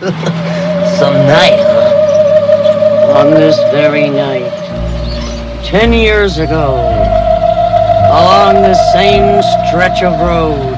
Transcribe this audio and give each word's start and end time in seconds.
Some 0.00 1.12
night, 1.28 1.60
huh? 1.60 3.18
On 3.18 3.30
this 3.32 3.54
very 3.70 4.08
night, 4.08 4.50
ten 5.62 5.92
years 5.92 6.38
ago, 6.38 6.72
along 8.08 8.62
the 8.62 8.72
same 8.94 9.42
stretch 9.68 10.02
of 10.02 10.18
road, 10.20 10.72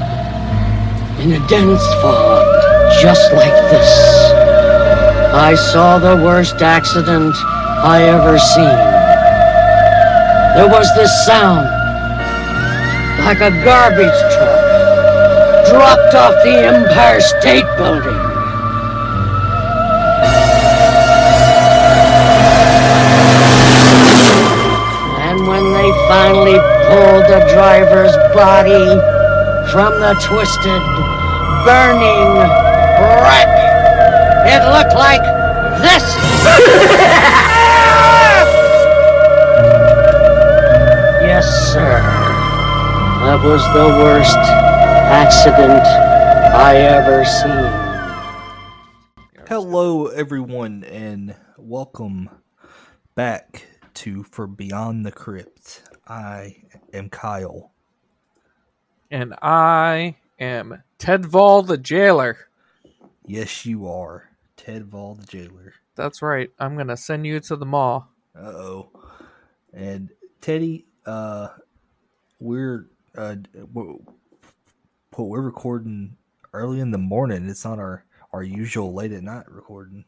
in 1.21 1.41
a 1.41 1.47
dense 1.47 1.87
fog, 2.03 2.45
just 3.01 3.33
like 3.35 3.55
this, 3.71 4.33
I 5.33 5.55
saw 5.71 6.01
the 6.01 6.17
worst 6.17 6.61
accident 6.61 7.33
I 7.85 8.03
ever 8.03 8.41
seen. 8.41 8.79
There 10.57 10.69
was 10.69 10.93
this 10.97 11.13
sound, 11.25 11.69
like 13.25 13.41
a 13.41 13.53
garbage 13.63 14.19
truck, 14.35 15.71
dropped 15.71 16.13
off 16.17 16.35
the 16.43 16.59
Empire 16.59 17.21
State 17.21 17.67
Building. 17.77 18.32
Finally 26.13 26.61
pulled 26.91 27.25
the 27.25 27.41
driver's 27.55 28.15
body 28.35 28.85
from 29.73 29.99
the 29.99 30.13
twisted, 30.21 30.83
burning 31.65 32.37
wreck, 33.25 33.49
it 34.45 34.61
looked 34.75 34.95
like 34.95 35.23
this. 35.81 36.05
yes, 41.25 41.47
sir. 41.73 42.03
That 43.25 43.41
was 43.43 43.63
the 43.73 43.89
worst 44.05 44.37
accident 44.37 45.87
I 46.55 46.77
ever 46.77 47.25
seen. 47.25 47.73
Hello, 49.49 50.09
everyone, 50.09 50.85
and 50.85 51.37
welcome 51.57 52.29
back 53.15 53.65
to 53.95 54.23
For 54.25 54.47
Beyond 54.47 55.07
the 55.07 55.13
Crypt. 55.13 55.92
I 56.07 56.57
am 56.93 57.09
Kyle. 57.11 57.71
and 59.11 59.35
I 59.43 60.17
am 60.41 60.83
Ted 60.99 61.27
Vall 61.27 61.63
the 61.63 61.77
jailer. 61.79 62.39
Yes, 63.27 63.65
you 63.65 63.89
are 63.89 64.29
Ted 64.57 64.87
Vall, 64.87 65.15
the 65.15 65.27
jailer. 65.27 65.75
That's 65.95 66.23
right. 66.23 66.51
I'm 66.59 66.77
gonna 66.77 66.97
send 66.97 67.27
you 67.27 67.39
to 67.41 67.57
the 67.57 67.67
mall. 67.67 68.09
Uh 68.35 68.41
oh. 68.47 68.89
And 69.73 70.11
Teddy, 70.41 70.87
uh, 71.07 71.49
we're 72.41 72.87
uh, 73.17 73.37
we're, 73.73 73.95
we're 75.17 75.41
recording 75.41 76.17
early 76.53 76.81
in 76.81 76.91
the 76.91 76.99
morning. 76.99 77.49
It's 77.49 77.65
not 77.65 77.79
our 77.79 78.05
our 78.33 78.43
usual 78.43 78.93
late 78.95 79.13
at 79.13 79.23
night 79.23 79.45
recording. 79.49 80.05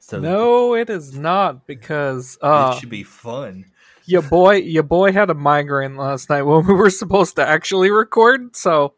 So 0.00 0.20
No, 0.20 0.74
it 0.74 0.90
is 0.90 1.16
not 1.16 1.66
because 1.66 2.36
uh 2.42 2.74
it 2.74 2.80
should 2.80 2.90
be 2.90 3.04
fun. 3.04 3.64
Your 4.06 4.22
boy 4.22 4.56
your 4.56 4.82
boy 4.82 5.12
had 5.12 5.30
a 5.30 5.34
migraine 5.34 5.96
last 5.96 6.30
night 6.30 6.42
when 6.42 6.66
we 6.66 6.74
were 6.74 6.90
supposed 6.90 7.36
to 7.36 7.46
actually 7.46 7.90
record. 7.90 8.56
So 8.56 8.94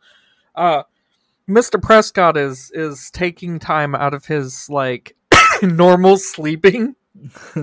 uh 0.54 0.82
Mr. 1.48 1.80
Prescott 1.80 2.36
is 2.36 2.70
is 2.74 3.10
taking 3.10 3.58
time 3.58 3.94
out 3.94 4.14
of 4.14 4.26
his 4.26 4.68
like 4.68 5.16
normal 5.62 6.16
sleeping 6.16 6.96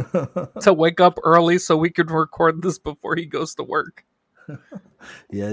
to 0.62 0.74
wake 0.74 1.00
up 1.00 1.20
early 1.24 1.58
so 1.58 1.78
we 1.78 1.90
could 1.90 2.10
record 2.12 2.62
this 2.62 2.80
before 2.80 3.16
he 3.16 3.26
goes 3.26 3.56
to 3.56 3.64
work. 3.64 4.06
Yeah, 5.30 5.50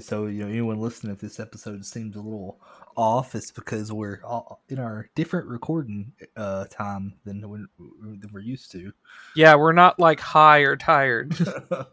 so 0.00 0.26
you 0.26 0.44
know, 0.44 0.48
anyone 0.48 0.80
listening, 0.80 1.12
if 1.12 1.20
this 1.20 1.40
episode 1.40 1.84
seems 1.84 2.16
a 2.16 2.20
little 2.20 2.58
off, 3.00 3.34
it's 3.34 3.50
because 3.50 3.90
we're 3.90 4.20
all 4.24 4.62
in 4.68 4.78
our 4.78 5.08
different 5.14 5.48
recording 5.48 6.12
uh, 6.36 6.66
time 6.66 7.14
than 7.24 7.48
when 7.48 7.66
than 7.78 8.30
we're 8.30 8.40
used 8.40 8.70
to. 8.72 8.92
Yeah, 9.34 9.54
we're 9.54 9.72
not 9.72 9.98
like 9.98 10.20
high 10.20 10.60
or 10.60 10.76
tired. 10.76 11.34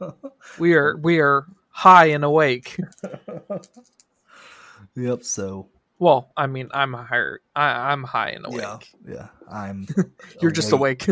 we 0.60 0.74
are 0.74 0.98
we 0.98 1.20
are 1.20 1.48
high 1.70 2.08
and 2.08 2.26
awake. 2.26 2.78
yep. 4.96 5.24
So 5.24 5.70
Well, 5.98 6.30
I 6.36 6.46
mean, 6.46 6.68
I'm 6.74 6.94
higher. 6.94 7.40
I, 7.56 7.92
I'm 7.92 8.04
high 8.04 8.32
and 8.32 8.46
awake. 8.46 8.62
yeah, 8.62 8.80
yeah, 9.08 9.28
I'm. 9.50 9.88
You're 10.42 10.52
just 10.52 10.74
awake. 10.74 11.08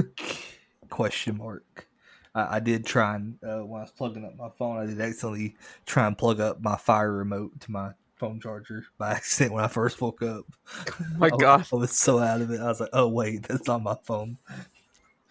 Question 0.90 1.38
mark. 1.38 1.88
I, 2.36 2.58
I 2.58 2.59
did 2.59 2.86
try 2.86 3.16
and 3.16 3.40
uh, 3.42 3.59
when 3.59 3.80
I 3.80 3.84
was 3.84 3.92
plugging 3.92 4.25
up 4.25 4.36
my 4.36 4.50
phone, 4.58 4.78
I 4.78 4.88
did 4.88 5.00
accidentally 5.00 5.56
try 5.86 6.06
and 6.06 6.18
plug 6.18 6.42
up 6.42 6.62
my 6.62 6.75
fire 6.75 7.14
remote 7.14 7.62
to 7.62 7.72
my 7.72 7.92
phone 8.18 8.40
charger 8.40 8.86
by 8.98 9.12
accident 9.16 9.53
when 9.53 9.64
I 9.64 9.68
first 9.68 10.00
woke 10.02 10.22
up. 10.24 10.46
My 11.18 11.28
I- 11.28 11.38
God, 11.38 11.66
I 11.72 11.76
was 11.76 11.92
so 11.92 12.20
out 12.20 12.42
of 12.42 12.52
it. 12.52 12.59
I 12.62 12.66
was 12.68 12.80
like, 12.80 12.90
"Oh 12.94 13.08
wait, 13.08 13.44
that's 13.48 13.68
not 13.68 13.81
my 13.84 13.96
phone." 14.06 14.38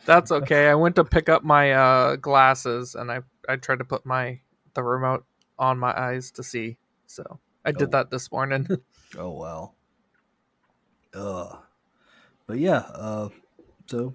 that's 0.06 0.30
okay. 0.30 0.68
I 0.68 0.74
went 0.74 0.96
to 0.96 1.04
pick 1.04 1.28
up 1.30 1.42
my 1.44 1.72
uh, 1.72 2.16
glasses, 2.16 2.94
and 2.94 3.10
I 3.10 3.20
I 3.48 3.56
tried 3.56 3.78
to 3.78 3.84
put 3.84 4.04
my 4.04 4.40
the 4.74 4.82
remote 4.82 5.24
on 5.58 5.78
my 5.78 5.98
eyes 5.98 6.30
to 6.32 6.42
see. 6.42 6.76
So 7.06 7.38
I 7.64 7.72
did 7.72 7.88
Oh. 7.88 7.90
that 7.92 8.10
this 8.10 8.30
morning. 8.32 8.66
Oh 9.16 9.30
wow. 9.30 9.72
Uh, 11.14 11.56
but 12.46 12.58
yeah. 12.58 12.78
Uh, 12.92 13.28
so 13.86 14.14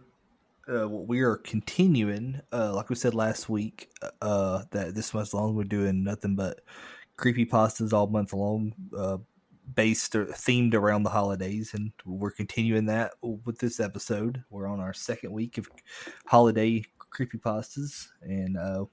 uh, 0.72 0.88
we 0.88 1.22
are 1.22 1.38
continuing. 1.38 2.41
Uh, 2.52 2.74
like 2.74 2.90
we 2.90 2.96
said 2.96 3.13
last 3.16 3.50
week. 3.50 3.90
Uh, 4.22 4.63
that 4.72 4.94
this 4.96 5.13
month 5.13 5.34
long 5.34 5.56
we're 5.56 5.63
doing 5.63 6.03
nothing 6.03 6.35
but 6.35 6.59
creepy 7.19 7.46
pastas 7.46 7.94
all 7.94 8.07
month 8.07 8.34
long. 8.34 8.74
Uh, 8.97 9.18
based 9.75 10.16
or 10.16 10.25
themed 10.25 10.74
around 10.74 11.03
the 11.03 11.09
holidays, 11.09 11.74
and 11.74 11.91
we're 12.06 12.31
continuing 12.31 12.85
that 12.85 13.12
with 13.22 13.59
this 13.59 13.80
episode. 13.80 14.44
We're 14.50 14.68
on 14.68 14.80
our 14.80 14.94
second 14.94 15.31
week 15.31 15.58
of 15.58 15.69
holiday 16.25 16.84
creepy 16.97 17.38
pastas, 17.38 18.08
and 18.22 18.58
uh, 18.58 18.85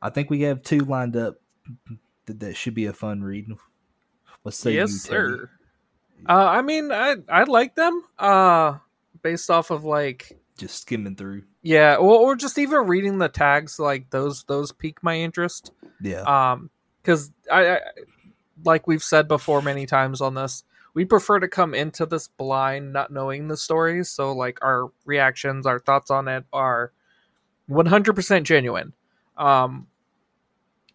I 0.00 0.10
think 0.10 0.30
we 0.30 0.42
have 0.42 0.62
two 0.62 0.80
lined 0.80 1.16
up 1.16 1.40
that, 2.26 2.40
that 2.40 2.56
should 2.56 2.74
be 2.74 2.86
a 2.86 2.92
fun 2.92 3.22
read. 3.22 3.48
Let's 4.44 4.58
say 4.58 4.74
yes, 4.74 4.92
you, 4.92 4.98
sir. 4.98 5.50
Uh, 6.28 6.32
I 6.32 6.62
mean, 6.62 6.92
I 6.92 7.16
I 7.28 7.44
like 7.44 7.74
them. 7.74 8.02
Uh, 8.18 8.78
based 9.22 9.50
off 9.50 9.70
of 9.70 9.84
like 9.84 10.38
just 10.56 10.82
skimming 10.82 11.16
through. 11.16 11.42
yeah, 11.62 11.96
or, 11.96 12.20
or 12.20 12.36
just 12.36 12.58
even 12.58 12.86
reading 12.86 13.18
the 13.18 13.28
tags, 13.28 13.78
like 13.78 14.10
those 14.10 14.44
those 14.44 14.72
pique 14.72 15.02
my 15.02 15.16
interest. 15.16 15.72
Yeah, 16.00 16.22
um 16.22 16.70
because 17.10 17.32
I, 17.50 17.68
I 17.68 17.80
like 18.64 18.86
we've 18.86 19.02
said 19.02 19.26
before 19.26 19.62
many 19.62 19.86
times 19.86 20.20
on 20.20 20.34
this 20.34 20.62
we 20.94 21.04
prefer 21.04 21.40
to 21.40 21.48
come 21.48 21.74
into 21.74 22.06
this 22.06 22.28
blind 22.28 22.92
not 22.92 23.12
knowing 23.12 23.48
the 23.48 23.56
stories 23.56 24.08
so 24.10 24.32
like 24.32 24.58
our 24.62 24.90
reactions 25.04 25.66
our 25.66 25.80
thoughts 25.80 26.10
on 26.10 26.28
it 26.28 26.44
are 26.52 26.92
100% 27.68 28.42
genuine. 28.44 28.92
Um 29.36 29.88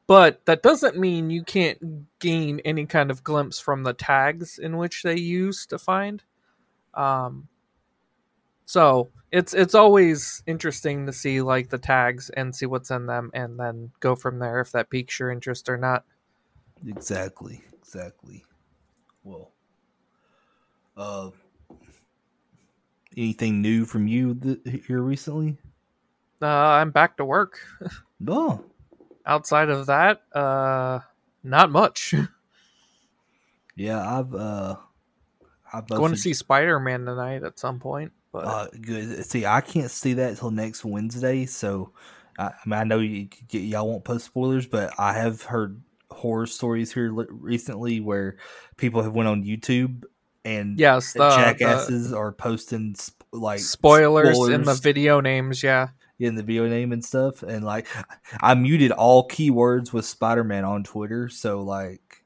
but 0.08 0.46
that 0.46 0.62
doesn't 0.62 1.00
mean 1.00 1.32
you 1.32 1.44
can't 1.44 2.08
gain 2.20 2.62
any 2.64 2.86
kind 2.86 3.10
of 3.10 3.24
glimpse 3.24 3.60
from 3.60 3.84
the 3.84 3.94
tags 3.94 4.60
in 4.60 4.78
which 4.78 5.02
they 5.02 5.18
use 5.18 5.66
to 5.66 5.78
find. 5.78 6.24
Um 6.94 7.50
so 8.66 9.10
it's 9.32 9.54
it's 9.54 9.76
always 9.76 10.42
interesting 10.48 11.06
to 11.06 11.14
see 11.14 11.42
like 11.42 11.70
the 11.70 11.78
tags 11.78 12.30
and 12.32 12.56
see 12.56 12.66
what's 12.66 12.92
in 12.92 13.06
them 13.06 13.30
and 13.34 13.60
then 13.60 13.92
go 14.00 14.16
from 14.16 14.40
there 14.40 14.60
if 14.62 14.72
that 14.72 14.90
piques 14.90 15.20
your 15.20 15.32
interest 15.32 15.70
or 15.70 15.78
not 15.78 16.04
exactly, 16.88 17.62
exactly. 17.80 18.44
Well, 19.24 19.52
uh, 20.98 21.32
anything 23.18 23.62
new 23.62 23.86
from 23.86 24.08
you 24.08 24.36
th- 24.36 24.84
here 24.88 25.02
recently? 25.02 25.58
uh, 26.42 26.46
i'm 26.48 26.92
back 26.92 27.18
to 27.18 27.26
work 27.26 27.60
No. 28.20 28.64
outside 29.26 29.70
of 29.70 29.88
that 29.88 30.22
uh 30.34 31.00
not 31.44 31.72
much 31.72 32.14
Yeah, 33.76 34.20
I've 34.20 34.34
uh, 34.34 34.78
I've 35.74 35.88
going 35.90 36.12
to 36.12 36.18
see 36.18 36.34
spider-man 36.34 37.06
tonight 37.06 37.44
at 37.44 37.60
some 37.60 37.80
point 37.80 38.14
but 38.36 38.46
Uh, 38.46 38.68
good. 38.82 39.26
See, 39.26 39.46
I 39.46 39.62
can't 39.62 39.92
see 39.92 40.14
that 40.14 40.32
until 40.32 40.52
next 40.52 40.84
Wednesday. 40.84 41.46
So, 41.46 41.92
I, 42.38 42.48
I 42.48 42.54
mean, 42.66 42.80
I 42.80 42.84
know 42.84 43.00
you, 43.00 43.28
y'all 43.52 43.88
won't 43.88 44.04
post 44.04 44.26
spoilers, 44.26 44.68
but 44.68 44.94
I 44.98 45.14
have 45.14 45.44
heard 45.44 45.82
horror 46.12 46.46
stories 46.46 46.94
here 46.94 47.12
recently 47.12 48.00
where 48.00 48.38
people 48.78 49.02
have 49.02 49.14
went 49.14 49.28
on 49.28 49.44
YouTube 49.44 50.04
and 50.46 50.80
yes 50.80 51.14
the, 51.14 51.20
the 51.20 51.36
jackasses 51.36 52.14
are 52.14 52.32
posting 52.32 52.94
sp- 52.94 53.26
like 53.32 53.60
spoilers, 53.60 54.38
in 54.50 54.62
the 54.62 54.76
video 54.76 55.20
names 55.20 55.64
yeah 55.64 55.88
in 56.20 56.36
the 56.36 56.44
video 56.44 56.68
name 56.68 56.92
and 56.92 57.04
stuff. 57.04 57.44
And 57.44 57.66
like, 57.66 57.88
I 58.40 58.56
muted 58.56 58.92
all 58.92 59.28
keywords 59.28 59.92
with 59.92 60.06
Spider 60.06 60.44
Man 60.44 60.64
on 60.64 60.84
Twitter, 60.84 61.30
so 61.30 61.62
like, 61.62 62.24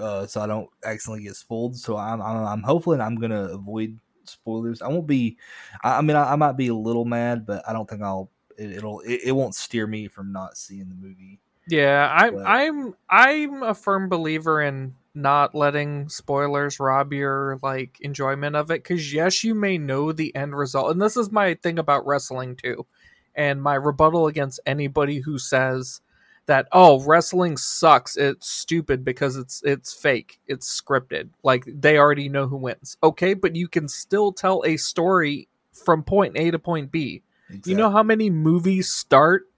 uh, 0.00 0.26
so 0.26 0.40
I 0.40 0.46
don't 0.46 0.68
accidentally 0.84 1.24
get 1.24 1.36
spoiled. 1.36 1.76
So 1.76 1.96
I'm 1.96 2.20
I'm, 2.20 2.44
I'm 2.44 2.62
hoping 2.62 3.00
I'm 3.00 3.16
gonna 3.16 3.44
avoid 3.44 3.98
spoilers. 4.28 4.82
I 4.82 4.88
won't 4.88 5.06
be. 5.06 5.36
I, 5.82 5.98
I 5.98 6.00
mean, 6.02 6.16
I, 6.16 6.32
I 6.32 6.36
might 6.36 6.56
be 6.56 6.68
a 6.68 6.74
little 6.74 7.04
mad, 7.04 7.46
but 7.46 7.62
I 7.68 7.72
don't 7.72 7.88
think 7.88 8.02
I'll. 8.02 8.30
It, 8.56 8.72
it'll. 8.72 9.00
It, 9.00 9.20
it 9.26 9.32
won't 9.32 9.54
steer 9.54 9.86
me 9.86 10.08
from 10.08 10.32
not 10.32 10.56
seeing 10.56 10.88
the 10.88 10.94
movie. 10.94 11.40
yeah 11.68 12.10
i'm 12.16 12.34
But- 12.34 12.46
i'm 12.46 12.94
i'm 13.10 13.62
a 13.62 13.74
firm 13.74 14.08
believer 14.08 14.62
in 14.62 14.94
not 15.14 15.54
letting 15.54 16.08
spoilers 16.08 16.78
rob 16.80 17.12
your 17.12 17.58
like 17.62 17.98
enjoyment 18.00 18.54
of 18.56 18.70
it 18.70 18.84
cuz 18.84 19.12
yes 19.12 19.42
you 19.44 19.54
may 19.54 19.76
know 19.76 20.12
the 20.12 20.34
end 20.36 20.56
result 20.56 20.92
and 20.92 21.02
this 21.02 21.16
is 21.16 21.30
my 21.32 21.54
thing 21.54 21.78
about 21.78 22.06
wrestling 22.06 22.54
too 22.56 22.86
and 23.34 23.60
my 23.62 23.74
rebuttal 23.74 24.28
against 24.28 24.60
anybody 24.64 25.18
who 25.20 25.36
says 25.38 26.00
that 26.48 26.66
oh 26.72 27.00
wrestling 27.04 27.56
sucks. 27.56 28.16
It's 28.16 28.50
stupid 28.50 29.04
because 29.04 29.36
it's 29.36 29.62
it's 29.64 29.94
fake. 29.94 30.40
It's 30.46 30.68
scripted. 30.68 31.30
Like 31.44 31.64
they 31.66 31.96
already 31.96 32.28
know 32.28 32.48
who 32.48 32.56
wins. 32.56 32.96
Okay 33.02 33.34
but 33.34 33.54
you 33.54 33.68
can 33.68 33.86
still 33.88 34.32
tell 34.32 34.62
a 34.66 34.76
story 34.76 35.48
from 35.72 36.02
point 36.02 36.36
A 36.36 36.50
to 36.50 36.58
point 36.58 36.90
B. 36.90 37.22
You 37.64 37.76
know 37.76 37.90
how 37.90 38.02
many 38.02 38.28
movies 38.28 38.92
start 38.92 39.48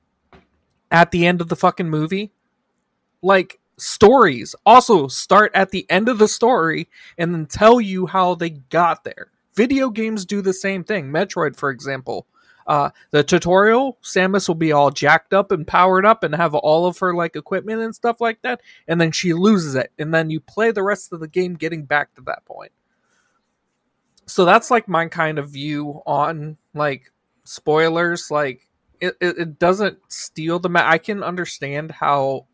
at 0.91 1.11
the 1.11 1.27
end 1.27 1.41
of 1.41 1.49
the 1.49 1.57
fucking 1.57 1.89
movie? 1.89 2.33
Like 3.23 3.59
stories 3.79 4.55
also 4.67 5.09
start 5.09 5.51
at 5.55 5.71
the 5.71 5.87
end 5.91 6.09
of 6.09 6.19
the 6.19 6.29
story 6.29 6.89
and 7.17 7.33
then 7.35 7.47
tell 7.47 7.81
you 7.81 8.07
how 8.07 8.35
they 8.35 8.51
got 8.51 9.05
there. 9.05 9.31
Video 9.55 9.91
games 9.91 10.25
do 10.25 10.43
the 10.43 10.53
same 10.53 10.85
thing. 10.85 11.11
Metroid 11.11 11.57
for 11.57 11.71
example 11.71 12.27
uh, 12.67 12.91
the 13.11 13.23
tutorial, 13.23 13.99
Samus 14.03 14.49
will 14.49 14.55
be 14.55 14.73
all 14.73 14.91
jacked 14.91 15.33
up 15.33 15.53
and 15.53 15.67
powered 15.67 16.07
up 16.07 16.23
and 16.23 16.35
have 16.35 16.55
all 16.55 16.87
of 16.87 16.99
her 16.99 17.15
like 17.15 17.37
equipment 17.37 17.81
and 17.83 17.95
stuff 17.95 18.21
like 18.21 18.43
that, 18.43 18.61
and 18.87 19.01
then 19.01 19.13
she 19.13 19.33
loses 19.33 19.75
it, 19.75 19.93
and 19.99 20.13
then 20.15 20.31
you 20.31 20.41
play 20.41 20.71
the 20.71 20.83
rest 20.83 21.13
of 21.13 21.21
the 21.21 21.29
game 21.29 21.55
getting 21.55 21.85
back 21.85 22.15
to 22.15 22.23
that 22.23 22.45
point. 22.45 22.73
So 24.27 24.45
that's 24.45 24.71
like 24.71 24.87
my 24.87 25.07
kind 25.07 25.39
of 25.39 25.51
view 25.51 26.03
on 26.07 26.57
like 26.75 27.13
spoilers. 27.45 28.31
Like 28.31 28.69
it, 29.01 29.17
it, 29.21 29.39
it 29.39 29.59
doesn't 29.59 29.99
steal 30.09 30.59
the. 30.59 30.71
I 30.75 30.99
can 30.99 31.23
understand 31.23 31.91
how 31.91 32.47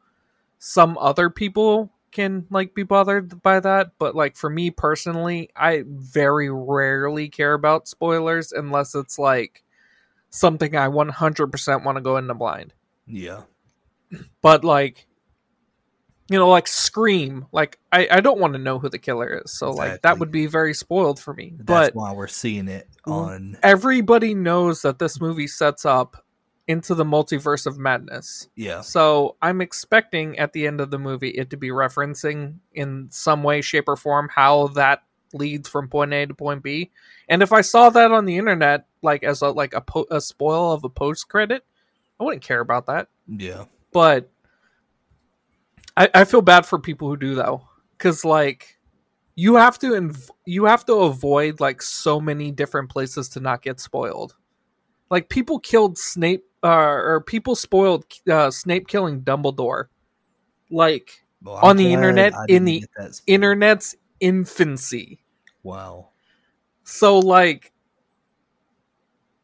some 0.59 0.97
other 0.99 1.31
people 1.31 1.93
can 2.13 2.47
like 2.51 2.75
be 2.75 2.83
bothered 2.83 3.43
by 3.43 3.61
that 3.61 3.91
but 3.99 4.15
like 4.15 4.37
for 4.37 4.49
me 4.49 4.71
personally 4.71 5.51
i 5.55 5.85
very 5.87 6.49
rarely 6.51 7.29
care 7.29 7.53
about 7.53 7.87
spoilers 7.87 8.53
unless 8.53 8.95
it's 8.95 9.19
like 9.19 9.63
something 10.37 10.77
I 10.77 10.89
100% 10.89 11.85
want 11.85 11.97
to 11.97 12.03
go 12.03 12.17
into 12.17 12.35
blind. 12.35 12.75
Yeah. 13.07 13.43
But 14.43 14.65
like, 14.65 15.07
you 16.29 16.39
know, 16.39 16.49
like 16.49 16.67
Scream, 16.67 17.47
like 17.53 17.79
I, 17.93 18.09
I 18.11 18.21
don't 18.21 18.41
want 18.41 18.53
to 18.55 18.59
know 18.59 18.79
who 18.79 18.89
the 18.89 18.99
killer 18.99 19.43
is, 19.45 19.53
so 19.53 19.71
like 19.71 20.03
that 20.03 20.19
would 20.19 20.33
be 20.33 20.47
very 20.47 20.75
spoiled 20.75 21.21
for 21.21 21.33
me. 21.35 21.55
That's 21.57 21.91
but 21.91 21.95
why 21.95 22.13
we're 22.13 22.27
seeing 22.27 22.69
it 22.69 22.89
on. 23.05 23.57
everybody 23.63 24.35
knows 24.35 24.83
that 24.83 24.99
this 24.99 25.21
movie 25.21 25.47
sets 25.47 25.85
up 25.85 26.25
into 26.67 26.97
the 26.97 27.05
multiverse 27.05 27.65
of 27.65 27.79
madness. 27.79 28.49
Yeah. 28.57 28.81
So 28.81 29.37
I'm 29.41 29.61
expecting 29.61 30.39
at 30.39 30.53
the 30.53 30.67
end 30.67 30.81
of 30.81 30.91
the 30.91 30.99
movie 30.99 31.31
it 31.31 31.51
to 31.51 31.57
be 31.57 31.69
referencing 31.69 32.57
in 32.73 33.09
some 33.11 33.45
way, 33.45 33.61
shape, 33.61 33.89
or 33.89 33.97
form 33.97 34.29
how 34.35 34.69
that 34.69 35.03
leads 35.33 35.69
from 35.69 35.89
point 35.89 36.13
A 36.13 36.27
to 36.27 36.35
point 36.35 36.63
B. 36.63 36.91
And 37.29 37.43
if 37.43 37.53
I 37.53 37.61
saw 37.61 37.91
that 37.91 38.13
on 38.13 38.25
the 38.25 38.37
internet, 38.37 38.87
like 39.03 39.23
as 39.23 39.43
a 39.43 39.49
like 39.51 39.75
a, 39.75 39.81
po- 39.81 40.07
a 40.11 40.21
spoil 40.21 40.73
of 40.73 40.85
a 40.85 40.89
post 40.89 41.29
credit, 41.29 41.65
I 42.21 42.25
wouldn't 42.25 42.43
care 42.43 42.61
about 42.61 42.87
that. 42.87 43.09
Yeah. 43.27 43.65
But 43.93 44.31
I, 45.97 46.09
I 46.15 46.25
feel 46.25 46.43
bad 46.43 46.67
for 46.67 46.79
people 46.79 47.09
who 47.09 47.17
do 47.17 47.35
though, 47.35 47.69
because 47.97 48.25
like 48.25 48.79
you 49.35 49.55
have 49.57 49.79
to 49.81 49.89
inv- 49.89 50.31
you 50.45 50.65
have 50.65 50.85
to 50.87 50.95
avoid 50.95 51.61
like 51.61 51.83
so 51.83 52.21
many 52.21 52.51
different 52.51 52.89
places 52.89 53.29
to 53.31 53.41
not 53.41 53.63
get 53.63 53.81
spoiled. 53.81 54.35
Like 55.11 55.29
people 55.29 55.59
killed 55.59 55.97
Snape, 55.99 56.45
uh, 56.63 56.69
or 56.69 57.21
people 57.21 57.55
spoiled 57.55 58.05
uh, 58.31 58.51
Snape 58.51 58.89
killing 58.89 59.21
Dumbledore, 59.23 59.87
like 60.71 61.23
Well, 61.43 61.61
On 61.63 61.77
the 61.77 61.93
internet, 61.93 62.33
in 62.49 62.65
the 62.65 62.81
get 62.81 62.91
that 62.97 63.15
spoiled. 63.15 63.35
internet's 63.35 63.95
infancy. 64.21 65.21
Wow. 65.63 66.11
So 66.85 67.19
like 67.19 67.73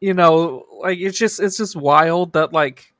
you 0.01 0.13
know, 0.13 0.65
like 0.81 0.99
it's 0.99 1.17
just 1.17 1.39
it's 1.39 1.57
just 1.57 1.75
wild 1.75 2.33
that 2.33 2.51
like 2.53 2.93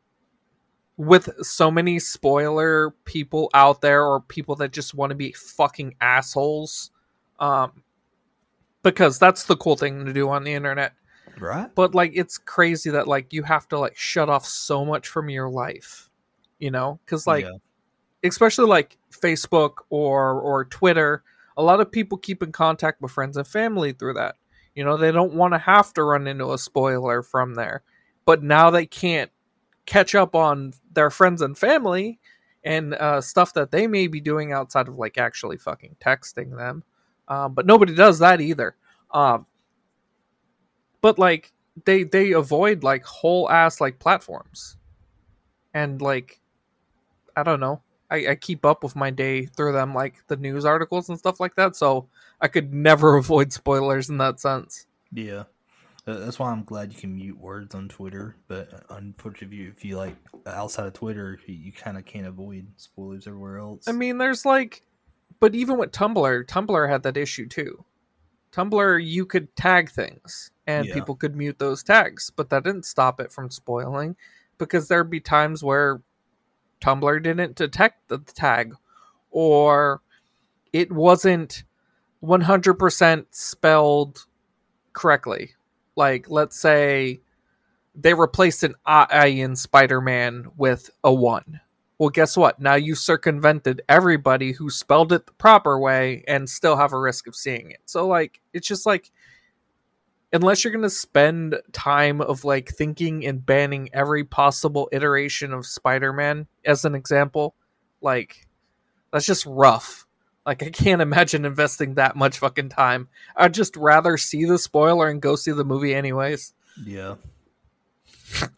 with 0.98 1.30
so 1.44 1.70
many 1.72 2.00
spoiler 2.00 2.92
people 3.06 3.50
out 3.54 3.82
there 3.82 4.06
or 4.06 4.22
people 4.22 4.56
that 4.56 4.72
just 4.72 4.94
want 4.94 5.10
to 5.10 5.16
be 5.16 5.32
fucking 5.34 5.96
assholes 6.02 6.92
um 7.40 7.84
because 8.84 9.18
that's 9.18 9.46
the 9.46 9.56
cool 9.58 9.76
thing 9.76 10.06
to 10.06 10.14
do 10.14 10.30
on 10.30 10.44
the 10.44 10.54
internet. 10.54 10.94
Right. 11.40 11.68
But 11.74 11.96
like 11.96 12.12
it's 12.16 12.38
crazy 12.38 12.90
that 12.92 13.08
like 13.08 13.34
you 13.34 13.44
have 13.44 13.68
to 13.70 13.80
like 13.80 13.98
shut 13.98 14.30
off 14.30 14.46
so 14.46 14.86
much 14.86 15.08
from 15.08 15.30
your 15.30 15.50
life. 15.50 16.10
You 16.60 16.72
know? 16.72 17.00
Cuz 17.06 17.26
like 17.26 17.46
Yeah. 17.46 17.58
especially 18.24 18.68
like 18.68 18.98
Facebook 19.12 19.78
or 19.90 20.40
or 20.42 20.66
Twitter, 20.66 21.24
a 21.58 21.64
lot 21.64 21.80
of 21.80 21.92
people 21.92 22.18
keep 22.18 22.44
in 22.44 22.52
contact 22.52 23.02
with 23.02 23.12
friends 23.12 23.38
and 23.38 23.48
family 23.48 23.94
through 23.94 24.14
that. 24.14 24.36
You 24.76 24.84
know, 24.84 24.98
they 24.98 25.12
don't 25.12 25.34
want 25.34 25.54
to 25.54 25.60
have 25.60 25.94
to 25.94 26.04
run 26.04 26.28
into 26.28 26.52
a 26.52 26.58
spoiler 26.58 27.22
from 27.22 27.54
there. 27.56 27.84
But 28.26 28.42
now 28.42 28.70
they 28.70 28.86
can't 28.86 29.32
catch 29.86 30.16
up 30.16 30.36
on 30.36 30.74
their 30.94 31.10
friends 31.10 31.42
and 31.42 31.58
family 31.58 32.20
and 32.64 32.94
uh, 32.96 33.22
stuff 33.22 33.54
that 33.54 33.72
they 33.72 33.88
may 33.88 34.08
be 34.08 34.22
doing 34.22 34.54
outside 34.54 34.88
of 34.88 34.98
like 34.98 35.18
actually 35.18 35.58
fucking 35.58 35.98
texting 36.00 36.56
them. 36.56 36.84
Um, 37.28 37.54
but 37.54 37.66
nobody 37.66 37.94
does 37.94 38.20
that 38.20 38.42
either. 38.42 38.76
Um, 39.12 39.46
but 41.02 41.20
like 41.20 41.52
they 41.86 42.04
they 42.04 42.32
avoid 42.32 42.84
like 42.84 43.04
whole 43.04 43.50
ass 43.50 43.82
like 43.82 44.00
platforms, 44.00 44.78
and 45.74 46.02
like 46.02 46.40
I 47.36 47.44
don't 47.44 47.60
know. 47.60 47.82
I, 48.14 48.32
I 48.32 48.36
keep 48.36 48.64
up 48.64 48.84
with 48.84 48.96
my 48.96 49.10
day 49.10 49.46
through 49.48 49.74
them, 49.74 49.94
like 49.96 50.16
the 50.28 50.38
news 50.38 50.66
articles 50.66 51.10
and 51.10 51.18
stuff 51.18 51.40
like 51.40 51.56
that. 51.56 51.76
So 51.76 52.08
I 52.40 52.48
could 52.48 52.72
never 52.74 53.16
avoid 53.18 53.52
spoilers 53.52 54.10
in 54.10 54.20
that 54.20 54.40
sense. 54.40 54.86
Yeah. 55.12 55.46
Uh, 56.06 56.20
That's 56.20 56.38
why 56.38 56.52
I'm 56.52 56.64
glad 56.64 56.94
you 56.94 57.00
can 57.00 57.16
mute 57.16 57.40
words 57.40 57.74
on 57.74 57.88
Twitter, 57.88 58.36
but 58.48 58.84
unfortunately, 58.90 59.48
if 59.48 59.54
you, 59.64 59.70
if 59.76 59.86
you 59.86 59.98
like 59.98 60.16
outside 60.46 60.86
of 60.86 60.94
Twitter, 60.94 61.40
you, 61.48 61.56
you 61.56 61.72
kind 61.72 61.98
of 61.98 62.06
can't 62.06 62.28
avoid 62.28 62.68
spoilers 62.76 63.26
everywhere 63.26 63.58
else. 63.58 63.88
I 63.88 63.94
mean, 63.94 64.18
there's 64.18 64.46
like, 64.46 64.84
but 65.40 65.56
even 65.56 65.78
with 65.78 65.92
Tumblr, 65.92 66.46
Tumblr 66.46 66.90
had 66.90 67.04
that 67.04 67.18
issue 67.18 67.48
too. 67.48 67.84
Tumblr, 68.52 69.04
you 69.04 69.26
could 69.26 69.56
tag 69.56 69.90
things 69.90 70.52
and 70.68 70.88
Yeah. 70.88 70.94
people 70.94 71.16
could 71.16 71.36
mute 71.36 71.58
those 71.58 71.82
tags, 71.84 72.30
but 72.36 72.50
that 72.50 72.64
didn't 72.66 72.86
stop 72.86 73.20
it 73.20 73.32
from 73.32 73.50
spoiling 73.50 74.16
because 74.58 74.88
there'd 74.88 75.10
be 75.10 75.20
times 75.22 75.64
where 75.64 76.02
Tumblr 76.84 77.24
didn't 77.24 77.56
detect 77.56 78.10
the 78.10 78.20
tag 78.20 78.76
or 79.32 80.02
it 80.74 80.92
wasn't 80.92 81.64
100% 82.22 83.26
spelled 83.32 84.26
correctly. 84.92 85.52
Like, 85.96 86.30
let's 86.30 86.60
say 86.60 87.22
they 87.96 88.14
replaced 88.14 88.64
an 88.64 88.76
I 88.86 89.28
in 89.28 89.56
Spider 89.56 90.02
Man 90.02 90.48
with 90.58 90.90
a 91.04 91.14
1. 91.14 91.62
Well, 92.00 92.10
guess 92.10 92.36
what? 92.36 92.60
Now 92.60 92.76
you 92.76 92.96
circumvented 92.96 93.82
everybody 93.88 94.52
who 94.52 94.70
spelled 94.70 95.14
it 95.14 95.26
the 95.28 95.34
proper 95.34 95.80
way 95.80 96.24
and 96.28 96.50
still 96.50 96.76
have 96.76 96.92
a 96.92 97.00
risk 97.00 97.28
of 97.28 97.36
seeing 97.36 97.72
it. 97.72 97.82
So, 97.86 98.08
like, 98.08 98.42
it's 98.52 98.68
just 98.68 98.86
like, 98.86 99.12
unless 100.34 100.64
you're 100.64 100.74
going 100.74 100.82
to 100.84 100.90
spend 100.90 101.62
time 101.72 102.20
of 102.20 102.44
like 102.44 102.70
thinking 102.70 103.26
and 103.26 103.46
banning 103.46 103.90
every 103.94 104.24
possible 104.24 104.90
iteration 104.92 105.54
of 105.54 105.66
Spider-Man 105.66 106.48
as 106.66 106.84
an 106.84 106.96
example, 106.96 107.56
like 108.02 108.48
that's 109.12 109.28
just 109.28 109.46
rough. 109.46 110.08
Like 110.46 110.64
I 110.64 110.70
can't 110.72 111.02
imagine 111.02 111.46
investing 111.46 111.94
that 111.94 112.16
much 112.16 112.40
fucking 112.40 112.70
time. 112.70 113.08
I'd 113.36 113.54
just 113.54 113.78
rather 113.78 114.18
see 114.18 114.46
the 114.46 114.58
spoiler 114.58 115.08
and 115.08 115.22
go 115.22 115.36
see 115.36 115.52
the 115.52 115.64
movie 115.64 115.96
anyways. 115.96 116.54
yeah. 116.84 117.16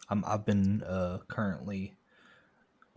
I'm, 0.08 0.24
I've 0.26 0.46
been 0.46 0.82
uh, 0.82 1.18
currently. 1.28 1.95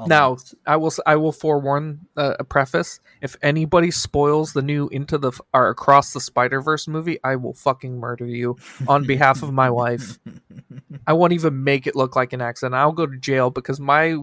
Now, 0.08 0.38
I 0.66 0.78
will 0.78 0.94
I 1.06 1.16
will 1.18 1.32
forewarn 1.34 2.08
uh, 2.16 2.36
a 2.40 2.44
preface. 2.44 3.00
If 3.22 3.36
anybody 3.42 3.92
spoils 3.92 4.54
the 4.54 4.62
new 4.62 4.88
Into 4.90 5.18
the 5.18 5.32
or 5.54 5.68
Across 5.70 6.14
the 6.14 6.22
Spider 6.22 6.62
Verse 6.62 6.88
movie, 6.88 7.20
I 7.24 7.36
will 7.36 7.54
fucking 7.54 7.98
murder 8.00 8.26
you 8.26 8.56
on 8.88 9.06
behalf 9.06 9.44
of 9.44 9.52
my 9.52 9.70
wife. 9.70 10.18
I 11.08 11.14
won't 11.14 11.34
even 11.34 11.64
make 11.64 11.86
it 11.86 11.96
look 11.96 12.16
like 12.16 12.32
an 12.32 12.42
accident. 12.42 12.76
I'll 12.76 12.94
go 12.94 13.08
to 13.08 13.18
jail 13.18 13.50
because 13.50 13.80
my 13.80 14.18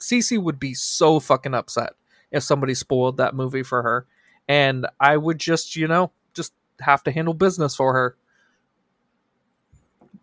Cece 0.00 0.42
would 0.42 0.58
be 0.58 0.74
so 0.74 1.20
fucking 1.20 1.54
upset 1.54 1.92
if 2.32 2.42
somebody 2.42 2.74
spoiled 2.74 3.18
that 3.18 3.34
movie 3.34 3.62
for 3.62 3.82
her, 3.82 4.06
and 4.48 4.86
I 4.98 5.16
would 5.16 5.38
just 5.38 5.76
you 5.76 5.86
know 5.86 6.10
just 6.34 6.52
have 6.80 7.04
to 7.04 7.12
handle 7.12 7.34
business 7.34 7.76
for 7.76 7.92
her. 7.92 8.16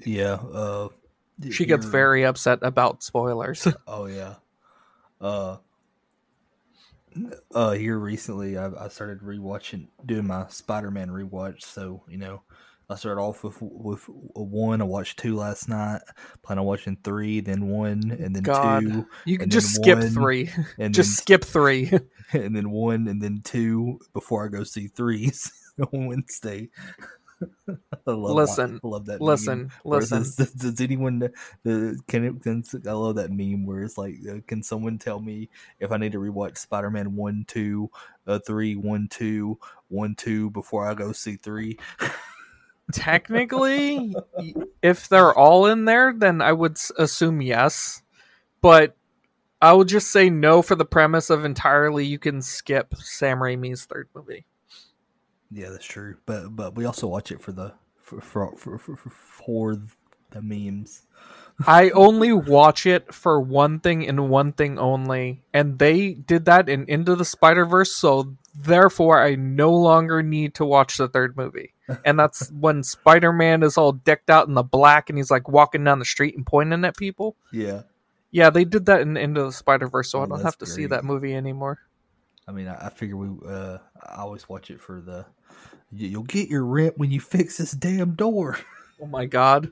yeah. 0.04 0.34
Uh, 0.34 0.90
She 1.52 1.66
gets 1.66 1.86
very 1.86 2.26
upset 2.26 2.60
about 2.62 3.04
spoilers. 3.04 3.68
Oh 3.88 4.06
yeah. 4.06 4.36
Uh. 5.20 5.58
Uh, 7.56 7.72
here 7.72 7.98
recently, 7.98 8.58
I, 8.58 8.70
I 8.86 8.88
started 8.90 9.22
rewatching, 9.22 9.88
doing 10.06 10.28
my 10.28 10.46
Spider-Man 10.50 11.10
rewatch. 11.10 11.64
So 11.64 12.04
you 12.08 12.18
know, 12.18 12.44
I 12.90 12.96
started 12.96 13.20
off 13.20 13.44
with 13.44 13.58
with 13.60 14.04
one. 14.08 14.82
I 14.82 14.86
watched 14.86 15.20
two 15.20 15.36
last 15.36 15.68
night. 15.68 16.02
Plan 16.42 16.58
on 16.58 16.66
watching 16.66 16.98
three, 17.04 17.42
then 17.42 17.68
one, 17.68 18.12
and 18.12 18.34
then 18.34 18.44
God. 18.44 18.84
two, 18.84 19.08
You 19.26 19.38
can 19.38 19.50
just 19.50 19.76
skip 19.76 20.00
one, 20.00 20.10
three. 20.10 20.50
and 20.80 20.94
just 20.94 21.10
then 21.10 21.16
skip 21.18 21.44
three. 21.44 21.92
and 22.32 22.56
then 22.56 22.70
one, 22.70 23.08
and 23.08 23.22
then 23.22 23.42
two 23.44 24.00
before 24.14 24.46
I 24.46 24.48
go 24.48 24.64
see 24.64 24.88
threes 24.88 25.52
on 25.94 26.08
Wednesday. 26.08 26.70
Listen, 28.06 28.80
I 28.84 28.88
love 28.88 29.06
that. 29.06 29.22
listen, 29.22 29.72
listen. 29.84 30.24
says, 30.24 30.36
does, 30.38 30.54
does 30.54 30.82
anyone 30.82 31.20
the 31.64 32.00
can 32.08 32.26
it 32.26 32.42
can 32.42 32.64
I 32.88 32.92
love 32.92 33.16
that 33.16 33.32
meme 33.32 33.66
where 33.66 33.84
it's 33.84 33.98
like 33.98 34.16
uh, 34.30 34.38
can 34.48 34.64
someone 34.64 34.98
tell 34.98 35.20
me 35.20 35.50
if 35.80 35.92
I 35.92 35.98
need 35.98 36.14
to 36.14 36.20
rewatch 36.20 36.58
Spider 36.58 36.90
Man 36.90 37.16
one 37.16 37.46
two 37.48 37.90
uh 38.26 38.40
three 38.40 38.76
one 38.76 39.08
two 39.10 39.60
one 39.90 40.16
two 40.16 40.50
before 40.52 40.88
I 40.88 40.94
go 40.94 41.12
see 41.12 41.36
three? 41.36 41.78
Technically, 42.94 44.16
if 44.82 45.10
they're 45.10 45.34
all 45.34 45.66
in 45.66 45.86
there, 45.86 46.14
then 46.16 46.42
I 46.42 46.54
would 46.54 46.78
assume 46.98 47.42
yes. 47.42 48.02
But 48.62 48.96
I 49.62 49.74
would 49.74 49.88
just 49.88 50.12
say 50.12 50.30
no 50.30 50.62
for 50.62 50.76
the 50.76 50.86
premise 50.86 51.30
of 51.30 51.44
entirely 51.44 52.06
you 52.06 52.20
can 52.20 52.42
skip 52.42 52.96
Sam 52.96 53.40
Raimi's 53.40 53.86
third 53.86 54.08
movie. 54.16 54.46
Yeah, 55.52 55.70
that's 55.70 55.86
true. 55.86 56.18
But 56.26 56.56
but 56.56 56.76
we 56.76 56.86
also 56.86 57.08
watch 57.08 57.32
it 57.32 57.42
for 57.42 57.52
the 57.52 57.74
for 58.02 58.22
for 58.22 58.56
for, 58.56 58.78
for, 58.78 58.96
for, 58.96 59.78
the 60.32 60.42
memes. 60.42 61.04
I 61.66 61.90
only 61.92 62.34
watch 62.34 62.86
it 62.86 63.14
for 63.14 63.40
one 63.40 63.80
thing 63.80 64.08
and 64.08 64.30
one 64.30 64.52
thing 64.52 64.78
only, 64.78 65.42
and 65.54 65.80
they 65.80 66.14
did 66.14 66.46
that 66.46 66.70
in 66.70 66.86
Into 66.88 67.16
the 67.16 67.26
Spider 67.26 67.66
Verse, 67.66 67.96
so 67.96 68.36
therefore 68.54 69.24
I 69.24 69.36
no 69.36 69.74
longer 69.74 70.22
need 70.22 70.54
to 70.56 70.66
watch 70.66 70.98
the 70.98 71.08
third 71.08 71.36
movie. 71.36 71.74
And 72.06 72.20
that's 72.20 72.52
when 72.60 72.84
Spider 72.84 73.32
Man 73.34 73.64
is 73.64 73.78
all 73.78 73.94
decked 73.94 74.30
out 74.30 74.48
in 74.48 74.54
the 74.54 74.64
black 74.64 75.10
and 75.10 75.18
he's 75.18 75.32
like 75.32 75.48
walking 75.48 75.84
down 75.84 76.00
the 76.00 76.06
street 76.06 76.36
and 76.36 76.46
pointing 76.46 76.86
at 76.86 76.98
people. 76.98 77.36
Yeah, 77.52 77.84
Yeah, 78.30 78.50
they 78.50 78.66
did 78.66 78.86
that 78.88 79.02
in 79.02 79.18
Into 79.18 79.44
the 79.44 79.52
Spider 79.52 79.88
Verse, 79.88 80.12
so 80.12 80.20
I 80.20 80.24
Oh, 80.24 80.28
don't 80.28 80.44
have 80.44 80.58
to 80.60 80.66
see 80.68 80.86
that 80.88 81.06
movie 81.06 81.34
anymore. 81.34 81.80
I 82.48 82.52
mean, 82.52 82.68
I, 82.68 82.88
I 82.88 82.90
figure 82.90 83.18
we. 83.18 83.30
uh 83.48 83.78
I 84.10 84.22
always 84.22 84.48
watch 84.50 84.70
it 84.72 84.80
for 84.82 85.02
the. 85.02 85.26
you- 85.92 86.08
You'll 86.10 86.24
get 86.24 86.50
your 86.50 86.66
rent 86.66 86.98
when 86.98 87.12
you 87.12 87.20
fix 87.20 87.58
this 87.58 87.72
damn 87.72 88.12
door. 88.16 88.58
Oh 89.02 89.06
my 89.06 89.26
god. 89.26 89.72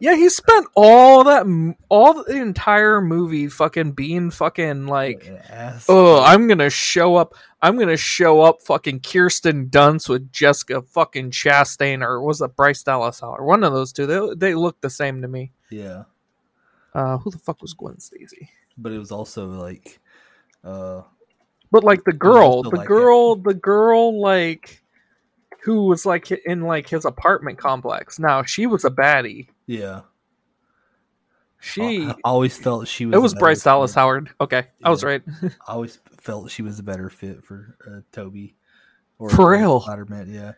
Yeah, 0.00 0.16
he 0.16 0.28
spent 0.28 0.66
all 0.74 1.22
that, 1.24 1.46
all 1.88 2.24
the 2.24 2.34
entire 2.36 3.00
movie 3.00 3.46
fucking 3.46 3.92
being 3.92 4.32
fucking 4.32 4.86
like, 4.88 5.30
oh, 5.88 6.20
I'm 6.20 6.48
gonna 6.48 6.68
show 6.68 7.14
up. 7.14 7.34
I'm 7.62 7.78
gonna 7.78 7.96
show 7.96 8.40
up 8.40 8.60
fucking 8.62 9.00
Kirsten 9.00 9.68
Dunst 9.68 10.08
with 10.08 10.32
Jessica 10.32 10.82
fucking 10.82 11.30
Chastain, 11.30 12.02
or 12.02 12.20
was 12.20 12.40
it 12.40 12.56
Bryce 12.56 12.82
Dallas 12.82 13.20
Howard? 13.20 13.44
One 13.44 13.62
of 13.62 13.72
those 13.72 13.92
two. 13.92 14.06
They 14.06 14.20
they 14.36 14.54
look 14.56 14.80
the 14.80 14.90
same 14.90 15.22
to 15.22 15.28
me. 15.28 15.52
yeah, 15.70 16.04
Uh, 16.92 17.18
who 17.18 17.30
the 17.30 17.38
fuck 17.38 17.62
was 17.62 17.72
Gwen 17.74 18.00
Stacy? 18.00 18.50
but 18.76 18.90
it 18.90 18.98
was 18.98 19.12
also 19.12 19.46
like, 19.46 20.00
uh, 20.64 21.02
But 21.74 21.82
like 21.82 22.04
the 22.04 22.12
girl, 22.12 22.62
the 22.62 22.76
like 22.76 22.86
girl, 22.86 23.34
the 23.34 23.52
girl, 23.52 24.20
like 24.20 24.80
who 25.64 25.86
was 25.86 26.06
like 26.06 26.30
in 26.30 26.60
like 26.60 26.88
his 26.88 27.04
apartment 27.04 27.58
complex. 27.58 28.20
Now 28.20 28.44
she 28.44 28.68
was 28.68 28.84
a 28.84 28.90
baddie. 28.90 29.48
yeah. 29.66 30.02
She 31.58 32.06
I, 32.06 32.14
always 32.22 32.56
felt 32.56 32.86
she 32.86 33.06
was. 33.06 33.16
it 33.16 33.18
was 33.18 33.34
Bryce 33.34 33.64
Dallas 33.64 33.92
fit- 33.92 33.98
Howard. 33.98 34.30
Okay, 34.40 34.68
I 34.84 34.90
was 34.90 35.02
right. 35.02 35.20
I 35.42 35.72
always 35.72 35.98
felt 36.20 36.48
she 36.52 36.62
was 36.62 36.78
a 36.78 36.84
better 36.84 37.10
fit 37.10 37.42
for 37.42 37.76
uh, 37.84 38.02
Tobey. 38.12 38.54
Or 39.18 39.28
For 39.30 39.50
real. 39.50 39.80
Spider 39.80 40.04
Man, 40.04 40.32
yeah. 40.32 40.52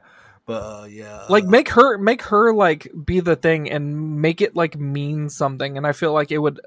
But 0.45 0.63
uh, 0.63 0.85
yeah, 0.85 1.25
like 1.31 1.45
uh, 1.45 1.49
make 1.49 1.71
her 1.71 1.97
make 1.97 2.21
her 2.25 2.53
like 2.53 2.93
be 3.07 3.21
the 3.21 3.37
thing 3.37 3.71
and 3.71 4.21
make 4.21 4.43
it 4.43 4.55
like 4.55 4.79
mean 4.79 5.29
something 5.29 5.77
and 5.77 5.85
i 5.87 5.91
feel 5.91 6.13
like 6.13 6.31
it 6.31 6.39
would 6.39 6.61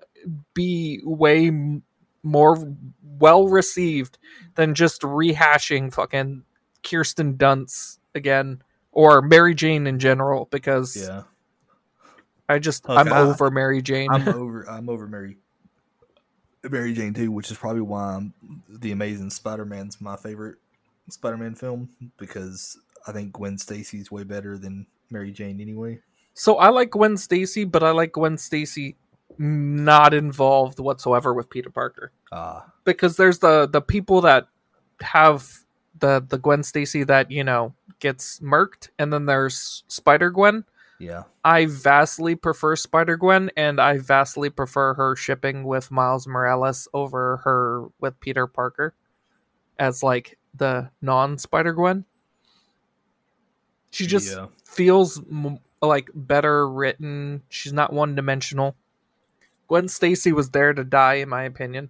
be 0.54 1.00
way 1.04 1.50
more 2.24 2.58
well 3.20 3.48
received 3.48 4.18
than 4.56 4.76
just 4.76 5.02
rehashing 5.02 5.94
fucking 5.94 6.44
kirsten 6.84 7.36
dunst 7.38 8.00
again 8.16 8.62
or 8.92 9.22
mary 9.22 9.54
jane 9.56 9.88
in 9.88 10.00
general 10.00 10.48
because 10.52 10.96
yeah. 10.96 11.24
i 12.50 12.58
just 12.60 12.88
Look, 12.88 12.98
i'm 12.98 13.12
I- 13.14 13.20
over 13.20 13.50
mary 13.52 13.82
jane 13.82 14.10
I'm 14.12 14.28
over. 14.36 14.70
I'm 14.70 14.90
over 14.90 15.08
Mary. 15.08 15.38
Mary 16.70 16.92
Jane 16.94 17.14
too, 17.14 17.32
which 17.32 17.50
is 17.52 17.58
probably 17.58 17.82
why 17.82 18.16
I'm, 18.16 18.34
the 18.68 18.92
Amazing 18.92 19.30
Spider-Man's 19.30 20.02
my 20.02 20.18
favorite 20.18 20.58
Spider-Man 21.10 21.56
film 21.56 21.88
because 22.18 22.78
I 23.08 23.14
think 23.14 23.32
Gwen 23.32 23.58
Stacy's 23.58 24.12
way 24.12 24.24
better 24.26 24.58
than 24.58 24.86
Mary 25.10 25.32
Jane 25.32 25.62
anyway. 25.62 26.00
so 26.34 26.58
i 26.58 26.70
like 26.70 26.92
gwen 26.92 27.18
stacy 27.18 27.64
but 27.66 27.82
i 27.82 27.90
like 27.92 28.12
gwen 28.12 28.38
stacy 28.38 28.96
not 29.40 30.14
involved 30.14 30.80
whatsoever 30.80 31.34
with 31.34 31.50
peter 31.50 31.70
parker 31.72 32.12
Ah, 32.32 32.72
because 32.84 33.18
there's 33.18 33.40
the 33.40 33.68
the 33.68 33.82
people 33.82 34.22
that 34.22 34.48
have 35.02 35.50
the 36.00 36.24
the 36.28 36.38
Gwen 36.38 36.62
Stacy 36.64 37.04
that 37.06 37.32
you 37.32 37.44
know 37.44 37.74
gets 38.00 38.40
murked, 38.40 38.90
and 39.00 39.12
then 39.12 39.26
there's 39.26 39.84
Spider 39.88 40.30
Gwen. 40.30 40.64
yeah, 41.00 41.24
I 41.44 41.66
vastly 41.66 42.36
prefer 42.36 42.76
Spider 42.76 43.18
Gwen, 43.18 43.50
and 43.58 43.80
I 43.82 43.98
vastly 43.98 44.50
prefer 44.50 44.94
her 44.94 45.16
shipping 45.16 45.64
with 45.64 45.90
Miles 45.92 46.28
Morales 46.28 46.88
over 46.94 47.38
her 47.38 47.88
with 48.00 48.20
Peter 48.20 48.46
Parker 48.48 48.94
as 49.80 50.04
like 50.04 50.38
the 50.56 50.90
non 51.02 51.38
Spider 51.38 51.74
Gwen. 51.74 52.06
She 53.92 54.06
just 54.06 54.32
yeah. 54.36 54.48
feels 54.66 55.20
m- 55.32 55.60
like 55.82 56.10
better 56.14 56.70
written. 56.70 57.42
She's 57.50 57.74
not 57.74 57.92
one 57.92 58.16
dimensional. 58.16 58.76
Gwen 59.70 59.88
Stacy 59.88 60.32
was 60.32 60.50
there 60.50 60.74
to 60.74 60.84
die, 60.84 61.16
in 61.16 61.30
my 61.30 61.44
opinion. 61.44 61.90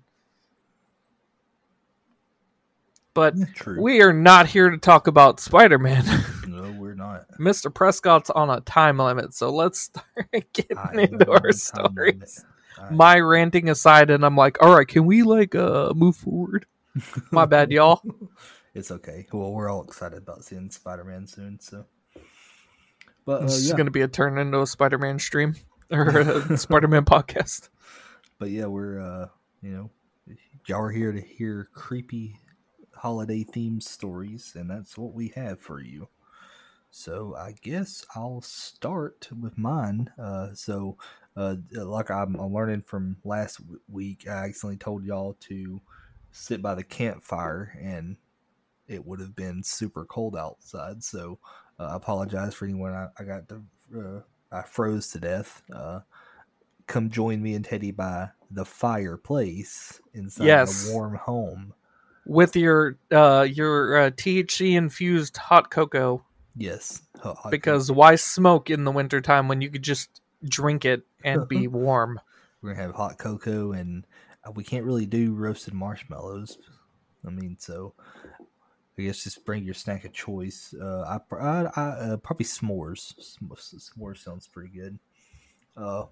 But 3.14 3.36
True. 3.56 3.82
we 3.82 4.02
are 4.02 4.12
not 4.14 4.48
here 4.48 4.70
to 4.70 4.78
talk 4.78 5.08
about 5.08 5.40
Spider 5.40 5.80
Man. 5.80 6.04
no, 6.48 6.76
we're 6.78 6.94
not. 6.94 7.26
Mr. 7.40 7.74
Prescott's 7.74 8.30
on 8.30 8.50
a 8.50 8.60
time 8.62 9.00
limit, 9.00 9.34
so 9.34 9.50
let's 9.50 9.80
start 9.80 10.06
getting 10.54 10.78
I 10.78 11.04
into 11.04 11.32
our 11.32 11.52
stories. 11.54 12.44
My 12.92 13.20
ranting 13.20 13.70
aside, 13.70 14.10
and 14.10 14.26
I'm 14.26 14.36
like, 14.36 14.62
all 14.62 14.76
right, 14.76 14.88
can 14.88 15.06
we 15.06 15.24
like 15.24 15.56
uh 15.56 15.94
move 15.96 16.18
forward? 16.18 16.66
My 17.32 17.46
bad, 17.46 17.72
y'all. 17.72 18.02
it's 18.74 18.92
okay. 18.92 19.26
Well, 19.32 19.52
we're 19.52 19.70
all 19.70 19.84
excited 19.84 20.18
about 20.18 20.44
seeing 20.44 20.70
Spider-Man 20.70 21.28
soon, 21.28 21.60
so. 21.60 21.86
But 23.26 23.42
uh, 23.42 23.46
This 23.46 23.56
is 23.56 23.70
yeah, 23.70 23.78
gonna 23.78 23.92
be 23.92 24.02
a 24.02 24.08
turn 24.08 24.38
into 24.38 24.62
a 24.62 24.68
Spider 24.68 24.98
Man 24.98 25.20
stream 25.20 25.56
or 25.92 26.58
Spider 26.58 26.88
Man 26.88 27.06
podcast. 27.06 27.70
but 28.38 28.50
yeah, 28.50 28.66
we're 28.66 29.00
uh, 29.00 29.28
you 29.62 29.72
know, 29.72 29.90
y'all 30.66 30.82
are 30.82 30.92
here 30.92 31.12
to 31.12 31.22
hear 31.22 31.70
creepy 31.74 32.40
holiday 32.96 33.44
themed 33.44 33.84
stories, 33.84 34.54
and 34.56 34.70
that's 34.70 34.98
what 34.98 35.14
we 35.14 35.30
have 35.36 35.60
for 35.60 35.82
you. 35.82 36.08
So 36.92 37.36
I 37.38 37.54
guess 37.62 38.06
I'll 38.16 38.42
start 38.42 39.30
with 39.40 39.58
mine. 39.58 40.10
Uh, 40.18 40.54
so, 40.54 40.98
uh, 41.38 41.56
like 41.74 42.10
I'm, 42.10 42.36
I'm 42.36 42.54
learning 42.54 42.84
from 42.88 43.18
last 43.24 43.60
week, 43.88 44.28
I 44.28 44.46
accidentally 44.46 44.78
told 44.78 45.06
y'all 45.06 45.38
to 45.42 45.82
sit 46.32 46.62
by 46.62 46.76
the 46.76 46.84
campfire, 46.84 47.78
and 47.82 48.18
it 48.88 49.06
would 49.06 49.20
have 49.20 49.36
been 49.36 49.64
super 49.64 50.04
cold 50.06 50.36
outside. 50.36 51.04
So 51.04 51.40
uh, 51.80 51.90
I 51.92 51.96
apologize 51.96 52.56
for 52.56 52.66
anyone 52.66 52.94
I, 52.94 53.08
I 53.20 53.24
got 53.24 53.48
to, 53.50 53.64
uh, 53.98 54.22
I 54.52 54.64
froze 54.64 55.10
to 55.12 55.20
death. 55.20 55.62
Uh, 55.74 56.02
come 56.88 57.10
join 57.10 57.42
me 57.42 57.54
and 57.54 57.64
Teddy 57.64 57.92
by 57.92 58.30
the 58.52 58.66
fireplace 58.66 60.02
inside 60.14 60.46
Yes. 60.46 60.86
the 60.88 60.94
warm 60.94 61.16
home. 61.16 61.74
With 62.26 62.56
your 62.56 62.98
uh 63.12 63.48
your 63.50 63.98
uh, 63.98 64.10
THC 64.12 64.76
infused 64.76 65.38
hot 65.38 65.72
cocoa, 65.72 66.24
Yes, 66.56 67.02
hot- 67.22 67.38
hot 67.38 67.52
because 67.52 67.92
why 67.92 68.16
smoke 68.16 68.70
in 68.70 68.84
the 68.84 68.92
wintertime 68.92 69.48
when 69.48 69.62
you 69.62 69.70
could 69.70 69.84
just 69.84 70.22
drink 70.44 70.86
it 70.86 71.04
and 71.24 71.48
be 71.48 71.68
warm? 71.68 72.20
We're 72.62 72.74
gonna 72.74 72.84
have 72.88 72.96
hot 72.96 73.18
cocoa, 73.18 73.72
and 73.72 74.06
uh, 74.46 74.52
we 74.52 74.64
can't 74.64 74.86
really 74.86 75.06
do 75.08 75.34
roasted 75.34 75.74
marshmallows. 75.74 76.58
I 77.26 77.30
mean, 77.32 77.58
so 77.60 77.94
I 79.00 79.04
guess 79.04 79.24
just 79.24 79.46
bring 79.46 79.64
your 79.64 79.74
snack 79.74 80.04
of 80.04 80.12
choice. 80.12 80.76
Uh, 80.80 81.20
I, 81.32 81.36
I, 81.36 81.72
I 81.76 81.82
uh, 81.82 82.18
probably 82.18 82.46
s'mores. 82.46 83.14
S'mores 83.18 84.18
sounds 84.18 84.48
pretty 84.48 84.78
good. 84.78 85.00
Uh, 85.78 86.04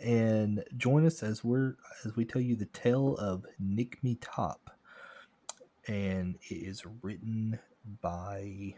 and 0.00 0.64
join 0.76 1.06
us 1.06 1.22
as 1.22 1.44
we're 1.44 1.76
as 2.04 2.16
we 2.16 2.24
tell 2.24 2.42
you 2.42 2.56
the 2.56 2.66
tale 2.66 3.16
of 3.16 3.46
Nick 3.60 4.02
Me 4.02 4.18
Top, 4.20 4.70
and 5.86 6.36
it 6.50 6.54
is 6.54 6.82
written 7.02 7.60
by. 8.02 8.74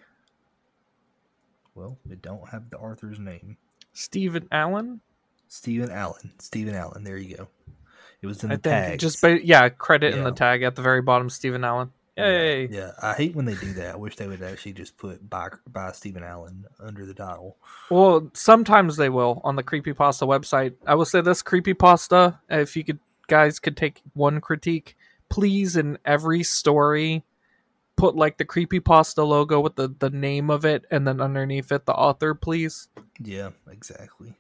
Well, 1.75 1.97
it 2.11 2.21
don't 2.21 2.49
have 2.51 2.69
the 2.69 2.77
author's 2.77 3.19
name. 3.19 3.57
Stephen 3.95 4.47
Allen, 4.53 5.01
Stephen 5.49 5.91
Allen. 5.91 6.33
Stephen 6.39 6.75
Allen. 6.75 7.03
There 7.03 7.17
you 7.17 7.37
go. 7.37 7.49
It 8.21 8.27
was 8.27 8.43
in 8.43 8.51
the 8.51 8.59
tag. 8.59 8.99
Just 8.99 9.23
ba- 9.23 9.45
yeah, 9.45 9.69
credit 9.71 10.15
in 10.15 10.25
the 10.25 10.33
tag 10.33 10.63
at 10.63 10.77
the 10.77 10.83
very 10.83 11.01
bottom. 11.01 11.31
Stephen 11.31 11.65
Allen. 11.65 11.91
Yay! 12.19 12.67
Yeah, 12.69 12.93
I 13.01 13.15
hate 13.15 13.37
when 13.37 13.45
they 13.45 13.55
do 13.55 13.73
that. 13.75 13.95
I 13.95 13.97
wish 13.97 14.17
they 14.17 14.27
would 14.27 14.43
actually 14.43 14.73
just 14.73 14.97
put 14.97 15.29
by 15.29 15.49
by 15.67 15.93
Stephen 15.93 16.23
Allen 16.25 16.65
under 16.81 17.07
the 17.07 17.15
title. 17.15 17.57
Well, 17.91 18.31
sometimes 18.35 18.97
they 18.97 19.09
will 19.09 19.41
on 19.45 19.57
the 19.57 19.63
creepypasta 19.63 20.27
website. 20.27 20.75
I 20.87 20.95
will 20.95 21.05
say 21.05 21.21
this 21.21 21.43
creepypasta, 21.43 22.39
if 22.51 22.77
you 22.77 22.85
could 22.85 22.99
guys 23.29 23.59
could 23.59 23.77
take 23.77 24.03
one 24.15 24.41
critique, 24.41 24.97
please 25.29 25.77
in 25.77 25.99
every 26.05 26.43
story 26.43 27.25
put 27.97 28.15
like 28.15 28.39
the 28.39 28.45
creepypasta 28.45 29.27
logo 29.27 29.61
with 29.61 29.77
the 29.77 29.89
the 29.99 30.11
name 30.11 30.51
of 30.51 30.65
it 30.65 30.85
and 30.91 31.07
then 31.07 31.21
underneath 31.21 31.71
it 31.71 31.85
the 31.85 31.93
author, 31.93 32.35
please. 32.35 32.89
Yeah, 33.23 33.51
exactly. 33.71 34.35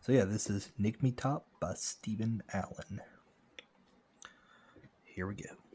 So 0.00 0.12
yeah, 0.12 0.24
this 0.24 0.48
is 0.48 0.70
Nick 0.78 1.02
Me 1.02 1.10
Top 1.10 1.46
by 1.58 1.74
Stephen 1.74 2.42
Allen. 2.52 3.00
Here 5.04 5.26
we 5.26 5.34
go. 5.34 5.65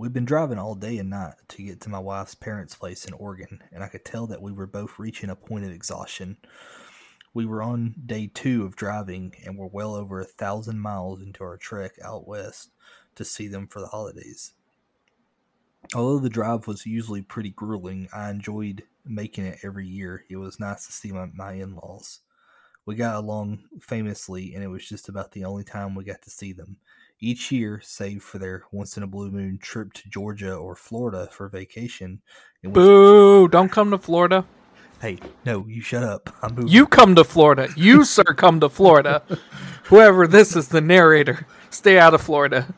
We've 0.00 0.12
been 0.12 0.24
driving 0.24 0.60
all 0.60 0.76
day 0.76 0.98
and 0.98 1.10
night 1.10 1.34
to 1.48 1.62
get 1.64 1.80
to 1.80 1.88
my 1.88 1.98
wife's 1.98 2.36
parents' 2.36 2.76
place 2.76 3.04
in 3.04 3.14
Oregon, 3.14 3.64
and 3.72 3.82
I 3.82 3.88
could 3.88 4.04
tell 4.04 4.28
that 4.28 4.40
we 4.40 4.52
were 4.52 4.68
both 4.68 4.96
reaching 4.96 5.28
a 5.28 5.34
point 5.34 5.64
of 5.64 5.72
exhaustion. 5.72 6.36
We 7.34 7.44
were 7.44 7.64
on 7.64 7.96
day 8.06 8.30
two 8.32 8.64
of 8.64 8.76
driving 8.76 9.34
and 9.44 9.58
were 9.58 9.66
well 9.66 9.96
over 9.96 10.20
a 10.20 10.24
thousand 10.24 10.78
miles 10.78 11.20
into 11.20 11.42
our 11.42 11.56
trek 11.56 11.94
out 12.00 12.28
west 12.28 12.70
to 13.16 13.24
see 13.24 13.48
them 13.48 13.66
for 13.66 13.80
the 13.80 13.88
holidays. 13.88 14.52
Although 15.92 16.20
the 16.20 16.28
drive 16.28 16.68
was 16.68 16.86
usually 16.86 17.22
pretty 17.22 17.50
grueling, 17.50 18.08
I 18.14 18.30
enjoyed 18.30 18.84
making 19.04 19.46
it 19.46 19.58
every 19.64 19.88
year. 19.88 20.24
It 20.30 20.36
was 20.36 20.60
nice 20.60 20.86
to 20.86 20.92
see 20.92 21.10
my, 21.10 21.26
my 21.34 21.54
in 21.54 21.74
laws. 21.74 22.20
We 22.86 22.94
got 22.94 23.16
along 23.16 23.64
famously, 23.80 24.54
and 24.54 24.62
it 24.62 24.68
was 24.68 24.88
just 24.88 25.08
about 25.08 25.32
the 25.32 25.44
only 25.44 25.64
time 25.64 25.96
we 25.96 26.04
got 26.04 26.22
to 26.22 26.30
see 26.30 26.52
them 26.52 26.76
each 27.20 27.50
year, 27.52 27.80
save 27.82 28.22
for 28.22 28.38
their 28.38 28.62
once 28.72 28.96
in 28.96 29.02
a 29.02 29.06
blue 29.06 29.30
moon 29.30 29.58
trip 29.60 29.92
to 29.94 30.08
Georgia 30.08 30.54
or 30.54 30.74
Florida 30.74 31.28
for 31.32 31.48
vacation. 31.48 32.20
which- 32.62 32.74
Boo! 32.74 33.48
Don't 33.48 33.70
come 33.70 33.90
to 33.90 33.98
Florida. 33.98 34.44
hey, 35.00 35.18
no, 35.44 35.64
you 35.68 35.80
shut 35.80 36.02
up. 36.02 36.30
I'm 36.42 36.54
moving. 36.54 36.68
You 36.68 36.86
come 36.86 37.14
to 37.14 37.24
Florida. 37.24 37.68
You 37.76 38.04
sir 38.16 38.24
come 38.24 38.60
to 38.60 38.68
Florida. 38.68 39.22
Whoever 39.84 40.26
this 40.26 40.54
is 40.56 40.68
the 40.68 40.80
narrator. 40.80 41.46
Stay 41.70 41.98
out 41.98 42.14
of 42.14 42.20
Florida. 42.20 42.74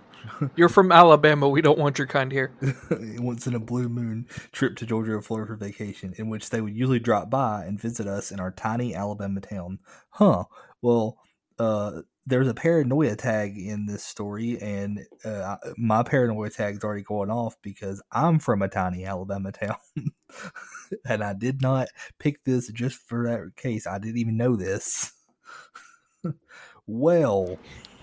You're 0.57 0.71
from 0.71 0.91
Alabama. 0.91 1.49
We 1.51 1.61
don't 1.61 1.79
want 1.79 1.99
your 1.99 2.07
kind 2.07 2.33
here. 2.33 2.51
once 3.19 3.47
in 3.47 3.55
a 3.55 3.59
blue 3.61 3.89
moon 3.91 4.27
trip 4.53 4.75
to 4.77 4.87
Georgia 4.87 5.13
or 5.13 5.23
Florida 5.23 5.47
for 5.49 5.57
vacation, 5.57 6.15
in 6.17 6.31
which 6.31 6.49
they 6.49 6.63
would 6.63 6.75
usually 6.75 6.99
drop 6.99 7.29
by 7.29 7.65
and 7.65 7.79
visit 7.81 8.07
us 8.07 8.31
in 8.33 8.41
our 8.41 8.51
tiny 8.51 8.95
Alabama 8.95 9.41
town. 9.43 9.81
Huh. 10.11 10.45
Well, 10.81 11.19
uh, 11.59 12.03
there's 12.31 12.49
a 12.49 12.55
paranoia 12.55 13.17
tag 13.17 13.59
in 13.59 13.87
this 13.87 14.05
story, 14.05 14.59
and 14.61 15.01
uh, 15.25 15.57
my 15.77 16.03
paranoia 16.03 16.49
tag's 16.49 16.83
already 16.83 17.03
going 17.03 17.31
off 17.31 17.57
because 17.61 18.01
I'm 18.11 18.39
from 18.39 18.63
a 18.63 18.69
tiny 18.69 19.05
Alabama 19.05 19.53
town, 19.53 19.77
and 21.05 21.23
I 21.23 21.35
did 21.35 21.61
not 21.61 21.89
pick 22.19 22.45
this 22.45 22.71
just 22.73 22.97
for 22.97 23.29
that 23.29 23.57
case. 23.61 23.87
I 23.87 23.99
didn't 23.99 24.19
even 24.19 24.37
know 24.37 24.57
this. 24.57 25.13
well, 26.87 27.59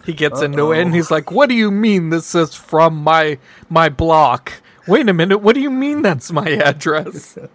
He 0.05 0.13
gets 0.13 0.41
into 0.41 0.71
it 0.71 0.81
and 0.81 0.93
he's 0.93 1.09
like, 1.09 1.31
"What 1.31 1.49
do 1.49 1.55
you 1.55 1.71
mean 1.71 2.09
this 2.09 2.35
is 2.35 2.53
from 2.53 2.97
my 2.97 3.39
my 3.69 3.89
block? 3.89 4.53
Wait 4.87 5.09
a 5.09 5.13
minute. 5.13 5.39
What 5.39 5.55
do 5.55 5.61
you 5.61 5.71
mean 5.71 6.01
that's 6.01 6.31
my 6.31 6.49
address?" 6.49 7.37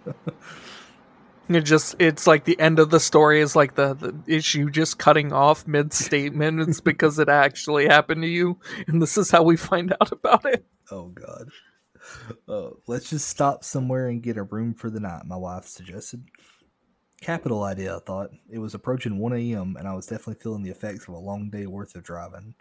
It 1.55 1.61
just 1.61 1.95
it's 1.99 2.27
like 2.27 2.45
the 2.45 2.59
end 2.59 2.79
of 2.79 2.89
the 2.89 2.99
story 2.99 3.41
is 3.41 3.55
like 3.55 3.75
the, 3.75 3.93
the 3.93 4.15
issue 4.27 4.69
just 4.69 4.99
cutting 4.99 5.31
off 5.31 5.67
mid 5.67 5.93
statement. 5.93 6.59
It's 6.61 6.79
because 6.81 7.19
it 7.19 7.29
actually 7.29 7.87
happened 7.87 8.23
to 8.23 8.27
you, 8.27 8.59
and 8.87 9.01
this 9.01 9.17
is 9.17 9.31
how 9.31 9.43
we 9.43 9.57
find 9.57 9.93
out 9.93 10.11
about 10.11 10.45
it. 10.45 10.65
Oh 10.91 11.07
God. 11.07 11.49
Uh, 12.47 12.71
let's 12.87 13.09
just 13.09 13.27
stop 13.27 13.63
somewhere 13.63 14.07
and 14.07 14.21
get 14.21 14.37
a 14.37 14.43
room 14.43 14.73
for 14.73 14.89
the 14.89 14.99
night, 14.99 15.25
my 15.25 15.37
wife 15.37 15.65
suggested. 15.65 16.25
Capital 17.21 17.63
idea, 17.63 17.95
I 17.95 17.99
thought. 17.99 18.31
It 18.49 18.59
was 18.59 18.73
approaching 18.73 19.17
1 19.17 19.33
a.m., 19.33 19.77
and 19.79 19.87
I 19.87 19.93
was 19.93 20.07
definitely 20.07 20.41
feeling 20.41 20.63
the 20.63 20.71
effects 20.71 21.07
of 21.07 21.13
a 21.13 21.19
long 21.19 21.49
day 21.49 21.65
worth 21.65 21.95
of 21.95 22.03
driving. 22.03 22.55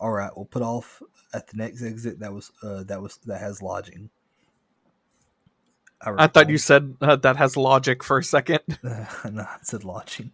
All 0.00 0.12
right, 0.12 0.30
we'll 0.34 0.46
put 0.46 0.62
off 0.62 1.02
at 1.34 1.48
the 1.48 1.56
next 1.56 1.82
exit 1.82 2.20
that 2.20 2.32
was 2.32 2.50
uh, 2.62 2.84
that 2.84 3.02
was 3.02 3.18
that 3.26 3.40
has 3.40 3.60
lodging. 3.60 4.10
I 6.00 6.26
thought 6.28 6.48
you 6.48 6.58
said 6.58 6.96
uh, 7.00 7.16
that 7.16 7.36
has 7.36 7.56
logic 7.56 8.04
for 8.04 8.18
a 8.18 8.24
second. 8.24 8.60
no, 8.82 9.42
I 9.42 9.56
said 9.62 9.84
lodging. 9.84 10.32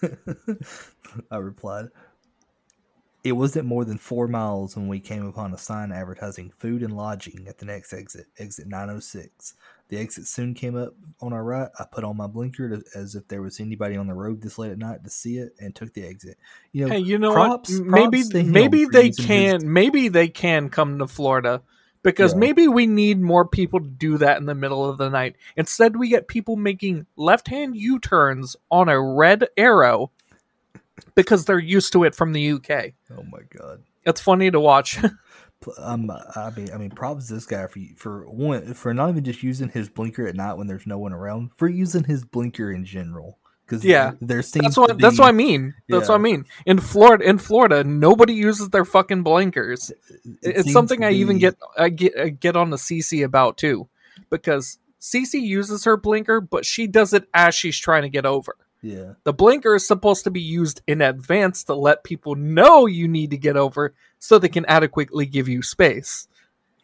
I 1.30 1.36
replied. 1.36 1.88
It 3.24 3.32
wasn't 3.32 3.64
more 3.66 3.86
than 3.86 3.96
four 3.96 4.28
miles 4.28 4.76
when 4.76 4.86
we 4.86 5.00
came 5.00 5.24
upon 5.26 5.54
a 5.54 5.58
sign 5.58 5.92
advertising 5.92 6.52
food 6.58 6.82
and 6.82 6.94
lodging 6.94 7.46
at 7.48 7.56
the 7.56 7.64
next 7.64 7.94
exit, 7.94 8.26
exit 8.38 8.66
906. 8.66 9.54
The 9.88 9.96
exit 9.98 10.26
soon 10.26 10.52
came 10.52 10.76
up 10.76 10.94
on 11.20 11.32
our 11.32 11.42
right. 11.42 11.70
I 11.78 11.84
put 11.90 12.04
on 12.04 12.18
my 12.18 12.26
blinker 12.26 12.68
to, 12.68 12.82
as 12.94 13.14
if 13.14 13.26
there 13.28 13.40
was 13.40 13.60
anybody 13.60 13.96
on 13.96 14.08
the 14.08 14.14
road 14.14 14.42
this 14.42 14.58
late 14.58 14.72
at 14.72 14.78
night 14.78 15.04
to 15.04 15.10
see 15.10 15.38
it 15.38 15.54
and 15.58 15.74
took 15.74 15.94
the 15.94 16.06
exit. 16.06 16.36
You 16.72 16.84
know, 16.86 16.92
Hey, 16.92 16.98
you 16.98 17.18
know 17.18 17.32
props- 17.32 17.70
what? 17.70 17.80
M- 17.80 17.90
Maybe 17.90 18.22
props 18.24 18.46
maybe 18.46 18.84
they 18.84 19.10
can 19.10 19.72
maybe 19.72 20.08
they 20.08 20.28
can 20.28 20.68
come 20.68 20.98
to 20.98 21.06
Florida 21.06 21.62
because 22.04 22.32
Yeah. 22.34 22.38
maybe 22.38 22.68
we 22.68 22.86
need 22.86 23.20
more 23.20 23.44
people 23.44 23.80
to 23.80 23.88
do 23.88 24.16
that 24.18 24.36
in 24.38 24.46
the 24.46 24.54
middle 24.54 24.88
of 24.88 24.98
the 24.98 25.10
night. 25.10 25.34
Instead, 25.56 25.96
we 25.96 26.08
get 26.08 26.28
people 26.28 26.54
making 26.54 27.06
left-hand 27.16 27.76
U-turns 27.76 28.54
on 28.70 28.88
a 28.88 29.00
red 29.02 29.48
arrow 29.56 30.12
because 31.16 31.44
they're 31.44 31.58
used 31.58 31.92
to 31.94 32.04
it 32.04 32.14
from 32.14 32.32
the 32.32 32.52
UK. 32.52 32.92
Oh 33.10 33.24
my 33.32 33.40
god. 33.58 33.82
It's 34.06 34.20
funny 34.20 34.52
to 34.52 34.60
watch. 34.60 34.98
Um, 35.78 36.10
I 36.36 36.50
mean, 36.54 36.70
I 36.74 36.76
mean, 36.76 36.90
props 36.90 37.26
this 37.26 37.46
guy 37.46 37.66
for 37.68 37.80
for 37.96 38.28
one 38.28 38.74
for 38.74 38.92
not 38.92 39.08
even 39.08 39.24
just 39.24 39.42
using 39.42 39.70
his 39.70 39.88
blinker 39.88 40.26
at 40.26 40.34
night 40.34 40.58
when 40.58 40.66
there's 40.66 40.86
no 40.86 40.98
one 40.98 41.14
around, 41.14 41.52
for 41.56 41.68
using 41.68 42.04
his 42.04 42.22
blinker 42.22 42.70
in 42.70 42.84
general. 42.84 43.38
Because 43.66 43.84
Yeah. 43.84 44.12
there 44.20 44.42
seems 44.42 44.64
that's 44.64 44.76
what 44.76 44.98
that's 44.98 45.18
what 45.18 45.28
I 45.28 45.32
mean. 45.32 45.74
That's 45.88 46.08
what 46.08 46.16
I 46.16 46.18
mean. 46.18 46.44
In 46.66 46.78
Florida, 46.78 47.24
in 47.28 47.38
Florida, 47.38 47.82
nobody 47.84 48.34
uses 48.34 48.68
their 48.70 48.84
fucking 48.84 49.22
blinkers. 49.22 49.90
it 49.90 49.98
it's 50.42 50.72
something 50.72 51.02
I 51.04 51.12
even 51.12 51.38
get 51.38 51.56
I 51.78 51.88
get 51.88 52.18
I 52.18 52.28
get 52.28 52.56
on 52.56 52.70
the 52.70 52.76
CC 52.76 53.24
about 53.24 53.56
too, 53.56 53.88
because 54.30 54.78
CC 55.00 55.40
uses 55.40 55.84
her 55.84 55.96
blinker, 55.96 56.40
but 56.40 56.64
she 56.66 56.86
does 56.86 57.12
it 57.14 57.28
as 57.34 57.54
she's 57.54 57.78
trying 57.78 58.02
to 58.02 58.08
get 58.08 58.26
over. 58.26 58.56
Yeah, 58.82 59.14
The 59.24 59.32
blinker 59.32 59.74
is 59.76 59.86
supposed 59.86 60.24
to 60.24 60.30
be 60.30 60.42
used 60.42 60.82
in 60.86 61.00
advance 61.00 61.64
to 61.64 61.74
let 61.74 62.04
people 62.04 62.34
know 62.34 62.84
you 62.84 63.08
need 63.08 63.30
to 63.30 63.38
get 63.38 63.56
over, 63.56 63.94
so 64.18 64.38
they 64.38 64.50
can 64.50 64.66
adequately 64.66 65.24
give 65.24 65.48
you 65.48 65.62
space. 65.62 66.28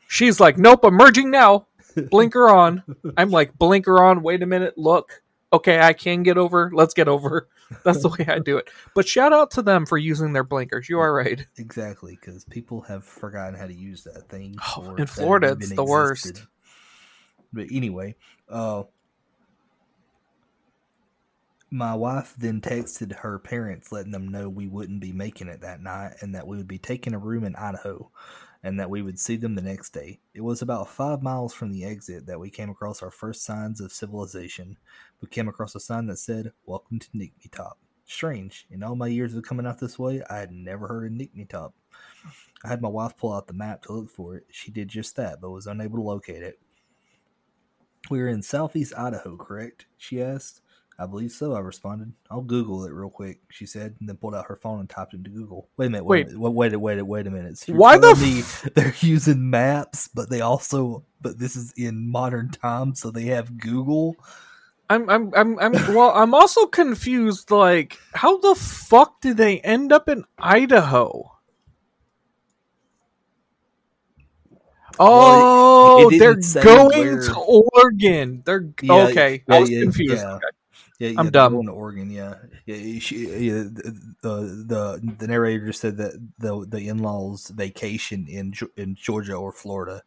She's 0.08 0.40
like, 0.40 0.56
"Nope, 0.56 0.82
I'm 0.84 0.94
merging 0.94 1.30
now. 1.30 1.66
Blinker 2.10 2.48
on." 2.48 2.82
I'm 3.18 3.30
like, 3.30 3.58
"Blinker 3.58 4.02
on. 4.02 4.22
Wait 4.22 4.42
a 4.42 4.46
minute. 4.46 4.78
Look, 4.78 5.19
okay, 5.52 5.80
I 5.80 5.92
can 5.92 6.22
get 6.22 6.38
over. 6.38 6.70
Let's 6.72 6.94
get 6.94 7.08
over." 7.08 7.48
That's 7.84 8.02
the 8.02 8.08
way 8.08 8.26
I 8.26 8.38
do 8.38 8.56
it. 8.58 8.68
But 8.94 9.06
shout 9.06 9.32
out 9.32 9.50
to 9.52 9.62
them 9.62 9.86
for 9.86 9.96
using 9.96 10.32
their 10.32 10.44
blinkers. 10.44 10.88
You 10.88 10.98
are 10.98 11.14
right. 11.14 11.46
exactly. 11.56 12.18
Because 12.20 12.44
people 12.44 12.80
have 12.82 13.04
forgotten 13.04 13.54
how 13.54 13.66
to 13.66 13.74
use 13.74 14.04
that 14.04 14.28
thing. 14.28 14.56
Oh, 14.76 14.90
in 14.90 14.96
that 14.96 15.02
it 15.02 15.08
Florida, 15.08 15.46
even 15.48 15.62
it's 15.62 15.72
the 15.74 15.84
worst. 15.84 16.46
But 17.52 17.66
anyway, 17.70 18.16
uh, 18.48 18.84
my 21.70 21.94
wife 21.94 22.34
then 22.36 22.60
texted 22.60 23.16
her 23.16 23.38
parents, 23.38 23.92
letting 23.92 24.12
them 24.12 24.28
know 24.28 24.48
we 24.48 24.66
wouldn't 24.66 25.00
be 25.00 25.12
making 25.12 25.48
it 25.48 25.60
that 25.60 25.80
night, 25.80 26.14
and 26.20 26.34
that 26.34 26.46
we 26.46 26.56
would 26.56 26.68
be 26.68 26.78
taking 26.78 27.14
a 27.14 27.18
room 27.18 27.44
in 27.44 27.54
Idaho, 27.56 28.10
and 28.62 28.78
that 28.78 28.90
we 28.90 29.02
would 29.02 29.18
see 29.18 29.36
them 29.36 29.54
the 29.54 29.62
next 29.62 29.90
day. 29.90 30.20
It 30.34 30.42
was 30.42 30.62
about 30.62 30.88
five 30.88 31.22
miles 31.22 31.54
from 31.54 31.70
the 31.70 31.84
exit 31.84 32.26
that 32.26 32.40
we 32.40 32.50
came 32.50 32.70
across 32.70 33.02
our 33.02 33.10
first 33.10 33.42
signs 33.42 33.80
of 33.80 33.92
civilization. 33.92 34.76
We 35.20 35.28
came 35.28 35.48
across 35.48 35.74
a 35.74 35.80
sign 35.80 36.06
that 36.06 36.18
said, 36.18 36.52
"Welcome 36.66 36.98
to 36.98 37.08
Nickney 37.12 37.48
Top." 37.50 37.78
Strange. 38.04 38.66
In 38.70 38.82
all 38.82 38.96
my 38.96 39.06
years 39.06 39.34
of 39.34 39.44
coming 39.44 39.66
out 39.66 39.78
this 39.78 39.98
way, 39.98 40.22
I 40.28 40.38
had 40.38 40.52
never 40.52 40.88
heard 40.88 41.06
of 41.06 41.12
Nickney 41.12 41.44
Top. 41.44 41.74
I 42.64 42.68
had 42.68 42.82
my 42.82 42.88
wife 42.88 43.16
pull 43.16 43.32
out 43.32 43.46
the 43.46 43.54
map 43.54 43.82
to 43.82 43.92
look 43.92 44.10
for 44.10 44.36
it. 44.36 44.46
She 44.50 44.70
did 44.70 44.88
just 44.88 45.16
that, 45.16 45.40
but 45.40 45.50
was 45.50 45.66
unable 45.66 45.96
to 45.98 46.02
locate 46.02 46.42
it. 46.42 46.60
We 48.10 48.18
were 48.18 48.28
in 48.28 48.42
southeast 48.42 48.92
Idaho, 48.96 49.36
correct? 49.36 49.86
She 49.96 50.22
asked. 50.22 50.60
I 51.00 51.06
believe 51.06 51.32
so, 51.32 51.54
I 51.54 51.60
responded. 51.60 52.12
I'll 52.30 52.42
Google 52.42 52.84
it 52.84 52.92
real 52.92 53.08
quick, 53.08 53.40
she 53.48 53.64
said, 53.64 53.96
and 54.00 54.08
then 54.08 54.16
pulled 54.18 54.34
out 54.34 54.44
her 54.48 54.56
phone 54.56 54.80
and 54.80 54.90
typed 54.90 55.14
into 55.14 55.30
Google. 55.30 55.66
Wait 55.78 55.86
a 55.86 55.90
minute, 55.90 56.04
wait, 56.04 56.26
Wait. 56.26 56.34
a 56.34 56.36
minute, 56.36 56.40
wait, 56.50 56.72
wait, 56.76 56.76
wait, 56.76 57.02
wait 57.02 57.26
a 57.26 57.30
minute. 57.30 57.56
So 57.56 57.72
Why 57.72 57.96
the 57.96 58.14
me 58.16 58.42
they're 58.74 58.94
using 59.00 59.48
maps, 59.48 60.08
but 60.08 60.28
they 60.28 60.42
also, 60.42 61.06
but 61.22 61.38
this 61.38 61.56
is 61.56 61.72
in 61.76 62.10
modern 62.10 62.50
times, 62.50 63.00
so 63.00 63.10
they 63.10 63.24
have 63.26 63.56
Google. 63.56 64.14
I'm 64.90 65.08
I'm 65.08 65.32
I'm 65.34 65.58
I'm 65.58 65.72
well 65.94 66.10
I'm 66.14 66.34
also 66.34 66.66
confused 66.66 67.50
like 67.50 67.96
how 68.12 68.38
the 68.38 68.54
fuck 68.56 69.20
did 69.22 69.36
they 69.38 69.60
end 69.60 69.92
up 69.92 70.08
in 70.08 70.24
Idaho? 70.38 71.30
Oh, 74.98 76.10
it 76.10 76.18
they're 76.18 76.34
going 76.62 76.88
where- 76.88 77.20
to 77.22 77.34
Oregon. 77.38 78.42
They're 78.44 78.68
Yeah, 78.82 79.06
okay. 79.06 79.44
yeah, 79.48 79.54
I 79.56 79.60
was 79.60 79.70
yeah, 79.70 79.80
confused. 79.82 80.24
Okay. 80.24 80.46
Yeah, 81.00 81.08
yeah 81.10 81.18
I'm 81.20 81.30
dumb. 81.30 81.52
Going 81.52 81.66
to 81.66 81.72
Oregon, 81.72 82.10
yeah, 82.10 82.36
yeah. 82.66 83.00
She, 83.00 83.26
yeah 83.48 83.64
the, 83.64 83.96
the 84.22 85.14
the 85.18 85.26
narrator 85.26 85.66
just 85.66 85.80
said 85.80 85.96
that 85.96 86.12
the 86.38 86.66
the 86.68 86.88
in 86.88 86.98
laws 86.98 87.48
vacation 87.48 88.26
in 88.28 88.54
in 88.76 88.94
Georgia 88.96 89.34
or 89.34 89.52
Florida. 89.52 90.02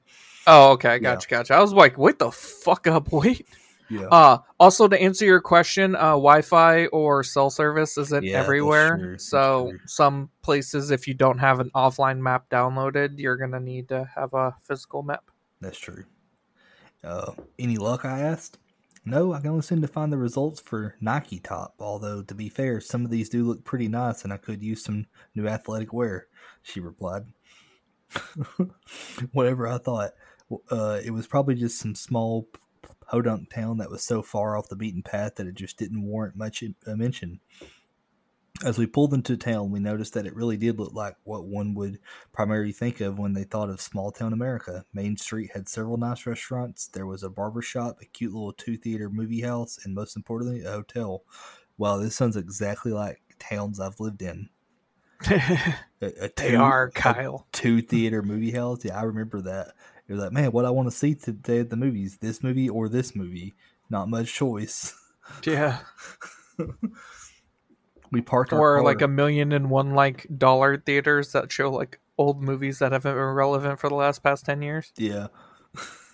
Oh, 0.46 0.72
okay, 0.74 1.00
gotcha, 1.00 1.28
gotcha. 1.30 1.54
I 1.56 1.62
was 1.62 1.74
like, 1.74 1.98
wait 1.98 2.20
the 2.20 2.32
fuck 2.32 2.88
up, 2.88 3.12
wait. 3.14 3.48
Yeah, 3.90 4.12
Uh 4.12 4.40
also 4.60 4.88
to 4.88 5.02
answer 5.02 5.26
your 5.26 5.42
question, 5.42 5.96
uh 5.96 6.12
Wi-Fi 6.20 6.88
or 6.88 7.24
cell 7.24 7.50
service 7.50 7.98
isn't 7.98 8.26
Yeah, 8.26 8.40
everywhere. 8.40 8.98
true, 9.00 9.18
So 9.18 9.72
some 9.86 10.30
places 10.42 10.92
if 10.92 11.08
you 11.08 11.14
don't 11.16 11.40
have 11.40 11.60
an 11.60 11.72
offline 11.76 12.20
map 12.20 12.50
downloaded, 12.50 13.20
you're 13.20 13.38
gonna 13.38 13.60
need 13.62 13.90
to 13.90 14.10
have 14.16 14.34
a 14.34 14.56
physical 14.64 15.04
map. 15.04 15.24
that's 15.62 15.80
true. 15.80 16.04
Uh, 17.04 17.34
any 17.60 17.78
luck? 17.78 18.06
I 18.06 18.20
asked. 18.22 18.58
No, 19.06 19.34
I 19.34 19.42
can 19.42 19.50
only 19.50 19.62
seem 19.64 19.82
to 19.82 19.88
find 19.88 20.14
the 20.14 20.18
results 20.18 20.62
for 20.62 20.96
Nike 21.02 21.40
Top. 21.40 21.76
Although 21.80 22.22
to 22.24 22.34
be 22.34 22.48
fair, 22.48 22.80
some 22.80 23.04
of 23.04 23.12
these 23.12 23.30
do 23.30 23.44
look 23.44 23.64
pretty 23.64 23.88
nice, 23.88 24.24
and 24.24 24.32
I 24.32 24.38
could 24.38 24.64
use 24.64 24.84
some 24.84 25.08
new 25.36 25.48
athletic 25.48 25.92
wear. 25.92 26.28
She 26.62 26.80
replied. 26.80 27.24
Whatever 29.32 29.68
I 29.68 29.78
thought, 29.78 30.12
uh, 30.70 31.02
it 31.04 31.12
was 31.12 31.28
probably 31.28 31.56
just 31.56 31.80
some 31.80 31.96
small 31.96 32.48
podunk 33.02 33.50
town 33.50 33.78
that 33.78 33.92
was 33.92 34.04
so 34.04 34.22
far 34.22 34.58
off 34.58 34.70
the 34.70 34.76
beaten 34.76 35.04
path 35.04 35.36
that 35.36 35.48
it 35.48 35.56
just 35.56 35.78
didn't 35.78 36.04
warrant 36.04 36.36
much 36.36 36.64
uh, 36.64 36.96
mention. 36.96 37.40
As 38.62 38.78
we 38.78 38.86
pulled 38.86 39.14
into 39.14 39.36
town, 39.36 39.72
we 39.72 39.80
noticed 39.80 40.14
that 40.14 40.28
it 40.28 40.36
really 40.36 40.58
did 40.58 40.78
look 40.80 40.94
like 40.94 41.16
what 41.24 41.46
one 41.46 41.74
would 41.74 42.00
primarily 42.32 42.72
think 42.72 43.02
of 43.02 43.18
when 43.18 43.34
they 43.34 43.44
thought 43.44 43.70
of 43.70 43.82
small 43.82 44.12
town 44.12 44.32
America. 44.32 44.86
Main 44.94 45.18
Street 45.18 45.52
had 45.54 45.68
several 45.68 45.98
nice 45.98 46.26
restaurants. 46.26 46.88
There 46.88 47.08
was 47.08 47.24
a 47.24 47.30
barber 47.30 47.62
shop, 47.64 47.98
a 48.02 48.06
cute 48.06 48.32
little 48.32 48.54
two 48.54 48.78
theater 48.78 49.10
movie 49.10 49.42
house, 49.42 49.80
and 49.84 49.96
most 49.96 50.16
importantly, 50.16 50.64
a 50.64 50.72
hotel. 50.72 51.24
Wow, 51.78 51.98
this 51.98 52.16
sounds 52.16 52.38
exactly 52.38 52.92
like 52.92 53.22
towns 53.40 53.80
I've 53.80 54.00
lived 54.00 54.22
in. 54.22 54.50
A, 56.02 56.26
a 56.26 56.30
they 56.36 56.56
are, 56.56 56.92
Kyle. 56.92 57.48
two 57.54 57.82
theater 57.82 58.22
movie 58.22 58.52
house. 58.52 58.84
Yeah, 58.84 59.00
I 59.00 59.04
remember 59.04 59.42
that. 59.42 59.70
It 60.08 60.14
was 60.14 60.22
like, 60.22 60.34
man, 60.34 60.52
what 60.52 60.66
I 60.66 60.70
want 60.70 60.88
to 60.92 60.96
see 60.96 61.16
today 61.16 61.60
at 61.60 61.70
the 61.70 61.78
movies, 61.78 62.18
this 62.18 62.44
movie 62.44 62.68
or 62.70 62.90
this 62.90 63.16
movie. 63.16 63.54
Not 63.90 64.10
much 64.10 64.34
choice. 64.34 64.94
Yeah. 65.46 65.80
We 68.14 68.22
parked 68.22 68.54
Or 68.54 68.84
like 68.84 69.02
a 69.02 69.08
million 69.08 69.52
and 69.52 69.72
one 69.72 69.96
like 69.96 70.28
dollar 70.38 70.78
theaters 70.78 71.32
that 71.32 71.52
show 71.52 71.72
like 71.72 72.00
old 72.16 72.44
movies 72.44 72.78
that 72.78 72.92
haven't 72.92 73.16
been 73.16 73.24
relevant 73.24 73.80
for 73.80 73.90
the 73.90 73.96
last 73.96 74.22
past 74.22 74.46
ten 74.46 74.62
years. 74.62 74.94
Yeah. 74.98 75.28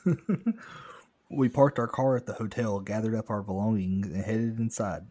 we 1.30 1.50
parked 1.50 1.78
our 1.78 1.90
car 1.90 2.16
at 2.16 2.26
the 2.26 2.36
hotel, 2.36 2.80
gathered 2.80 3.16
up 3.16 3.30
our 3.30 3.44
belongings, 3.44 4.08
and 4.08 4.24
headed 4.24 4.60
inside. 4.60 5.08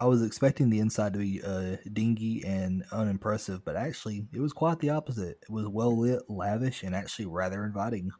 I 0.00 0.06
was 0.06 0.24
expecting 0.24 0.68
the 0.68 0.80
inside 0.80 1.12
to 1.12 1.20
be 1.20 1.40
uh, 1.44 1.76
dingy 1.92 2.42
and 2.44 2.82
unimpressive, 2.90 3.64
but 3.64 3.76
actually, 3.76 4.26
it 4.32 4.40
was 4.40 4.52
quite 4.52 4.80
the 4.80 4.90
opposite. 4.90 5.38
It 5.42 5.50
was 5.50 5.68
well 5.68 5.96
lit, 5.96 6.22
lavish, 6.28 6.82
and 6.82 6.92
actually 6.92 7.26
rather 7.26 7.64
inviting. 7.64 8.10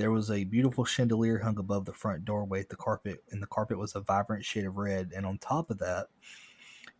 There 0.00 0.10
was 0.10 0.30
a 0.30 0.44
beautiful 0.44 0.86
chandelier 0.86 1.40
hung 1.40 1.58
above 1.58 1.84
the 1.84 1.92
front 1.92 2.24
doorway. 2.24 2.64
The 2.66 2.74
carpet 2.74 3.22
and 3.30 3.42
the 3.42 3.46
carpet 3.46 3.76
was 3.76 3.94
a 3.94 4.00
vibrant 4.00 4.46
shade 4.46 4.64
of 4.64 4.78
red, 4.78 5.12
and 5.14 5.26
on 5.26 5.36
top 5.36 5.70
of 5.70 5.78
that, 5.80 6.06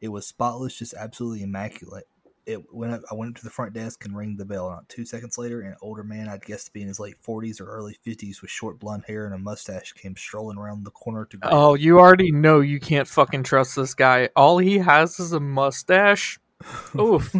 it 0.02 0.08
was 0.08 0.26
spotless, 0.26 0.76
just 0.76 0.92
absolutely 0.92 1.42
immaculate. 1.42 2.06
It 2.44 2.62
went 2.74 2.92
up, 2.92 3.00
I 3.10 3.14
went 3.14 3.30
up 3.30 3.36
to 3.38 3.44
the 3.44 3.48
front 3.48 3.72
desk 3.72 4.04
and 4.04 4.14
rang 4.14 4.36
the 4.36 4.44
bell. 4.44 4.68
Not 4.68 4.86
two 4.90 5.06
seconds 5.06 5.38
later, 5.38 5.62
an 5.62 5.76
older 5.80 6.04
man, 6.04 6.28
I'd 6.28 6.44
guess 6.44 6.64
to 6.64 6.72
be 6.74 6.82
in 6.82 6.88
his 6.88 7.00
late 7.00 7.16
forties 7.22 7.58
or 7.58 7.68
early 7.68 7.96
fifties, 8.02 8.42
with 8.42 8.50
short 8.50 8.78
blonde 8.78 9.04
hair 9.06 9.24
and 9.24 9.34
a 9.34 9.38
mustache, 9.38 9.94
came 9.94 10.14
strolling 10.14 10.58
around 10.58 10.84
the 10.84 10.90
corner 10.90 11.24
to. 11.24 11.38
greet 11.38 11.50
Oh, 11.50 11.72
you 11.72 11.98
already 11.98 12.30
know 12.30 12.60
you 12.60 12.80
can't 12.80 13.08
fucking 13.08 13.44
trust 13.44 13.76
this 13.76 13.94
guy. 13.94 14.28
All 14.36 14.58
he 14.58 14.76
has 14.76 15.18
is 15.18 15.32
a 15.32 15.40
mustache. 15.40 16.38
Oof. 17.00 17.34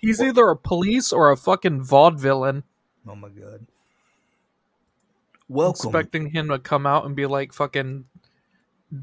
He's 0.00 0.20
either 0.20 0.48
a 0.48 0.56
police 0.56 1.12
or 1.12 1.30
a 1.30 1.36
fucking 1.36 1.84
vaudevillain. 1.84 2.64
Oh 3.06 3.14
my 3.14 3.28
god! 3.28 3.64
Welcome. 5.48 5.88
Expecting 5.88 6.30
him 6.30 6.48
to 6.48 6.58
come 6.58 6.86
out 6.86 7.06
and 7.06 7.16
be 7.16 7.26
like 7.26 7.52
fucking 7.52 8.04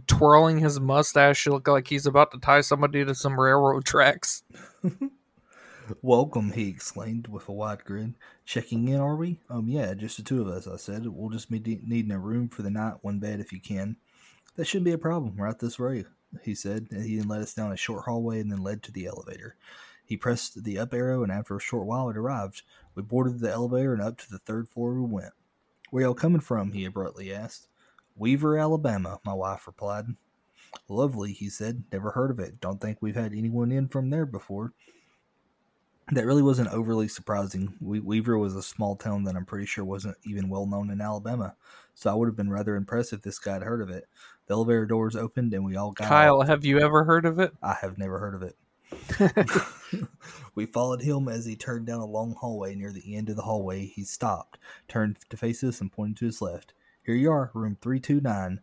twirling 0.08 0.60
his 0.60 0.80
mustache 0.80 1.48
look 1.48 1.68
like 1.68 1.88
he's 1.88 2.06
about 2.06 2.32
to 2.32 2.40
tie 2.40 2.62
somebody 2.62 3.04
to 3.06 3.16
some 3.16 3.40
railroad 3.40 3.86
tracks. 3.86 4.44
Welcome, 6.02 6.52
he 6.52 6.70
exclaimed 6.70 7.28
with 7.28 7.48
a 7.48 7.52
wide 7.52 7.84
grin. 7.84 8.16
Checking 8.44 8.88
in, 8.88 9.00
are 9.00 9.16
we? 9.16 9.40
Um, 9.50 9.68
yeah, 9.68 9.94
just 9.94 10.18
the 10.18 10.24
two 10.24 10.42
of 10.42 10.48
us, 10.48 10.68
I 10.68 10.78
said. 10.78 11.06
We'll 11.06 11.30
just 11.30 11.52
be 11.52 11.60
de- 11.60 11.82
needing 11.86 12.12
a 12.12 12.20
room 12.20 12.50
for 12.50 12.64
the 12.64 12.72
night, 12.72 12.96
one 13.02 13.20
bed 13.20 13.40
if 13.40 13.54
you 13.54 13.60
can. 13.60 13.98
That 14.56 14.66
shouldn't 14.66 14.86
be 14.86 14.94
a 14.94 14.98
problem, 14.98 15.36
We're 15.38 15.46
right 15.46 15.60
this 15.60 15.78
way, 15.78 16.06
he 16.44 16.56
said. 16.56 16.88
And 16.90 17.06
he 17.06 17.18
then 17.18 17.28
led 17.28 17.42
us 17.42 17.54
down 17.54 17.72
a 17.72 17.78
short 17.78 18.06
hallway 18.06 18.40
and 18.40 18.52
then 18.52 18.64
led 18.64 18.82
to 18.84 18.92
the 18.92 19.06
elevator. 19.06 19.58
He 20.04 20.18
pressed 20.18 20.64
the 20.64 20.80
up 20.80 20.94
arrow, 20.94 21.24
and 21.24 21.32
after 21.32 21.56
a 21.56 21.62
short 21.62 21.86
while, 21.86 22.10
it 22.10 22.18
arrived. 22.18 22.64
We 22.96 23.04
boarded 23.04 23.40
the 23.40 23.52
elevator, 23.52 23.94
and 23.94 24.02
up 24.02 24.18
to 24.20 24.30
the 24.30 24.40
third 24.40 24.70
floor 24.70 24.94
we 24.94 25.02
went. 25.02 25.34
Where 25.96 26.04
y'all 26.04 26.14
coming 26.14 26.42
from? 26.42 26.74
he 26.74 26.84
abruptly 26.84 27.34
asked. 27.34 27.70
Weaver, 28.18 28.58
Alabama, 28.58 29.22
my 29.24 29.34
wife 29.34 29.66
replied. 29.66 30.08
Lovely, 30.90 31.32
he 31.32 31.50
said. 31.50 31.86
Never 31.90 32.12
heard 32.12 32.32
of 32.32 32.40
it. 32.42 32.60
Don't 32.60 32.82
think 32.82 32.98
we've 33.00 33.16
had 33.16 33.32
anyone 33.32 33.72
in 33.72 33.88
from 33.88 34.10
there 34.10 34.26
before. 34.26 34.74
That 36.12 36.26
really 36.26 36.42
wasn't 36.42 36.74
overly 36.74 37.08
surprising. 37.08 37.76
We- 37.80 38.02
Weaver 38.02 38.38
was 38.38 38.58
a 38.58 38.62
small 38.62 38.98
town 38.98 39.24
that 39.24 39.38
I'm 39.38 39.46
pretty 39.46 39.68
sure 39.68 39.86
wasn't 39.86 40.18
even 40.26 40.50
well 40.50 40.66
known 40.66 40.90
in 40.90 41.00
Alabama, 41.00 41.56
so 41.94 42.12
I 42.12 42.14
would 42.14 42.28
have 42.28 42.36
been 42.36 42.52
rather 42.52 42.76
impressed 42.76 43.14
if 43.14 43.22
this 43.22 43.40
guy 43.40 43.54
had 43.54 43.64
heard 43.64 43.82
of 43.82 43.90
it. 43.90 44.04
The 44.48 44.54
elevator 44.56 44.86
doors 44.86 45.16
opened 45.16 45.54
and 45.54 45.64
we 45.64 45.78
all 45.78 45.94
got 45.94 46.10
Kyle, 46.10 46.42
out. 46.42 46.48
have 46.50 46.66
you 46.66 46.78
ever 46.78 47.06
heard 47.06 47.26
of 47.26 47.40
it? 47.40 47.54
I 47.64 47.72
have 47.76 47.98
never 47.98 48.20
heard 48.20 48.36
of 48.36 48.42
it. 48.42 48.58
We 50.56 50.66
followed 50.66 51.02
him 51.02 51.28
as 51.28 51.46
he 51.46 51.56
turned 51.56 51.86
down 51.88 52.00
a 52.00 52.06
long 52.06 52.36
hallway. 52.40 52.76
Near 52.76 52.92
the 52.92 53.16
end 53.16 53.30
of 53.30 53.36
the 53.36 53.44
hallway, 53.44 53.86
he 53.86 54.04
stopped, 54.04 54.58
turned 54.88 55.18
to 55.30 55.38
face 55.38 55.64
us, 55.64 55.82
and 55.82 55.92
pointed 55.92 56.18
to 56.18 56.26
his 56.26 56.42
left. 56.42 56.74
Here 57.04 57.16
you 57.16 57.32
are, 57.32 57.52
room 57.54 57.78
three 57.82 58.00
two 58.00 58.22
nine. 58.22 58.62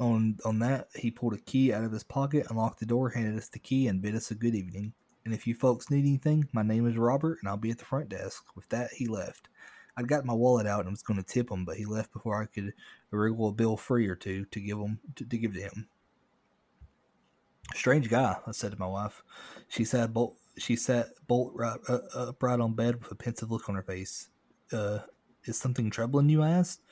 On 0.00 0.38
on 0.44 0.58
that, 0.60 0.88
he 0.94 1.10
pulled 1.10 1.34
a 1.34 1.38
key 1.38 1.72
out 1.72 1.84
of 1.84 1.92
his 1.92 2.04
pocket, 2.04 2.46
unlocked 2.50 2.80
the 2.80 2.86
door, 2.86 3.10
handed 3.10 3.36
us 3.36 3.48
the 3.48 3.58
key, 3.58 3.86
and 3.86 4.02
bid 4.02 4.14
us 4.14 4.30
a 4.30 4.34
good 4.34 4.54
evening. 4.54 4.94
And 5.24 5.32
if 5.32 5.46
you 5.46 5.54
folks 5.54 5.90
need 5.90 6.04
anything, 6.04 6.48
my 6.52 6.62
name 6.62 6.86
is 6.88 6.96
Robert, 6.96 7.38
and 7.40 7.48
I'll 7.48 7.56
be 7.56 7.70
at 7.70 7.78
the 7.78 7.84
front 7.84 8.08
desk. 8.08 8.44
With 8.56 8.68
that, 8.70 8.90
he 8.92 9.06
left. 9.06 9.48
I'd 9.96 10.08
got 10.08 10.24
my 10.24 10.32
wallet 10.32 10.66
out 10.66 10.86
and 10.86 10.90
was 10.90 11.02
going 11.02 11.22
to 11.22 11.26
tip 11.26 11.50
him, 11.50 11.64
but 11.64 11.76
he 11.76 11.84
left 11.84 12.12
before 12.12 12.42
I 12.42 12.46
could 12.46 12.72
wriggle 13.10 13.48
a 13.48 13.52
bill 13.52 13.76
free 13.76 14.08
or 14.08 14.16
two 14.16 14.46
to 14.46 14.60
give 14.60 14.78
him 14.78 14.98
to, 15.16 15.24
to 15.24 15.38
give 15.38 15.52
to 15.54 15.60
him. 15.60 15.88
Strange 17.74 18.08
guy, 18.08 18.36
I 18.46 18.50
said 18.52 18.72
to 18.72 18.78
my 18.78 18.86
wife. 18.86 19.22
She 19.68 19.84
sat 19.84 20.12
bolt. 20.12 20.36
She 20.58 20.76
sat 20.76 21.08
bolt 21.26 21.52
right 21.54 21.78
uh, 21.88 21.98
upright 22.14 22.60
on 22.60 22.74
bed 22.74 23.00
with 23.00 23.10
a 23.10 23.14
pensive 23.14 23.50
look 23.50 23.68
on 23.68 23.74
her 23.74 23.82
face. 23.82 24.28
Uh, 24.72 24.98
is 25.44 25.58
something 25.58 25.90
troubling 25.90 26.28
you? 26.28 26.42
I 26.42 26.50
asked. 26.50 26.82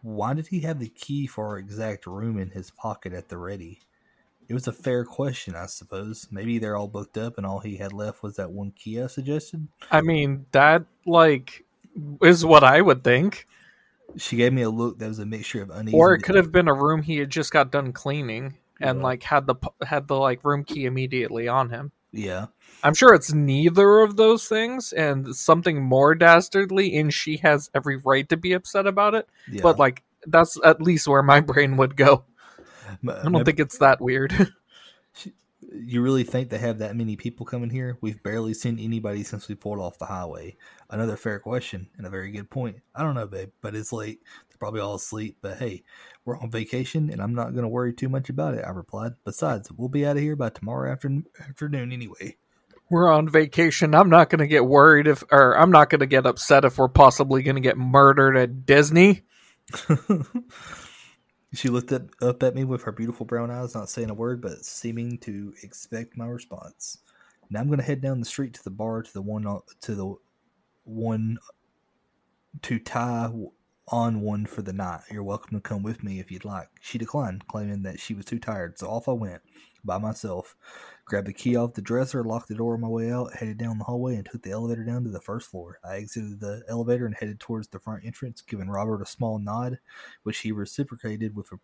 Why 0.00 0.34
did 0.34 0.48
he 0.48 0.60
have 0.60 0.80
the 0.80 0.88
key 0.88 1.26
for 1.26 1.46
our 1.46 1.58
exact 1.58 2.06
room 2.06 2.38
in 2.38 2.50
his 2.50 2.70
pocket 2.70 3.12
at 3.12 3.28
the 3.28 3.38
ready? 3.38 3.80
It 4.48 4.54
was 4.54 4.66
a 4.66 4.72
fair 4.72 5.04
question, 5.04 5.54
I 5.54 5.66
suppose. 5.66 6.26
Maybe 6.30 6.58
they're 6.58 6.76
all 6.76 6.88
booked 6.88 7.16
up, 7.16 7.36
and 7.36 7.46
all 7.46 7.60
he 7.60 7.76
had 7.76 7.92
left 7.92 8.22
was 8.22 8.36
that 8.36 8.50
one 8.50 8.72
key 8.72 9.00
I 9.00 9.06
suggested. 9.06 9.68
I 9.90 10.00
mean, 10.00 10.46
that 10.52 10.84
like 11.06 11.64
is 12.22 12.44
what 12.44 12.64
I 12.64 12.80
would 12.80 13.04
think. 13.04 13.46
She 14.16 14.36
gave 14.36 14.52
me 14.52 14.62
a 14.62 14.70
look 14.70 14.98
that 14.98 15.08
was 15.08 15.20
a 15.20 15.26
mixture 15.26 15.62
of 15.62 15.70
uneasy. 15.70 15.96
Or 15.96 16.14
it 16.14 16.22
could 16.22 16.34
have 16.34 16.52
been 16.52 16.68
a 16.68 16.74
room 16.74 17.02
he 17.02 17.18
had 17.18 17.30
just 17.30 17.52
got 17.52 17.70
done 17.70 17.92
cleaning 17.92 18.56
and 18.82 18.98
Yeah. 18.98 19.04
like 19.04 19.22
had 19.22 19.46
the 19.46 19.54
had 19.86 20.08
the 20.08 20.16
like 20.16 20.44
room 20.44 20.64
key 20.64 20.84
immediately 20.86 21.48
on 21.48 21.70
him. 21.70 21.92
Yeah, 22.12 22.46
I'm 22.82 22.92
sure 22.94 23.14
it's 23.14 23.32
neither 23.32 24.00
of 24.00 24.16
those 24.16 24.46
things 24.46 24.92
and 24.92 25.34
something 25.34 25.82
more 25.82 26.14
dastardly 26.14 26.96
and 26.98 27.12
she 27.12 27.38
has 27.38 27.70
every 27.74 27.96
right 27.96 28.28
to 28.28 28.36
be 28.36 28.52
upset 28.52 28.86
about 28.86 29.14
it. 29.14 29.26
yeah. 29.50 29.62
But 29.62 29.78
like 29.78 30.02
that's 30.26 30.58
at 30.64 30.82
least 30.82 31.08
where 31.08 31.22
my 31.22 31.40
brain 31.40 31.76
would 31.78 31.96
go. 31.96 32.24
I 33.08 33.22
don't 33.22 33.32
maybe- 33.32 33.44
think 33.44 33.60
it's 33.60 33.78
that 33.78 34.00
weird. 34.00 34.32
You 35.70 36.02
really 36.02 36.24
think 36.24 36.48
they 36.50 36.58
have 36.58 36.78
that 36.78 36.96
many 36.96 37.16
people 37.16 37.46
coming 37.46 37.70
here? 37.70 37.96
We've 38.00 38.22
barely 38.22 38.54
seen 38.54 38.78
anybody 38.78 39.22
since 39.22 39.48
we 39.48 39.54
pulled 39.54 39.78
off 39.78 39.98
the 39.98 40.06
highway. 40.06 40.56
Another 40.90 41.16
fair 41.16 41.38
question 41.38 41.88
and 41.96 42.06
a 42.06 42.10
very 42.10 42.30
good 42.30 42.50
point. 42.50 42.78
I 42.94 43.02
don't 43.02 43.14
know, 43.14 43.26
babe, 43.26 43.50
but 43.60 43.74
it's 43.74 43.92
late. 43.92 44.20
They're 44.48 44.58
probably 44.58 44.80
all 44.80 44.96
asleep. 44.96 45.38
But 45.40 45.58
hey, 45.58 45.84
we're 46.24 46.38
on 46.38 46.50
vacation, 46.50 47.10
and 47.10 47.22
I'm 47.22 47.34
not 47.34 47.52
going 47.52 47.62
to 47.62 47.68
worry 47.68 47.92
too 47.92 48.08
much 48.08 48.28
about 48.28 48.54
it. 48.54 48.64
I 48.66 48.70
replied. 48.70 49.12
Besides, 49.24 49.70
we'll 49.72 49.88
be 49.88 50.04
out 50.04 50.16
of 50.16 50.22
here 50.22 50.36
by 50.36 50.50
tomorrow 50.50 50.90
afternoon, 50.90 51.26
afternoon 51.40 51.92
anyway. 51.92 52.36
we're 52.90 53.10
on 53.10 53.28
vacation. 53.28 53.94
I'm 53.94 54.10
not 54.10 54.28
going 54.30 54.40
to 54.40 54.46
get 54.46 54.66
worried 54.66 55.06
if 55.06 55.24
or 55.30 55.56
I'm 55.58 55.70
not 55.70 55.90
going 55.90 56.00
to 56.00 56.06
get 56.06 56.26
upset 56.26 56.64
if 56.64 56.76
we're 56.78 56.88
possibly 56.88 57.42
going 57.42 57.54
to 57.56 57.62
get 57.62 57.78
murdered 57.78 58.36
at 58.36 58.66
Disney. 58.66 59.22
she 61.54 61.68
looked 61.68 61.92
up, 61.92 62.02
up 62.22 62.42
at 62.42 62.54
me 62.54 62.64
with 62.64 62.82
her 62.82 62.92
beautiful 62.92 63.26
brown 63.26 63.50
eyes, 63.50 63.74
not 63.74 63.88
saying 63.90 64.10
a 64.10 64.14
word, 64.14 64.40
but 64.40 64.64
seeming 64.64 65.18
to 65.18 65.54
expect 65.62 66.16
my 66.16 66.26
response. 66.26 66.98
Now 67.50 67.60
I'm 67.60 67.66
going 67.66 67.78
to 67.78 67.84
head 67.84 68.00
down 68.00 68.20
the 68.20 68.26
street 68.26 68.54
to 68.54 68.64
the 68.64 68.70
bar 68.70 69.02
to 69.02 69.12
the 69.12 69.22
one 69.22 69.46
on- 69.46 69.62
to 69.82 69.94
the 69.94 70.14
one 70.84 71.38
to 72.62 72.78
tie 72.78 73.30
on 73.88 74.20
one 74.20 74.46
for 74.46 74.62
the 74.62 74.72
night. 74.72 75.02
You're 75.10 75.22
welcome 75.22 75.56
to 75.56 75.60
come 75.60 75.82
with 75.82 76.02
me 76.02 76.20
if 76.20 76.30
you'd 76.30 76.44
like. 76.44 76.68
She 76.80 76.98
declined, 76.98 77.46
claiming 77.48 77.82
that 77.82 78.00
she 78.00 78.14
was 78.14 78.24
too 78.24 78.38
tired, 78.38 78.78
so 78.78 78.88
off 78.88 79.08
I 79.08 79.12
went 79.12 79.42
by 79.84 79.98
myself. 79.98 80.56
Grabbed 81.04 81.26
the 81.26 81.32
key 81.32 81.56
off 81.56 81.74
the 81.74 81.82
dresser, 81.82 82.24
locked 82.24 82.48
the 82.48 82.54
door 82.54 82.74
on 82.74 82.80
my 82.80 82.88
way 82.88 83.10
out, 83.10 83.34
headed 83.34 83.58
down 83.58 83.78
the 83.78 83.84
hallway, 83.84 84.14
and 84.14 84.24
took 84.24 84.42
the 84.42 84.50
elevator 84.50 84.84
down 84.84 85.04
to 85.04 85.10
the 85.10 85.20
first 85.20 85.50
floor. 85.50 85.78
I 85.84 85.96
exited 85.96 86.40
the 86.40 86.62
elevator 86.68 87.06
and 87.06 87.14
headed 87.14 87.40
towards 87.40 87.68
the 87.68 87.78
front 87.78 88.04
entrance, 88.04 88.40
giving 88.40 88.70
Robert 88.70 89.02
a 89.02 89.06
small 89.06 89.38
nod, 89.38 89.78
which 90.22 90.38
he 90.38 90.52
reciprocated 90.52 91.34
with 91.34 91.50
a 91.52 91.58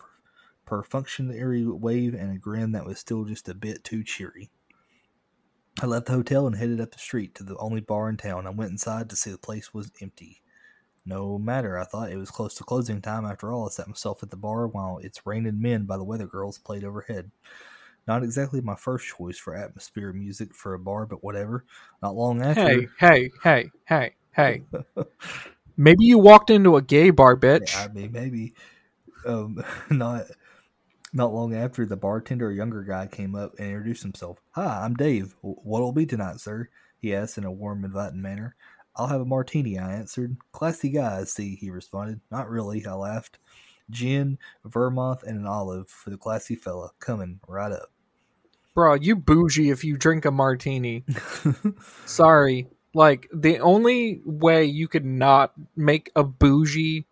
perfunctory 0.66 1.66
wave 1.66 2.14
and 2.14 2.32
a 2.34 2.38
grin 2.38 2.72
that 2.72 2.84
was 2.84 2.98
still 2.98 3.24
just 3.24 3.48
a 3.48 3.54
bit 3.54 3.84
too 3.84 4.02
cheery. 4.04 4.50
I 5.80 5.86
left 5.86 6.06
the 6.06 6.12
hotel 6.12 6.46
and 6.46 6.56
headed 6.56 6.80
up 6.80 6.90
the 6.90 6.98
street 6.98 7.36
to 7.36 7.44
the 7.44 7.56
only 7.58 7.80
bar 7.80 8.08
in 8.08 8.16
town. 8.16 8.48
I 8.48 8.50
went 8.50 8.72
inside 8.72 9.08
to 9.10 9.16
see 9.16 9.30
the 9.30 9.38
place 9.38 9.72
was 9.72 9.92
empty. 10.02 10.42
No 11.06 11.38
matter, 11.38 11.78
I 11.78 11.84
thought 11.84 12.10
it 12.10 12.16
was 12.16 12.30
close 12.30 12.54
to 12.56 12.64
closing 12.64 13.00
time 13.00 13.24
after 13.24 13.52
all. 13.52 13.66
I 13.66 13.70
sat 13.70 13.88
myself 13.88 14.22
at 14.22 14.30
the 14.30 14.36
bar 14.36 14.66
while 14.66 14.98
It's 14.98 15.24
Raining 15.24 15.62
Men 15.62 15.84
by 15.84 15.96
the 15.96 16.04
Weather 16.04 16.26
Girls 16.26 16.58
played 16.58 16.84
overhead. 16.84 17.30
Not 18.08 18.24
exactly 18.24 18.62
my 18.62 18.74
first 18.74 19.06
choice 19.06 19.38
for 19.38 19.54
atmosphere 19.54 20.14
music 20.14 20.54
for 20.54 20.72
a 20.72 20.78
bar, 20.78 21.04
but 21.04 21.22
whatever. 21.22 21.66
Not 22.02 22.16
long 22.16 22.40
after. 22.42 22.66
Hey, 22.66 22.88
hey, 22.98 23.30
hey, 23.44 23.70
hey, 23.84 24.14
hey. 24.32 24.62
maybe 25.76 26.06
you 26.06 26.18
walked 26.18 26.48
into 26.48 26.76
a 26.76 26.82
gay 26.82 27.10
bar, 27.10 27.36
bitch. 27.36 27.74
Yeah, 27.74 27.84
I 27.84 27.88
mean, 27.92 28.10
maybe. 28.10 28.54
Um, 29.26 29.62
not. 29.90 30.24
Not 31.10 31.32
long 31.32 31.54
after, 31.54 31.86
the 31.86 31.96
bartender, 31.96 32.50
a 32.50 32.54
younger 32.54 32.82
guy, 32.82 33.06
came 33.06 33.34
up 33.34 33.54
and 33.58 33.68
introduced 33.68 34.02
himself. 34.02 34.38
Hi, 34.50 34.84
I'm 34.84 34.92
Dave. 34.94 35.34
What'll 35.40 35.92
be 35.92 36.04
tonight, 36.04 36.38
sir? 36.38 36.68
He 36.98 37.14
asked 37.14 37.38
in 37.38 37.44
a 37.44 37.52
warm, 37.52 37.82
inviting 37.82 38.20
manner. 38.20 38.56
I'll 38.94 39.06
have 39.06 39.22
a 39.22 39.24
martini, 39.24 39.78
I 39.78 39.92
answered. 39.92 40.36
Classy 40.52 40.90
guy, 40.90 41.20
I 41.20 41.24
see, 41.24 41.56
he 41.56 41.70
responded. 41.70 42.20
Not 42.30 42.50
really, 42.50 42.84
I 42.84 42.92
laughed. 42.92 43.38
Gin, 43.90 44.38
Vermouth, 44.66 45.22
and 45.22 45.38
an 45.38 45.46
olive 45.46 45.88
for 45.88 46.10
the 46.10 46.18
classy 46.18 46.56
fella. 46.56 46.90
Coming 47.00 47.40
right 47.48 47.72
up. 47.72 47.90
Bro, 48.78 48.94
you 48.94 49.16
bougie 49.16 49.70
if 49.70 49.82
you 49.82 49.96
drink 49.96 50.24
a 50.24 50.30
martini. 50.30 51.02
Sorry. 52.06 52.68
Like, 52.94 53.28
the 53.34 53.58
only 53.58 54.20
way 54.24 54.66
you 54.66 54.86
could 54.86 55.04
not 55.04 55.52
make 55.74 56.12
a 56.14 56.22
bougie 56.22 57.04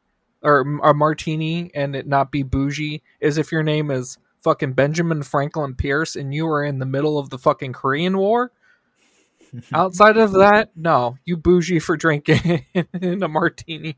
or 0.42 0.60
a 0.84 0.94
martini 0.94 1.72
and 1.74 1.96
it 1.96 2.06
not 2.06 2.30
be 2.30 2.44
bougie 2.44 3.02
is 3.18 3.36
if 3.36 3.50
your 3.50 3.64
name 3.64 3.90
is 3.90 4.16
fucking 4.42 4.74
Benjamin 4.74 5.24
Franklin 5.24 5.74
Pierce 5.74 6.14
and 6.14 6.32
you 6.32 6.46
were 6.46 6.62
in 6.62 6.78
the 6.78 6.86
middle 6.86 7.18
of 7.18 7.30
the 7.30 7.38
fucking 7.38 7.72
Korean 7.72 8.16
War. 8.16 8.52
Outside 9.74 10.18
of 10.18 10.34
that, 10.34 10.70
no, 10.76 11.18
you 11.24 11.36
bougie 11.36 11.80
for 11.80 11.96
drinking 11.96 12.64
in 12.92 13.22
a 13.24 13.28
martini. 13.28 13.96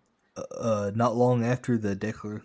Uh, 0.59 0.91
not 0.95 1.17
long 1.17 1.45
after 1.45 1.77
the 1.77 1.95
declar- 1.95 2.45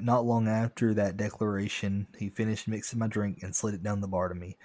not 0.00 0.24
long 0.24 0.48
after 0.48 0.94
that 0.94 1.16
declaration, 1.16 2.06
he 2.18 2.28
finished 2.28 2.68
mixing 2.68 2.98
my 2.98 3.08
drink 3.08 3.42
and 3.42 3.54
slid 3.54 3.74
it 3.74 3.82
down 3.82 4.00
the 4.00 4.08
bar 4.08 4.28
to 4.28 4.34
me, 4.34 4.56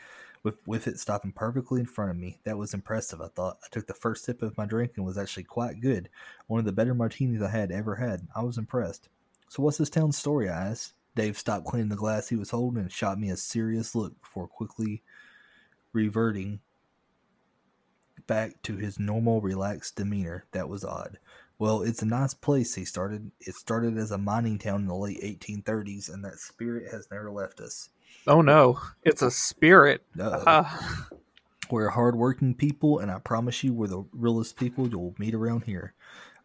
with, 0.43 0.55
with 0.67 0.87
it 0.87 0.99
stopping 0.99 1.31
perfectly 1.31 1.79
in 1.79 1.85
front 1.85 2.11
of 2.11 2.17
me. 2.17 2.39
That 2.43 2.57
was 2.57 2.73
impressive, 2.73 3.21
I 3.21 3.27
thought. 3.27 3.57
I 3.63 3.67
took 3.71 3.87
the 3.87 3.93
first 3.93 4.25
sip 4.25 4.41
of 4.41 4.57
my 4.57 4.65
drink 4.65 4.93
and 4.95 5.05
was 5.05 5.17
actually 5.17 5.43
quite 5.43 5.81
good. 5.81 6.09
One 6.47 6.59
of 6.59 6.65
the 6.65 6.71
better 6.71 6.93
martinis 6.93 7.41
I 7.41 7.49
had 7.49 7.71
ever 7.71 7.95
had. 7.95 8.27
I 8.35 8.43
was 8.43 8.57
impressed. 8.57 9.09
So, 9.49 9.63
what's 9.63 9.77
this 9.77 9.89
town's 9.89 10.17
story? 10.17 10.49
I 10.49 10.69
asked. 10.69 10.93
Dave 11.15 11.37
stopped 11.37 11.65
cleaning 11.65 11.89
the 11.89 11.95
glass 11.95 12.27
he 12.27 12.35
was 12.35 12.49
holding 12.49 12.81
and 12.81 12.91
shot 12.91 13.19
me 13.19 13.29
a 13.29 13.37
serious 13.37 13.95
look 13.95 14.19
before 14.21 14.47
quickly 14.47 15.01
reverting 15.93 16.59
back 18.27 18.61
to 18.63 18.75
his 18.75 18.99
normal, 18.99 19.39
relaxed 19.41 19.95
demeanor. 19.95 20.45
That 20.51 20.67
was 20.67 20.83
odd. 20.83 21.19
Well, 21.57 21.83
it's 21.83 22.01
a 22.01 22.05
nice 22.05 22.33
place, 22.33 22.75
he 22.75 22.83
started. 22.85 23.31
It 23.39 23.55
started 23.55 23.97
as 23.97 24.11
a 24.11 24.17
mining 24.17 24.59
town 24.59 24.81
in 24.81 24.87
the 24.87 24.95
late 24.95 25.21
1830s, 25.21 26.13
and 26.13 26.23
that 26.25 26.39
spirit 26.39 26.91
has 26.91 27.07
never 27.11 27.31
left 27.31 27.59
us. 27.61 27.89
Oh 28.27 28.41
no, 28.41 28.79
it's 29.03 29.21
a 29.21 29.31
spirit. 29.31 30.03
Uh, 30.19 30.63
we're 31.71 31.89
hardworking 31.89 32.55
people, 32.55 32.99
and 32.99 33.09
I 33.09 33.19
promise 33.19 33.63
you, 33.63 33.73
we're 33.73 33.87
the 33.87 34.03
realest 34.11 34.57
people 34.57 34.87
you'll 34.87 35.15
meet 35.17 35.33
around 35.33 35.63
here. 35.63 35.93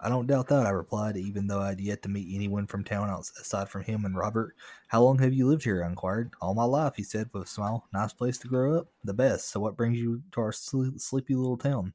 I 0.03 0.09
don't 0.09 0.27
doubt 0.27 0.49
that, 0.49 0.66
I 0.66 0.70
replied, 0.70 1.18
even 1.18 1.46
though 1.46 1.61
I'd 1.61 1.81
yet 1.81 2.03
to 2.03 2.09
meet 2.09 2.35
anyone 2.35 2.66
from 2.66 2.85
town 2.85 3.11
aside 3.38 3.68
from 3.68 3.83
him 3.83 4.07
and 4.07 4.16
Robert. 4.16 4.55
How 4.88 5.03
long 5.03 5.18
have 5.18 5.35
you 5.35 5.46
lived 5.46 5.64
here? 5.64 5.85
I 5.85 5.88
inquired. 5.88 6.33
All 6.40 6.55
my 6.55 6.64
life, 6.64 6.94
he 6.96 7.03
said 7.03 7.29
with 7.35 7.42
a 7.42 7.46
smile. 7.46 7.87
Nice 7.92 8.14
place 8.14 8.38
to 8.38 8.49
grow 8.49 8.79
up? 8.79 8.88
The 9.05 9.12
best. 9.12 9.51
So 9.51 9.61
what 9.61 9.77
brings 9.77 9.99
you 9.99 10.23
to 10.33 10.40
our 10.40 10.53
sleepy 10.53 11.35
little 11.35 11.59
town? 11.59 11.92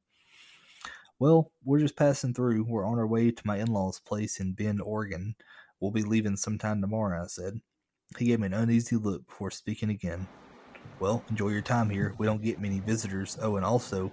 Well, 1.18 1.52
we're 1.64 1.80
just 1.80 1.96
passing 1.96 2.34
through. 2.34 2.66
We're 2.66 2.86
on 2.86 3.00
our 3.00 3.08
way 3.08 3.32
to 3.32 3.48
my 3.48 3.58
in 3.58 3.68
law's 3.68 4.00
place 4.00 4.40
in 4.40 4.52
Bend, 4.52 4.82
Oregon. 4.82 5.36
We'll 5.80 5.92
be 5.92 6.04
leaving 6.04 6.36
sometime 6.36 6.82
tomorrow, 6.82 7.24
I 7.24 7.28
said. 7.28 7.62
He 8.18 8.26
gave 8.26 8.40
me 8.42 8.48
an 8.48 8.54
uneasy 8.54 8.98
look 8.98 9.26
before 9.26 9.52
speaking 9.52 9.90
again. 9.90 10.28
Well, 11.00 11.24
enjoy 11.30 11.50
your 11.50 11.62
time 11.62 11.90
here. 11.90 12.16
We 12.18 12.26
don't 12.26 12.44
get 12.44 12.60
many 12.60 12.80
visitors. 12.80 13.38
Oh, 13.42 13.56
and 13.56 13.66
also, 13.66 14.12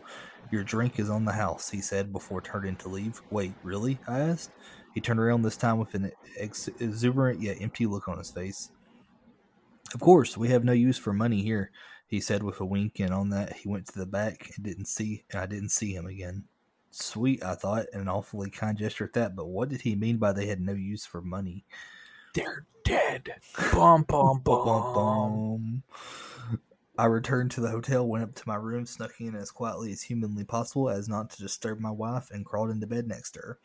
your 0.53 0.63
drink 0.63 0.99
is 0.99 1.11
on 1.11 1.25
the 1.25 1.33
house, 1.33 1.71
he 1.71 1.81
said 1.81 2.13
before 2.13 2.41
turning 2.41 2.77
to 2.77 2.89
leave. 2.89 3.21
Wait, 3.31 3.53
really? 3.63 3.99
I 4.07 4.21
asked. 4.21 4.51
He 4.95 5.01
turned 5.01 5.21
around 5.21 5.43
this 5.43 5.57
time 5.57 5.79
with 5.79 5.95
an 5.95 6.13
ex- 6.39 6.69
exuberant 6.79 7.41
yet 7.41 7.59
empty 7.61 7.87
look 7.87 8.09
on 8.09 8.19
his 8.19 8.31
face. 8.31 8.71
Of 9.95 10.01
course, 10.01 10.37
we 10.37 10.49
have 10.49 10.65
no 10.65 10.73
use 10.73 10.99
for 10.99 11.13
money 11.13 11.43
here, 11.43 11.71
he 12.07 12.21
said 12.21 12.43
with 12.43 12.61
a 12.61 12.65
wink, 12.65 13.01
and 13.01 13.13
on 13.13 13.31
that 13.31 13.57
he 13.57 13.69
went 13.69 13.87
to 13.89 13.99
the 13.99 14.07
back 14.07 14.51
and 14.55 14.65
didn't 14.65 14.87
see 14.87 15.25
and 15.31 15.41
I 15.41 15.47
didn't 15.47 15.71
see 15.71 15.95
him 15.95 16.07
again. 16.07 16.45
Sweet, 16.93 17.43
I 17.43 17.55
thought, 17.55 17.87
an 17.95 18.07
awfully 18.07 18.51
kind 18.51 18.77
gesture 18.77 19.05
at 19.05 19.15
that, 19.15 19.35
but 19.35 19.47
what 19.47 19.71
did 19.71 19.81
he 19.81 19.97
mean 19.97 20.19
by 20.19 20.33
they 20.33 20.47
had 20.47 20.61
no 20.61 20.75
use 20.75 21.07
for 21.07 21.23
money? 21.23 21.65
They're 22.35 22.67
dead. 22.85 23.35
Bum 23.73 24.03
bum 24.03 24.41
bum 24.41 24.65
bum. 24.65 24.95
bum. 24.95 25.83
I 26.99 27.07
returned 27.07 27.51
to 27.53 27.63
the 27.63 27.71
hotel, 27.71 28.07
went 28.07 28.25
up 28.25 28.35
to 28.35 28.43
my 28.47 28.57
room, 28.57 28.85
snuck 28.85 29.19
in 29.21 29.35
as 29.35 29.51
quietly 29.51 29.91
as 29.91 30.03
humanly 30.03 30.45
possible 30.45 30.91
as 30.91 31.09
not 31.09 31.31
to 31.31 31.43
disturb 31.43 31.81
my 31.81 31.91
wife, 31.91 32.31
and 32.31 32.45
crawled 32.45 32.71
into 32.71 32.87
bed 32.87 33.09
next 33.09 33.31
to 33.33 33.41
her. 33.41 33.59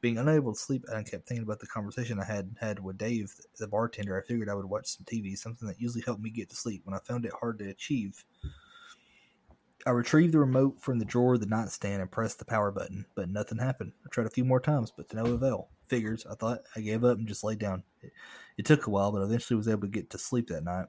Being 0.00 0.18
unable 0.18 0.52
to 0.52 0.58
sleep, 0.58 0.84
I 0.92 1.04
kept 1.04 1.28
thinking 1.28 1.44
about 1.44 1.60
the 1.60 1.68
conversation 1.68 2.18
I 2.18 2.24
had 2.24 2.56
had 2.60 2.80
with 2.80 2.98
Dave, 2.98 3.32
the 3.60 3.68
bartender. 3.68 4.20
I 4.20 4.26
figured 4.26 4.48
I 4.48 4.54
would 4.54 4.64
watch 4.64 4.88
some 4.88 5.06
TV, 5.06 5.38
something 5.38 5.68
that 5.68 5.80
usually 5.80 6.02
helped 6.04 6.22
me 6.22 6.30
get 6.30 6.50
to 6.50 6.56
sleep 6.56 6.82
when 6.84 6.94
I 6.94 6.98
found 6.98 7.24
it 7.24 7.32
hard 7.38 7.60
to 7.60 7.68
achieve. 7.70 8.24
I 9.86 9.90
retrieved 9.90 10.32
the 10.32 10.38
remote 10.38 10.80
from 10.80 10.98
the 10.98 11.04
drawer 11.04 11.34
of 11.34 11.40
the 11.40 11.46
nightstand 11.46 12.00
and 12.00 12.10
pressed 12.10 12.38
the 12.38 12.46
power 12.46 12.70
button, 12.70 13.04
but 13.14 13.28
nothing 13.28 13.58
happened. 13.58 13.92
I 14.04 14.08
tried 14.08 14.26
a 14.26 14.30
few 14.30 14.44
more 14.44 14.60
times, 14.60 14.90
but 14.90 15.10
to 15.10 15.16
no 15.16 15.26
avail. 15.26 15.68
Figures, 15.88 16.24
I 16.30 16.34
thought. 16.34 16.60
I 16.74 16.80
gave 16.80 17.04
up 17.04 17.18
and 17.18 17.28
just 17.28 17.44
laid 17.44 17.58
down. 17.58 17.82
It, 18.02 18.12
it 18.56 18.64
took 18.64 18.86
a 18.86 18.90
while, 18.90 19.12
but 19.12 19.20
I 19.20 19.24
eventually 19.24 19.58
was 19.58 19.68
able 19.68 19.82
to 19.82 19.88
get 19.88 20.08
to 20.10 20.18
sleep 20.18 20.48
that 20.48 20.64
night. 20.64 20.86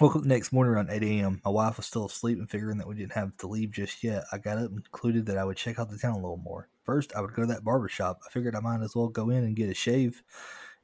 Woke 0.00 0.16
up 0.16 0.22
the 0.22 0.28
next 0.28 0.50
morning 0.50 0.72
around 0.72 0.88
8 0.90 1.02
a.m. 1.02 1.42
My 1.44 1.50
wife 1.50 1.76
was 1.76 1.84
still 1.84 2.06
asleep, 2.06 2.38
and 2.38 2.48
figuring 2.48 2.78
that 2.78 2.88
we 2.88 2.94
didn't 2.94 3.12
have 3.12 3.36
to 3.38 3.46
leave 3.46 3.72
just 3.72 4.02
yet, 4.02 4.24
I 4.32 4.38
got 4.38 4.56
up 4.56 4.70
and 4.70 4.82
concluded 4.82 5.26
that 5.26 5.36
I 5.36 5.44
would 5.44 5.58
check 5.58 5.78
out 5.78 5.90
the 5.90 5.98
town 5.98 6.12
a 6.12 6.22
little 6.22 6.38
more. 6.38 6.70
First, 6.84 7.12
I 7.14 7.20
would 7.20 7.34
go 7.34 7.42
to 7.42 7.48
that 7.48 7.64
barber 7.64 7.88
shop. 7.88 8.20
I 8.26 8.30
figured 8.30 8.54
I 8.54 8.60
might 8.60 8.80
as 8.80 8.96
well 8.96 9.08
go 9.08 9.28
in 9.28 9.44
and 9.44 9.56
get 9.56 9.68
a 9.68 9.74
shave 9.74 10.22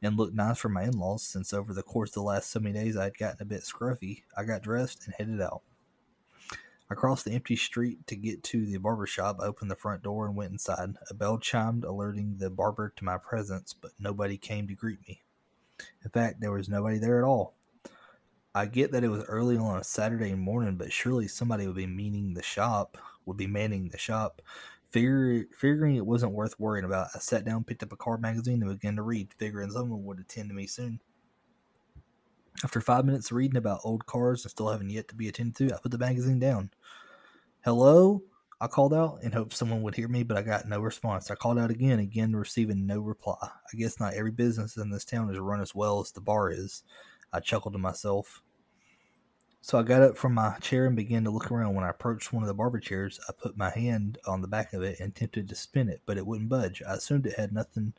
and 0.03 0.19
look 0.19 0.35
nice 0.35 0.59
for 0.59 0.69
my 0.69 0.83
in 0.83 0.99
laws, 0.99 1.23
since 1.23 1.55
over 1.55 1.73
the 1.73 1.83
course 1.83 2.11
of 2.11 2.15
the 2.15 2.23
last 2.23 2.51
so 2.51 2.61
many 2.61 2.79
days 2.79 2.97
I 2.99 3.05
had 3.05 3.17
gotten 3.17 3.41
a 3.41 3.47
bit 3.47 3.63
scruffy. 3.63 4.25
I 4.37 4.45
got 4.45 4.63
dressed 4.63 5.07
and 5.07 5.15
headed 5.17 5.41
out. 5.41 5.63
I 6.91 6.95
crossed 6.95 7.25
the 7.25 7.33
empty 7.33 7.57
street 7.57 8.07
to 8.09 8.17
get 8.17 8.43
to 8.45 8.67
the 8.67 8.79
barber 8.79 9.07
shop, 9.07 9.39
opened 9.41 9.71
the 9.71 9.77
front 9.77 10.03
door, 10.03 10.27
and 10.27 10.37
went 10.37 10.53
inside. 10.53 10.91
A 11.11 11.15
bell 11.15 11.39
chimed, 11.39 11.85
alerting 11.85 12.37
the 12.39 12.51
barber 12.51 12.93
to 12.97 13.05
my 13.05 13.17
presence, 13.17 13.73
but 13.73 13.93
nobody 13.99 14.37
came 14.37 14.69
to 14.69 14.75
greet 14.75 15.01
me. 15.09 15.23
In 16.05 16.11
fact, 16.11 16.41
there 16.41 16.53
was 16.53 16.69
nobody 16.69 16.99
there 16.99 17.19
at 17.19 17.27
all. 17.27 17.55
I 18.55 18.67
get 18.67 18.93
that 18.93 19.03
it 19.03 19.09
was 19.09 19.25
early 19.25 19.57
on 19.57 19.81
a 19.81 19.85
Saturday 19.85 20.35
morning, 20.35 20.77
but 20.77 20.93
surely 20.93 21.27
somebody 21.27 21.67
would 21.67 21.75
be 21.75 21.87
meaning 21.87 22.35
the 22.35 22.43
shop, 22.43 22.99
would 23.27 23.37
be 23.37 23.49
manning 23.49 23.89
the 23.89 23.99
shop. 23.99 24.43
Figuring 24.93 25.97
it 25.97 26.07
wasn't 26.07 26.33
worth 26.33 26.61
worrying 26.61 26.85
about, 26.85 27.09
I 27.15 27.19
sat 27.19 27.45
down, 27.45 27.65
picked 27.65 27.83
up 27.83 27.93
a 27.93 27.97
car 27.97 28.19
magazine, 28.19 28.63
and 28.63 28.71
began 28.71 28.95
to 28.97 29.03
read, 29.03 29.35
figuring 29.39 29.71
someone 29.71 30.05
would 30.05 30.21
attend 30.21 30.51
to 30.51 30.55
me 30.55 30.69
soon. 30.69 31.01
After 32.63 32.81
five 32.81 33.05
minutes 33.05 33.33
reading 33.33 33.57
about 33.57 33.81
old 33.85 34.07
cars 34.07 34.45
and 34.45 34.51
still 34.51 34.71
having 34.71 34.89
yet 34.89 35.09
to 35.09 35.15
be 35.15 35.29
attended 35.29 35.57
to, 35.57 35.75
I 35.75 35.79
put 35.81 35.91
the 35.91 35.99
magazine 35.99 36.39
down. 36.39 36.71
Hello? 37.65 38.23
I 38.61 38.69
called 38.69 38.95
out 38.95 39.19
in 39.23 39.33
hopes 39.33 39.57
someone 39.57 39.83
would 39.83 39.97
hear 39.97 40.09
me, 40.09 40.23
but 40.23 40.37
I 40.37 40.43
got 40.43 40.69
no 40.69 40.81
response. 40.81 41.31
I 41.31 41.35
called 41.35 41.59
out 41.59 41.71
again, 41.71 41.99
again 41.99 42.35
receiving 42.35 42.87
no 42.87 43.01
reply. 43.01 43.37
I 43.43 43.77
guess 43.77 43.99
not 43.99 44.15
every 44.15 44.31
business 44.31 44.77
in 44.77 44.91
this 44.91 45.05
town 45.05 45.29
is 45.31 45.39
run 45.39 45.61
as 45.61 45.75
well 45.75 46.01
as 46.01 46.13
the 46.13 46.21
bar 46.21 46.51
is. 46.51 46.85
I 47.33 47.41
chuckled 47.41 47.75
to 47.75 47.79
myself. 47.79 48.43
So 49.61 49.79
I 49.79 49.83
got 49.83 50.03
up 50.03 50.17
from 50.17 50.35
my 50.35 50.57
chair 50.61 50.87
and 50.87 50.95
began 50.95 51.25
to 51.25 51.31
look 51.31 51.51
around. 51.51 51.75
When 51.75 51.85
I 51.85 51.91
approached 51.91 52.33
one 52.33 52.43
of 52.43 52.47
the 52.47 52.55
barber 52.55 52.79
chairs, 52.79 53.19
I 53.29 53.33
put 53.33 53.57
my 53.57 53.71
hand 53.71 54.19
on 54.27 54.41
the 54.41 54.47
back 54.47 54.73
of 54.73 54.83
it 54.83 55.01
and 55.01 55.11
attempted 55.11 55.49
to 55.49 55.55
spin 55.55 55.89
it, 55.89 56.03
but 56.07 56.17
it 56.17 56.27
wouldn't 56.27 56.51
budge. 56.51 56.83
I 56.87 56.95
assumed 56.95 57.27
it 57.27 57.39
had 57.39 57.53
nothing 57.53 57.95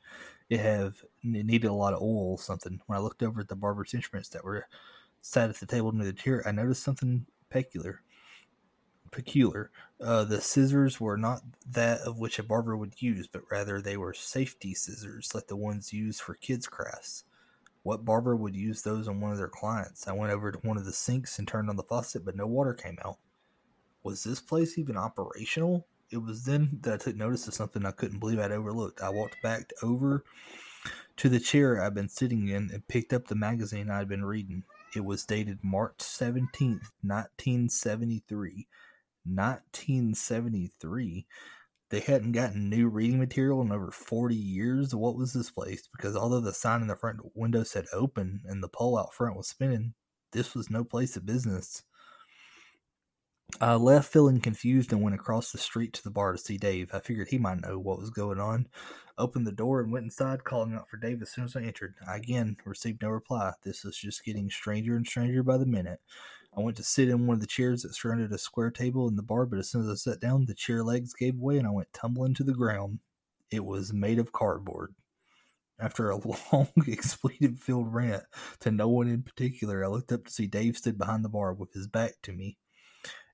it 0.50 0.60
have 0.60 1.04
it 1.24 1.46
needed 1.46 1.68
a 1.68 1.74
lot 1.74 1.94
of 1.94 2.02
oil 2.02 2.32
or 2.32 2.40
something. 2.40 2.80
When 2.86 2.98
I 2.98 3.02
looked 3.02 3.24
over 3.24 3.42
at 3.42 3.48
the 3.48 3.56
barber's 3.56 3.94
instruments 3.94 4.30
that 4.30 4.44
were 4.44 4.68
sat 5.22 5.50
at 5.50 5.56
the 5.58 5.66
table 5.66 5.92
near 5.92 6.06
the 6.06 6.14
chair, 6.14 6.44
I 6.46 6.52
noticed 6.52 6.84
something 6.84 7.26
peculiar. 7.50 8.02
peculiar. 9.12 9.72
Uh, 10.02 10.24
the 10.26 10.42
scissors 10.42 11.00
were 11.00 11.18
not 11.18 11.42
that 11.72 12.02
of 12.02 12.20
which 12.20 12.38
a 12.38 12.44
barber 12.44 12.76
would 12.78 13.02
use, 13.02 13.28
but 13.28 13.50
rather 13.50 13.82
they 13.82 13.98
were 13.98 14.14
safety 14.14 14.74
scissors, 14.74 15.34
like 15.34 15.48
the 15.48 15.56
ones 15.56 15.94
used 15.94 16.22
for 16.22 16.36
kids' 16.36 16.68
crafts. 16.68 17.24
What 17.84 18.04
barber 18.04 18.36
would 18.36 18.56
use 18.56 18.82
those 18.82 19.08
on 19.08 19.22
one 19.22 19.32
of 19.32 19.38
their 19.38 19.48
clients? 19.48 20.08
I 20.08 20.12
went 20.12 20.34
over 20.34 20.52
to 20.52 20.58
one 20.60 20.78
of 20.78 20.86
the 20.86 20.92
sinks 20.92 21.40
and 21.40 21.48
turned 21.48 21.70
on 21.70 21.76
the 21.76 21.84
faucet, 21.84 22.26
but 22.26 22.36
no 22.36 22.48
water 22.48 22.74
came 22.74 22.98
out. 23.06 23.18
Was 24.04 24.24
this 24.24 24.42
place 24.42 24.78
even 24.78 24.98
operational? 24.98 25.88
It 26.16 26.24
was 26.24 26.46
then 26.46 26.80
that 26.84 26.94
I 26.94 26.98
took 26.98 27.18
notice 27.18 27.46
of 27.46 27.54
something 27.54 27.86
I 27.86 27.92
couldn't 27.92 28.20
believe 28.20 28.40
I'd 28.40 28.54
overlooked. 28.54 29.02
I 29.02 29.10
walked 29.10 29.36
back 29.44 29.74
over 29.84 30.24
to 31.18 31.28
the 31.28 31.42
chair 31.42 31.84
I'd 31.84 31.94
been 31.94 32.08
sitting 32.08 32.48
in 32.48 32.70
and 32.72 32.88
picked 32.88 33.12
up 33.12 33.28
the 33.28 33.36
magazine 33.36 33.90
I'd 33.90 34.08
been 34.08 34.24
reading. 34.24 34.64
It 34.96 35.04
was 35.04 35.26
dated 35.26 35.60
March 35.62 35.98
17th, 35.98 36.88
1973. 37.02 38.68
1973. 39.26 41.26
They 41.90 42.00
hadn't 42.00 42.32
gotten 42.32 42.70
new 42.70 42.88
reading 42.88 43.20
material 43.20 43.62
in 43.62 43.74
over 43.74 43.92
40 43.92 44.36
years. 44.36 44.96
What 44.96 45.18
was 45.18 45.34
this 45.34 45.52
place? 45.52 45.90
Because 45.92 46.16
although 46.16 46.40
the 46.40 46.54
sign 46.54 46.82
in 46.82 46.88
the 46.88 46.96
front 46.96 47.20
window 47.36 47.64
said 47.64 47.88
open 47.92 48.40
and 48.46 48.64
the 48.64 48.70
pole 48.70 48.98
out 48.98 49.14
front 49.14 49.36
was 49.36 49.50
spinning, 49.50 49.96
this 50.32 50.56
was 50.56 50.70
no 50.70 50.86
place 50.86 51.18
of 51.18 51.26
business. 51.26 51.84
I 53.62 53.76
left 53.76 54.12
feeling 54.12 54.42
confused 54.42 54.92
and 54.92 55.02
went 55.02 55.16
across 55.16 55.52
the 55.52 55.58
street 55.58 55.94
to 55.94 56.04
the 56.04 56.12
bar 56.12 56.34
to 56.34 56.38
see 56.38 56.58
Dave. 56.58 56.90
I 56.94 57.00
figured 57.00 57.30
he 57.30 57.38
might 57.38 57.62
know 57.62 57.80
what 57.80 58.00
was 58.00 58.10
going 58.10 58.38
on. 58.38 58.68
Opened 59.18 59.48
the 59.48 59.54
door 59.54 59.80
and 59.80 59.94
went 59.94 60.04
inside, 60.04 60.44
calling 60.44 60.74
out 60.74 60.90
for 60.90 60.98
Dave 60.98 61.22
as 61.22 61.32
soon 61.32 61.46
as 61.46 61.56
I 61.56 61.62
entered. 61.62 61.96
I 62.06 62.18
again 62.18 62.58
received 62.66 63.02
no 63.02 63.10
reply. 63.10 63.54
This 63.64 63.86
was 63.86 63.98
just 63.98 64.26
getting 64.26 64.50
stranger 64.50 64.98
and 64.98 65.08
stranger 65.08 65.42
by 65.42 65.58
the 65.58 65.66
minute. 65.66 66.02
I 66.56 66.60
went 66.60 66.76
to 66.78 66.84
sit 66.84 67.08
in 67.08 67.28
one 67.28 67.36
of 67.36 67.40
the 67.40 67.48
chairs 67.48 67.84
that 67.84 67.96
surrounded 67.96 68.34
a 68.34 68.38
square 68.38 68.72
table 68.72 69.08
in 69.08 69.16
the 69.16 69.24
bar, 69.24 69.46
but 69.46 69.60
as 69.60 69.70
soon 69.70 69.84
as 69.84 69.90
I 69.90 69.96
sat 69.96 70.20
down, 70.20 70.46
the 70.46 70.54
chair 70.54 70.84
legs 70.84 71.14
gave 71.14 71.38
way 71.38 71.58
and 71.58 71.66
I 71.66 71.72
went 71.72 71.94
tumbling 71.94 72.34
to 72.36 72.44
the 72.44 72.54
ground. 72.54 73.00
It 73.52 73.64
was 73.64 73.94
made 73.94 74.20
of 74.20 74.34
cardboard. 74.34 74.96
After 75.80 76.10
a 76.10 76.18
long, 76.52 76.68
expletive 76.90 77.60
filled 77.60 77.94
rant 77.94 78.24
to 78.60 78.72
no 78.72 78.90
one 78.90 79.08
in 79.08 79.24
particular, 79.24 79.86
I 79.86 79.88
looked 79.88 80.12
up 80.12 80.26
to 80.26 80.32
see 80.32 80.48
Dave 80.48 80.76
stood 80.76 80.98
behind 80.98 81.24
the 81.24 81.30
bar 81.30 81.54
with 81.54 81.74
his 81.74 81.88
back 81.88 82.16
to 82.24 82.34
me. 82.34 82.58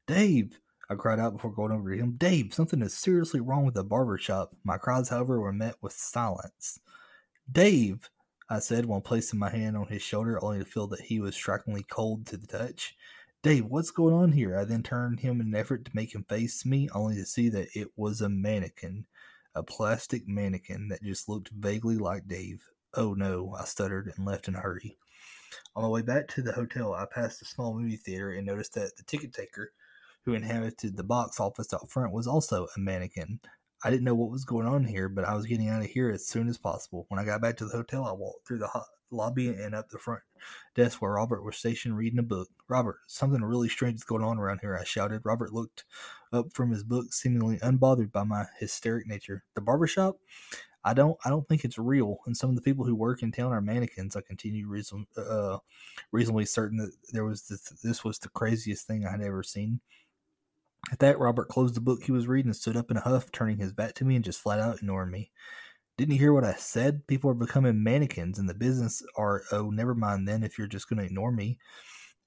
Dave! 0.07 0.59
I 0.89 0.95
cried 0.95 1.19
out 1.19 1.33
before 1.33 1.53
going 1.53 1.71
over 1.71 1.89
to 1.89 1.97
him. 1.97 2.15
Dave, 2.17 2.53
something 2.53 2.81
is 2.81 2.93
seriously 2.93 3.39
wrong 3.39 3.65
with 3.65 3.75
the 3.75 3.83
barber 3.83 4.17
shop. 4.17 4.53
My 4.63 4.77
cries, 4.77 5.09
however, 5.09 5.39
were 5.39 5.53
met 5.53 5.75
with 5.81 5.93
silence. 5.93 6.79
Dave! 7.49 8.09
I 8.49 8.59
said 8.59 8.85
while 8.85 8.99
placing 8.99 9.39
my 9.39 9.49
hand 9.49 9.77
on 9.77 9.87
his 9.87 10.01
shoulder, 10.01 10.43
only 10.43 10.59
to 10.59 10.65
feel 10.65 10.87
that 10.87 11.01
he 11.01 11.21
was 11.21 11.35
strikingly 11.35 11.83
cold 11.83 12.25
to 12.27 12.37
the 12.37 12.47
touch. 12.47 12.97
Dave, 13.41 13.65
what's 13.65 13.91
going 13.91 14.13
on 14.13 14.33
here? 14.33 14.57
I 14.57 14.65
then 14.65 14.83
turned 14.83 15.21
him 15.21 15.39
in 15.39 15.47
an 15.47 15.55
effort 15.55 15.85
to 15.85 15.91
make 15.95 16.13
him 16.13 16.25
face 16.25 16.65
me, 16.65 16.89
only 16.93 17.15
to 17.15 17.25
see 17.25 17.47
that 17.49 17.69
it 17.73 17.87
was 17.95 18.19
a 18.19 18.27
mannequin. 18.27 19.05
A 19.55 19.63
plastic 19.63 20.27
mannequin 20.27 20.89
that 20.89 21.03
just 21.03 21.29
looked 21.29 21.49
vaguely 21.49 21.97
like 21.97 22.27
Dave. 22.27 22.69
Oh 22.93 23.13
no, 23.13 23.55
I 23.57 23.63
stuttered 23.63 24.11
and 24.15 24.25
left 24.25 24.49
in 24.49 24.55
a 24.55 24.59
hurry. 24.59 24.97
On 25.75 25.83
my 25.83 25.89
way 25.89 26.01
back 26.01 26.27
to 26.29 26.41
the 26.41 26.51
hotel, 26.51 26.93
I 26.93 27.05
passed 27.05 27.41
a 27.41 27.45
small 27.45 27.73
movie 27.73 27.95
theater 27.95 28.33
and 28.33 28.45
noticed 28.45 28.73
that 28.73 28.97
the 28.97 29.03
ticket 29.03 29.33
taker 29.33 29.71
who 30.25 30.33
inhabited 30.33 30.97
the 30.97 31.03
box 31.03 31.39
office 31.39 31.73
out 31.73 31.89
front 31.89 32.13
was 32.13 32.27
also 32.27 32.67
a 32.75 32.79
mannequin. 32.79 33.39
I 33.83 33.89
didn't 33.89 34.03
know 34.03 34.15
what 34.15 34.29
was 34.29 34.45
going 34.45 34.67
on 34.67 34.85
here, 34.85 35.09
but 35.09 35.25
I 35.25 35.33
was 35.33 35.47
getting 35.47 35.69
out 35.69 35.81
of 35.81 35.89
here 35.89 36.11
as 36.11 36.27
soon 36.27 36.47
as 36.47 36.57
possible. 36.57 37.05
When 37.09 37.19
I 37.19 37.25
got 37.25 37.41
back 37.41 37.57
to 37.57 37.65
the 37.65 37.75
hotel, 37.75 38.05
I 38.05 38.11
walked 38.11 38.47
through 38.47 38.59
the 38.59 38.69
lobby 39.09 39.49
and 39.49 39.75
up 39.75 39.89
the 39.89 39.97
front 39.97 40.21
desk 40.75 41.01
where 41.01 41.13
Robert 41.13 41.43
was 41.43 41.57
stationed 41.57 41.97
reading 41.97 42.19
a 42.19 42.23
book. 42.23 42.49
Robert, 42.67 42.99
something 43.07 43.41
really 43.41 43.69
strange 43.69 43.95
is 43.95 44.03
going 44.03 44.23
on 44.23 44.37
around 44.37 44.59
here, 44.61 44.77
I 44.79 44.83
shouted. 44.83 45.21
Robert 45.23 45.51
looked 45.51 45.85
up 46.31 46.53
from 46.53 46.71
his 46.71 46.83
book, 46.83 47.11
seemingly 47.11 47.57
unbothered 47.57 48.11
by 48.11 48.23
my 48.23 48.45
hysteric 48.59 49.07
nature. 49.07 49.43
The 49.55 49.61
barber 49.61 49.87
shop? 49.87 50.17
I 50.83 50.93
don't 50.95 51.17
I 51.23 51.29
don't 51.29 51.47
think 51.47 51.63
it's 51.63 51.77
real, 51.77 52.17
and 52.25 52.35
some 52.35 52.49
of 52.49 52.55
the 52.55 52.61
people 52.61 52.85
who 52.85 52.95
work 52.95 53.21
in 53.21 53.31
town 53.31 53.51
are 53.51 53.61
mannequins. 53.61 54.15
I 54.15 54.21
continued 54.21 54.67
reason, 54.67 55.05
uh, 55.15 55.57
reasonably 56.11 56.45
certain 56.45 56.77
that 56.79 56.91
there 57.11 57.23
was 57.23 57.43
this, 57.43 57.69
this 57.83 58.03
was 58.03 58.17
the 58.17 58.29
craziest 58.29 58.87
thing 58.87 59.05
I 59.05 59.11
had 59.11 59.21
ever 59.21 59.43
seen. 59.43 59.81
At 60.91 60.99
that, 60.99 61.19
Robert 61.19 61.47
closed 61.49 61.75
the 61.75 61.81
book 61.81 62.03
he 62.03 62.11
was 62.11 62.27
reading 62.27 62.49
and 62.49 62.55
stood 62.55 62.77
up 62.77 62.89
in 62.89 62.97
a 62.97 63.01
huff, 63.01 63.31
turning 63.31 63.57
his 63.57 63.73
back 63.73 63.93
to 63.95 64.05
me 64.05 64.15
and 64.15 64.25
just 64.25 64.39
flat 64.39 64.59
out 64.59 64.77
ignoring 64.77 65.11
me. 65.11 65.31
Didn't 65.97 66.13
you 66.13 66.19
hear 66.19 66.33
what 66.33 66.43
I 66.43 66.53
said? 66.53 67.05
People 67.05 67.29
are 67.29 67.35
becoming 67.35 67.83
mannequins 67.83 68.39
in 68.39 68.47
the 68.47 68.53
business 68.53 69.03
are, 69.15 69.43
oh, 69.51 69.69
never 69.69 69.93
mind 69.93 70.27
then 70.27 70.43
if 70.43 70.57
you're 70.57 70.67
just 70.67 70.89
going 70.89 70.99
to 70.99 71.05
ignore 71.05 71.31
me. 71.31 71.59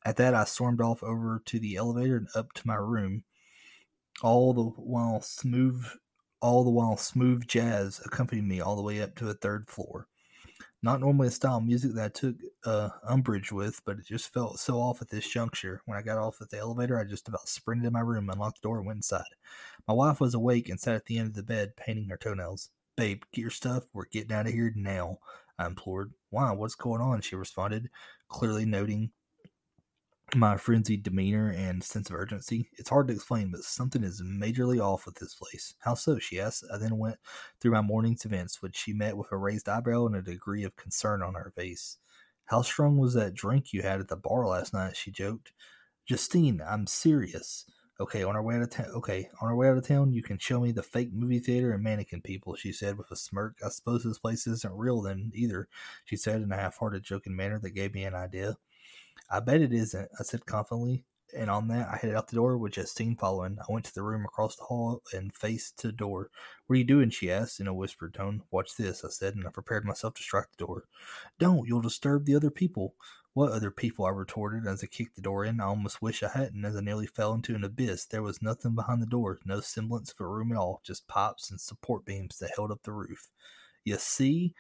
At 0.05 0.17
that, 0.17 0.35
I 0.35 0.45
stormed 0.45 0.81
off 0.81 1.03
over 1.03 1.43
to 1.47 1.59
the 1.59 1.77
elevator 1.77 2.17
and 2.17 2.29
up 2.35 2.53
to 2.53 2.67
my 2.67 2.77
room. 2.77 3.25
All 4.23 4.53
the 4.53 4.63
while, 4.63 5.21
smooth, 5.23 5.85
all 6.41 6.63
the 6.63 6.71
while, 6.71 6.97
smooth 6.97 7.49
jazz 7.49 8.01
accompanied 8.05 8.47
me 8.47 8.61
all 8.61 8.77
the 8.77 8.83
way 8.83 9.03
up 9.03 9.17
to 9.17 9.29
a 9.29 9.35
third 9.35 9.69
floor. 9.69 10.07
Not 10.85 11.01
normally 11.01 11.29
a 11.29 11.31
style 11.31 11.57
of 11.57 11.65
music 11.65 11.95
that 11.95 12.05
I 12.05 12.09
took 12.11 12.37
uh, 12.67 12.91
umbrage 13.09 13.51
with, 13.51 13.81
but 13.87 13.97
it 13.99 14.05
just 14.05 14.31
felt 14.35 14.59
so 14.59 14.75
off 14.75 15.01
at 15.01 15.09
this 15.09 15.27
juncture. 15.27 15.81
When 15.87 15.97
I 15.97 16.03
got 16.03 16.19
off 16.19 16.43
at 16.43 16.51
the 16.51 16.59
elevator, 16.59 16.99
I 17.01 17.05
just 17.05 17.27
about 17.27 17.49
sprinted 17.49 17.87
in 17.87 17.95
my 17.95 18.01
room, 18.01 18.29
unlocked 18.29 18.61
the 18.61 18.69
door, 18.69 18.77
and 18.77 18.87
went 18.87 18.99
inside. 18.99 19.25
My 19.89 19.95
wife 19.95 20.21
was 20.21 20.35
awake 20.35 20.69
and 20.69 20.79
sat 20.79 20.95
at 20.95 21.07
the 21.07 21.17
end 21.17 21.29
of 21.29 21.35
the 21.37 21.43
bed, 21.43 21.77
painting 21.77 22.11
her 22.11 22.19
toenails. 22.19 22.69
Babe, 22.99 23.23
get 23.33 23.41
your 23.41 23.51
stuff. 23.51 23.85
We're 23.95 24.05
getting 24.05 24.37
out 24.37 24.47
of 24.47 24.53
here 24.53 24.75
now, 24.77 25.21
I 25.59 25.65
implored. 25.65 26.13
Why? 26.29 26.53
What's 26.53 26.75
going 26.75 27.01
on? 27.01 27.23
She 27.23 27.35
responded, 27.35 27.89
clearly 28.29 28.67
noting 28.67 29.13
my 30.35 30.57
frenzied 30.57 31.03
demeanor 31.03 31.51
and 31.51 31.83
sense 31.83 32.11
of 32.11 32.17
urgency. 32.17 32.69
It's 32.79 32.91
hard 32.91 33.09
to 33.09 33.15
explain, 33.15 33.51
but 33.51 33.63
something 33.63 34.03
is 34.03 34.23
majorly 34.23 34.81
off 34.81 35.07
with 35.07 35.17
this 35.17 35.35
place. 35.35 35.75
How 35.81 35.95
so? 35.95 36.19
she 36.19 36.41
asked. 36.41 36.65
I 36.73 36.79
then 36.79 36.99
went 36.99 37.17
through 37.61 37.73
my 37.73 37.81
morning's 37.81 38.25
events, 38.25 38.61
which 38.61 38.77
she 38.77 38.93
met 38.93 39.17
with 39.17 39.31
a 39.33 39.37
raised 39.37 39.69
eyebrow 39.69 40.07
and 40.07 40.17
a 40.17 40.23
degree 40.23 40.65
of 40.65 40.77
concern 40.77 41.23
on 41.23 41.35
her 41.35 41.53
face. 41.55 41.99
How 42.47 42.63
strong 42.63 42.99
was 42.99 43.15
that 43.15 43.35
drink 43.35 43.73
you 43.73 43.83
had 43.83 44.01
at 44.01 44.09
the 44.09 44.17
bar 44.17 44.47
last 44.47 44.75
night? 44.75 44.97
she 44.97 45.11
joked. 45.11 45.53
Justine, 46.07 46.61
I'm 46.67 46.87
serious. 46.87 47.65
Okay, 48.01 48.25
on 48.25 48.35
our 48.35 48.43
way 48.43 48.57
out 48.57 48.63
of 48.63 48.71
town. 48.71 48.87
Okay, 48.97 49.29
on 49.41 49.49
our 49.49 49.57
way 49.57 49.69
out 49.69 49.79
of 49.79 49.87
town, 49.87 50.13
you 50.13 50.23
can 50.23 50.37
show 50.37 50.61
me 50.61 50.73
the 50.73 50.83
fake 50.83 51.13
movie 51.13 51.39
theater 51.39 51.73
and 51.73 51.83
mannequin 51.83 52.21
people. 52.21 52.57
She 52.57 52.73
said 52.73 52.99
with 52.99 53.11
a 53.11 53.17
smirk. 53.17 53.59
I 53.65 53.69
suppose 53.69 54.03
this 54.03 54.19
place 54.19 54.47
isn't 54.49 54.75
real 54.75 55.01
then 55.01 55.31
either. 55.33 55.69
She 56.05 56.17
said 56.17 56.43
in 56.43 56.51
a 56.51 56.57
half-hearted, 56.57 57.05
joking 57.05 57.37
manner 57.37 57.59
that 57.61 57.71
gave 57.71 57.95
me 57.95 58.05
an 58.05 58.15
idea. 58.15 58.57
I 59.35 59.41
bet 59.41 59.61
it 59.61 59.73
isn't, 59.73 60.09
I 60.17 60.23
said 60.23 60.47
confidently. 60.47 61.03
And 61.37 61.51
on 61.51 61.67
that, 61.67 61.89
I 61.89 61.97
headed 61.97 62.15
out 62.15 62.29
the 62.29 62.37
door 62.37 62.57
with 62.57 62.75
Justine 62.75 63.17
following. 63.17 63.59
I 63.59 63.73
went 63.73 63.85
to 63.87 63.95
the 63.95 64.05
room 64.05 64.25
across 64.25 64.55
the 64.55 64.63
hall 64.63 65.03
and 65.13 65.35
faced 65.35 65.83
the 65.83 65.91
door. 65.91 66.31
What 66.67 66.75
are 66.75 66.79
you 66.79 66.85
doing? 66.85 67.11
she 67.11 67.33
asked 67.33 67.59
in 67.59 67.67
a 67.67 67.75
whispered 67.75 68.15
tone. 68.15 68.45
Watch 68.53 68.77
this, 68.77 69.05
I 69.05 69.09
said, 69.09 69.35
and 69.35 69.45
I 69.45 69.51
prepared 69.51 69.85
myself 69.85 70.15
to 70.15 70.23
strike 70.23 70.53
the 70.57 70.65
door. 70.65 70.85
Don't, 71.41 71.67
you'll 71.67 71.81
disturb 71.81 72.27
the 72.27 72.37
other 72.37 72.53
people. 72.53 72.95
What 73.33 73.51
other 73.51 73.73
people? 73.73 74.05
I 74.05 74.11
retorted 74.11 74.69
as 74.69 74.85
I 74.85 74.87
kicked 74.87 75.17
the 75.17 75.23
door 75.23 75.45
in. 75.45 75.61
I 75.61 75.65
almost 75.65 76.01
wish 76.01 76.23
I 76.23 76.29
hadn't, 76.29 76.65
as 76.65 76.77
I 76.77 76.81
nearly 76.81 77.07
fell 77.07 77.35
into 77.35 77.57
an 77.57 77.65
abyss. 77.65 78.05
There 78.05 78.23
was 78.23 78.41
nothing 78.41 78.77
behind 78.77 79.03
the 79.03 79.07
door, 79.07 79.41
no 79.45 79.59
semblance 79.59 80.13
of 80.13 80.21
a 80.21 80.29
room 80.29 80.53
at 80.53 80.59
all, 80.59 80.81
just 80.85 81.09
pipes 81.09 81.51
and 81.51 81.61
support 81.61 82.05
beams 82.05 82.39
that 82.39 82.53
held 82.55 82.71
up 82.71 82.85
the 82.85 82.93
roof. 82.93 83.31
You 83.83 83.97
see? 83.99 84.55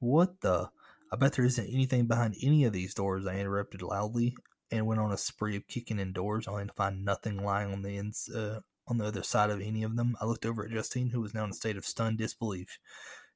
What 0.00 0.42
the? 0.42 0.68
I 1.12 1.16
bet 1.16 1.34
there 1.34 1.44
isn't 1.44 1.72
anything 1.72 2.06
behind 2.06 2.36
any 2.42 2.64
of 2.64 2.72
these 2.72 2.94
doors, 2.94 3.26
I 3.26 3.36
interrupted 3.36 3.82
loudly 3.82 4.34
and 4.70 4.86
went 4.86 4.98
on 4.98 5.12
a 5.12 5.18
spree 5.18 5.56
of 5.56 5.68
kicking 5.68 5.98
in 5.98 6.14
doors, 6.14 6.48
only 6.48 6.64
to 6.64 6.72
find 6.72 7.04
nothing 7.04 7.44
lying 7.44 7.70
on 7.70 7.82
the 7.82 7.98
ins, 7.98 8.30
uh, 8.30 8.60
on 8.88 8.96
the 8.96 9.04
other 9.04 9.22
side 9.22 9.50
of 9.50 9.60
any 9.60 9.82
of 9.82 9.96
them. 9.96 10.16
I 10.22 10.24
looked 10.24 10.46
over 10.46 10.64
at 10.64 10.70
Justine, 10.70 11.10
who 11.10 11.20
was 11.20 11.34
now 11.34 11.44
in 11.44 11.50
a 11.50 11.54
state 11.54 11.76
of 11.76 11.84
stunned 11.84 12.16
disbelief. 12.16 12.78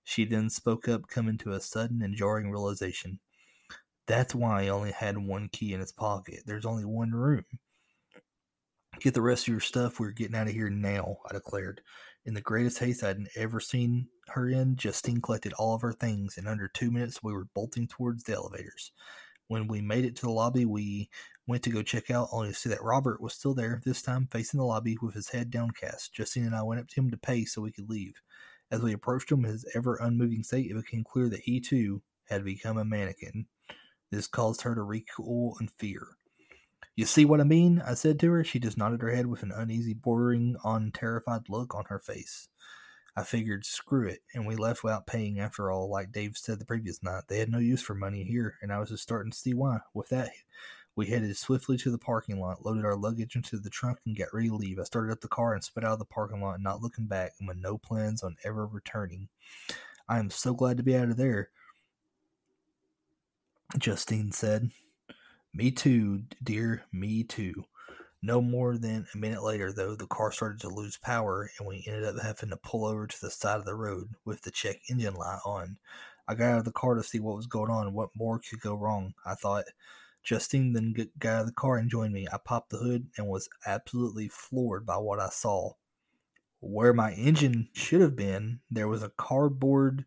She 0.04 0.24
then 0.24 0.48
spoke 0.48 0.88
up, 0.88 1.08
coming 1.08 1.36
to 1.38 1.52
a 1.52 1.60
sudden 1.60 2.00
and 2.00 2.16
jarring 2.16 2.50
realization. 2.50 3.20
That's 4.06 4.34
why 4.34 4.62
he 4.62 4.70
only 4.70 4.92
had 4.92 5.18
one 5.18 5.50
key 5.52 5.74
in 5.74 5.80
his 5.80 5.92
pocket. 5.92 6.44
There's 6.46 6.64
only 6.64 6.86
one 6.86 7.10
room. 7.10 7.44
Get 9.00 9.12
the 9.12 9.20
rest 9.20 9.46
of 9.46 9.52
your 9.52 9.60
stuff. 9.60 10.00
We're 10.00 10.12
getting 10.12 10.36
out 10.36 10.46
of 10.46 10.54
here 10.54 10.70
now, 10.70 11.18
I 11.28 11.34
declared. 11.34 11.82
In 12.26 12.34
the 12.34 12.40
greatest 12.40 12.80
haste 12.80 13.04
I'd 13.04 13.28
ever 13.36 13.60
seen 13.60 14.08
her 14.30 14.48
in, 14.48 14.74
Justine 14.74 15.20
collected 15.20 15.52
all 15.52 15.76
of 15.76 15.82
her 15.82 15.92
things. 15.92 16.36
In 16.36 16.48
under 16.48 16.66
two 16.66 16.90
minutes, 16.90 17.22
we 17.22 17.32
were 17.32 17.46
bolting 17.54 17.86
towards 17.86 18.24
the 18.24 18.34
elevators. 18.34 18.90
When 19.46 19.68
we 19.68 19.80
made 19.80 20.04
it 20.04 20.16
to 20.16 20.22
the 20.22 20.32
lobby, 20.32 20.64
we 20.64 21.08
went 21.46 21.62
to 21.62 21.70
go 21.70 21.82
check 21.82 22.10
out, 22.10 22.28
only 22.32 22.48
to 22.48 22.54
see 22.54 22.68
that 22.68 22.82
Robert 22.82 23.20
was 23.20 23.34
still 23.34 23.54
there, 23.54 23.80
this 23.84 24.02
time 24.02 24.26
facing 24.32 24.58
the 24.58 24.66
lobby 24.66 24.96
with 25.00 25.14
his 25.14 25.28
head 25.28 25.52
downcast. 25.52 26.12
Justine 26.14 26.46
and 26.46 26.56
I 26.56 26.64
went 26.64 26.80
up 26.80 26.88
to 26.88 27.00
him 27.00 27.12
to 27.12 27.16
pay 27.16 27.44
so 27.44 27.62
we 27.62 27.70
could 27.70 27.88
leave. 27.88 28.14
As 28.72 28.80
we 28.80 28.92
approached 28.92 29.30
him 29.30 29.44
in 29.44 29.52
his 29.52 29.64
ever 29.76 29.94
unmoving 29.94 30.42
state, 30.42 30.68
it 30.68 30.74
became 30.74 31.04
clear 31.04 31.28
that 31.28 31.42
he 31.44 31.60
too 31.60 32.02
had 32.24 32.44
become 32.44 32.76
a 32.76 32.84
mannequin. 32.84 33.46
This 34.10 34.26
caused 34.26 34.62
her 34.62 34.74
to 34.74 34.82
recoil 34.82 35.56
in 35.60 35.68
fear. 35.78 36.08
You 36.96 37.04
see 37.04 37.24
what 37.26 37.40
I 37.40 37.44
mean? 37.44 37.82
I 37.86 37.94
said 37.94 38.18
to 38.20 38.30
her. 38.32 38.42
She 38.42 38.58
just 38.58 38.78
nodded 38.78 39.02
her 39.02 39.14
head 39.14 39.26
with 39.26 39.42
an 39.42 39.52
uneasy, 39.52 39.92
bordering 39.94 40.56
on 40.64 40.90
terrified 40.92 41.48
look 41.48 41.74
on 41.74 41.84
her 41.88 41.98
face. 41.98 42.48
I 43.14 43.22
figured, 43.22 43.64
screw 43.64 44.08
it, 44.08 44.20
and 44.34 44.46
we 44.46 44.56
left 44.56 44.82
without 44.82 45.06
paying 45.06 45.38
after 45.40 45.70
all, 45.70 45.88
like 45.90 46.12
Dave 46.12 46.36
said 46.36 46.58
the 46.58 46.64
previous 46.66 47.02
night. 47.02 47.24
They 47.28 47.38
had 47.38 47.50
no 47.50 47.58
use 47.58 47.82
for 47.82 47.94
money 47.94 48.24
here, 48.24 48.56
and 48.62 48.72
I 48.72 48.78
was 48.78 48.90
just 48.90 49.02
starting 49.02 49.30
to 49.32 49.38
see 49.38 49.54
why. 49.54 49.78
With 49.94 50.08
that, 50.08 50.30
We 50.96 51.06
headed 51.06 51.36
swiftly 51.36 51.76
to 51.78 51.90
the 51.90 51.98
parking 51.98 52.40
lot, 52.40 52.64
loaded 52.64 52.86
our 52.86 52.96
luggage 52.96 53.36
into 53.36 53.58
the 53.58 53.68
trunk, 53.68 53.98
and 54.06 54.16
got 54.16 54.32
ready 54.32 54.48
to 54.48 54.54
leave. 54.56 54.78
I 54.78 54.84
started 54.84 55.12
up 55.12 55.20
the 55.20 55.28
car 55.28 55.52
and 55.52 55.62
sped 55.62 55.84
out 55.84 55.92
of 55.92 55.98
the 55.98 56.06
parking 56.06 56.40
lot, 56.40 56.60
not 56.62 56.80
looking 56.80 57.04
back, 57.06 57.34
and 57.38 57.46
with 57.46 57.58
no 57.58 57.76
plans 57.76 58.22
on 58.22 58.36
ever 58.44 58.66
returning. 58.66 59.28
I 60.08 60.18
am 60.18 60.30
so 60.30 60.54
glad 60.54 60.78
to 60.78 60.82
be 60.82 60.96
out 60.96 61.10
of 61.10 61.18
there, 61.18 61.50
Justine 63.78 64.32
said. 64.32 64.70
Me 65.56 65.70
too, 65.70 66.24
dear, 66.42 66.82
me 66.92 67.24
too. 67.24 67.64
No 68.20 68.42
more 68.42 68.76
than 68.76 69.06
a 69.14 69.16
minute 69.16 69.42
later, 69.42 69.72
though, 69.72 69.96
the 69.96 70.06
car 70.06 70.30
started 70.30 70.60
to 70.60 70.68
lose 70.68 70.98
power, 70.98 71.50
and 71.58 71.66
we 71.66 71.82
ended 71.86 72.04
up 72.04 72.22
having 72.22 72.50
to 72.50 72.58
pull 72.58 72.84
over 72.84 73.06
to 73.06 73.20
the 73.22 73.30
side 73.30 73.58
of 73.58 73.64
the 73.64 73.74
road 73.74 74.10
with 74.26 74.42
the 74.42 74.50
check 74.50 74.76
engine 74.90 75.14
light 75.14 75.38
on. 75.46 75.78
I 76.28 76.34
got 76.34 76.52
out 76.52 76.58
of 76.58 76.64
the 76.66 76.72
car 76.72 76.94
to 76.94 77.02
see 77.02 77.20
what 77.20 77.36
was 77.36 77.46
going 77.46 77.70
on. 77.70 77.94
What 77.94 78.10
more 78.14 78.38
could 78.38 78.60
go 78.60 78.74
wrong? 78.74 79.14
I 79.24 79.34
thought. 79.34 79.64
Justine 80.22 80.74
then 80.74 80.94
got 81.18 81.30
out 81.30 81.40
of 81.40 81.46
the 81.46 81.52
car 81.52 81.78
and 81.78 81.90
joined 81.90 82.12
me. 82.12 82.28
I 82.30 82.36
popped 82.36 82.68
the 82.68 82.76
hood 82.76 83.06
and 83.16 83.26
was 83.26 83.48
absolutely 83.64 84.28
floored 84.28 84.84
by 84.84 84.98
what 84.98 85.20
I 85.20 85.30
saw. 85.30 85.72
Where 86.60 86.92
my 86.92 87.12
engine 87.12 87.70
should 87.72 88.02
have 88.02 88.14
been, 88.14 88.60
there 88.70 88.88
was 88.88 89.02
a 89.02 89.08
cardboard 89.16 90.04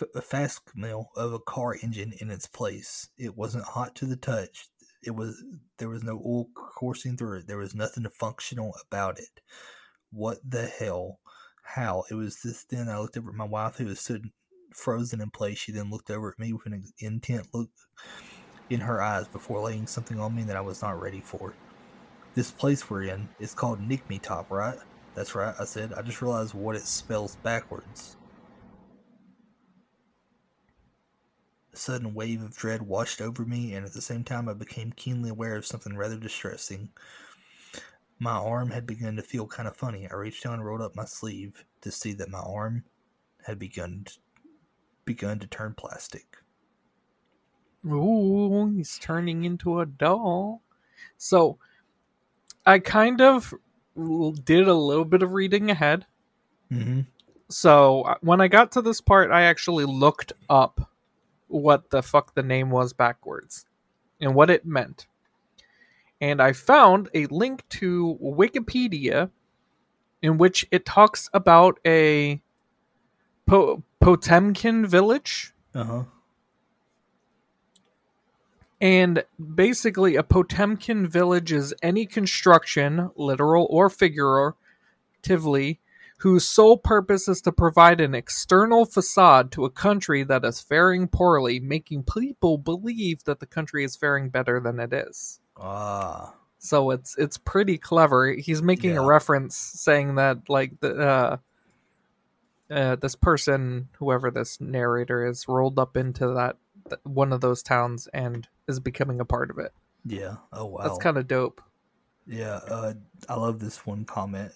f- 0.00 0.24
fast 0.24 0.62
mill 0.74 1.10
of 1.16 1.32
a 1.32 1.38
car 1.38 1.76
engine 1.82 2.12
in 2.20 2.30
its 2.30 2.46
place. 2.46 3.08
It 3.18 3.36
wasn't 3.36 3.64
hot 3.64 3.94
to 3.96 4.06
the 4.06 4.16
touch. 4.16 4.68
It 5.02 5.12
was 5.12 5.42
there 5.78 5.88
was 5.88 6.02
no 6.02 6.22
oil 6.24 6.46
coursing 6.54 7.16
through 7.16 7.38
it. 7.38 7.46
There 7.46 7.58
was 7.58 7.74
nothing 7.74 8.06
functional 8.18 8.74
about 8.86 9.18
it. 9.18 9.40
What 10.10 10.38
the 10.48 10.66
hell? 10.66 11.20
How? 11.62 12.04
It 12.10 12.14
was 12.14 12.40
this 12.42 12.64
then 12.64 12.88
I 12.88 12.98
looked 12.98 13.16
over 13.16 13.30
at 13.30 13.36
my 13.36 13.44
wife 13.44 13.76
who 13.76 13.86
was 13.86 14.00
stood 14.00 14.30
frozen 14.74 15.20
in 15.20 15.30
place. 15.30 15.58
She 15.58 15.72
then 15.72 15.90
looked 15.90 16.10
over 16.10 16.30
at 16.30 16.38
me 16.38 16.52
with 16.52 16.66
an 16.66 16.84
intent 16.98 17.48
look 17.52 17.70
in 18.68 18.80
her 18.80 19.02
eyes 19.02 19.28
before 19.28 19.60
laying 19.60 19.86
something 19.86 20.20
on 20.20 20.34
me 20.34 20.44
that 20.44 20.56
I 20.56 20.60
was 20.60 20.82
not 20.82 21.00
ready 21.00 21.20
for. 21.20 21.54
This 22.34 22.50
place 22.50 22.88
we're 22.88 23.02
in 23.04 23.28
is 23.40 23.54
called 23.54 23.80
Nikmetop, 23.80 24.50
right? 24.50 24.78
That's 25.14 25.34
right, 25.34 25.54
I 25.58 25.64
said. 25.64 25.92
I 25.92 26.02
just 26.02 26.22
realized 26.22 26.54
what 26.54 26.76
it 26.76 26.82
spells 26.82 27.36
backwards. 27.36 28.16
Sudden 31.80 32.14
wave 32.14 32.42
of 32.42 32.56
dread 32.56 32.82
washed 32.82 33.20
over 33.20 33.44
me, 33.44 33.74
and 33.74 33.84
at 33.84 33.92
the 33.92 34.02
same 34.02 34.24
time, 34.24 34.48
I 34.48 34.54
became 34.54 34.92
keenly 34.92 35.30
aware 35.30 35.56
of 35.56 35.66
something 35.66 35.96
rather 35.96 36.16
distressing. 36.16 36.90
My 38.18 38.32
arm 38.32 38.70
had 38.70 38.86
begun 38.86 39.16
to 39.16 39.22
feel 39.22 39.46
kind 39.46 39.66
of 39.66 39.76
funny. 39.76 40.06
I 40.08 40.14
reached 40.14 40.44
down 40.44 40.54
and 40.54 40.64
rolled 40.64 40.82
up 40.82 40.94
my 40.94 41.06
sleeve 41.06 41.64
to 41.80 41.90
see 41.90 42.12
that 42.14 42.28
my 42.28 42.40
arm 42.40 42.84
had 43.46 43.58
begun 43.58 44.02
to, 44.04 44.18
begun 45.06 45.38
to 45.38 45.46
turn 45.46 45.74
plastic. 45.74 46.36
Ooh, 47.86 48.70
he's 48.76 48.98
turning 48.98 49.44
into 49.44 49.80
a 49.80 49.86
doll. 49.86 50.60
So, 51.16 51.58
I 52.66 52.78
kind 52.78 53.22
of 53.22 53.54
did 54.44 54.68
a 54.68 54.74
little 54.74 55.06
bit 55.06 55.22
of 55.22 55.32
reading 55.32 55.70
ahead. 55.70 56.04
Mm-hmm. 56.70 57.00
So, 57.48 58.16
when 58.20 58.42
I 58.42 58.48
got 58.48 58.72
to 58.72 58.82
this 58.82 59.00
part, 59.00 59.30
I 59.30 59.42
actually 59.42 59.86
looked 59.86 60.34
up 60.50 60.89
what 61.50 61.90
the 61.90 62.02
fuck 62.02 62.34
the 62.34 62.42
name 62.42 62.70
was 62.70 62.92
backwards 62.92 63.66
and 64.20 64.34
what 64.34 64.50
it 64.50 64.64
meant. 64.64 65.06
And 66.20 66.40
I 66.40 66.52
found 66.52 67.08
a 67.14 67.26
link 67.26 67.68
to 67.70 68.18
Wikipedia 68.22 69.30
in 70.22 70.38
which 70.38 70.66
it 70.70 70.84
talks 70.84 71.30
about 71.32 71.78
a 71.86 72.40
po- 73.46 73.82
Potemkin 74.00 74.86
village. 74.86 75.54
Uh 75.74 75.84
huh. 75.84 76.04
And 78.82 79.24
basically, 79.54 80.16
a 80.16 80.22
Potemkin 80.22 81.06
village 81.06 81.52
is 81.52 81.74
any 81.82 82.06
construction, 82.06 83.10
literal 83.14 83.66
or 83.68 83.90
figuratively, 83.90 85.80
whose 86.20 86.46
sole 86.46 86.76
purpose 86.76 87.28
is 87.28 87.40
to 87.40 87.52
provide 87.52 88.00
an 88.00 88.14
external 88.14 88.84
facade 88.84 89.50
to 89.52 89.64
a 89.64 89.70
country 89.70 90.22
that 90.22 90.44
is 90.44 90.60
faring 90.60 91.08
poorly, 91.08 91.58
making 91.58 92.04
people 92.04 92.58
believe 92.58 93.24
that 93.24 93.40
the 93.40 93.46
country 93.46 93.84
is 93.84 93.96
faring 93.96 94.28
better 94.28 94.60
than 94.60 94.78
it 94.78 94.92
is. 94.92 95.40
Ah. 95.56 96.34
So 96.58 96.90
it's 96.90 97.16
it's 97.16 97.38
pretty 97.38 97.78
clever. 97.78 98.32
He's 98.32 98.60
making 98.60 98.98
a 98.98 99.06
reference 99.06 99.56
saying 99.56 100.16
that 100.16 100.50
like 100.50 100.78
the 100.80 100.98
uh, 101.00 101.36
uh, 102.70 102.96
this 102.96 103.16
person, 103.16 103.88
whoever 103.98 104.30
this 104.30 104.60
narrator 104.60 105.26
is, 105.26 105.48
rolled 105.48 105.78
up 105.78 105.96
into 105.96 106.34
that 106.34 106.56
th- 106.90 107.00
one 107.04 107.32
of 107.32 107.40
those 107.40 107.62
towns 107.62 108.08
and 108.12 108.46
is 108.68 108.78
becoming 108.78 109.20
a 109.20 109.24
part 109.24 109.50
of 109.50 109.58
it. 109.58 109.72
Yeah. 110.04 110.36
Oh 110.52 110.66
wow. 110.66 110.82
That's 110.82 110.98
kind 110.98 111.16
of 111.16 111.26
dope. 111.26 111.62
Yeah, 112.30 112.60
uh, 112.68 112.94
I 113.28 113.34
love 113.34 113.58
this 113.58 113.84
one 113.84 114.04
comment. 114.04 114.52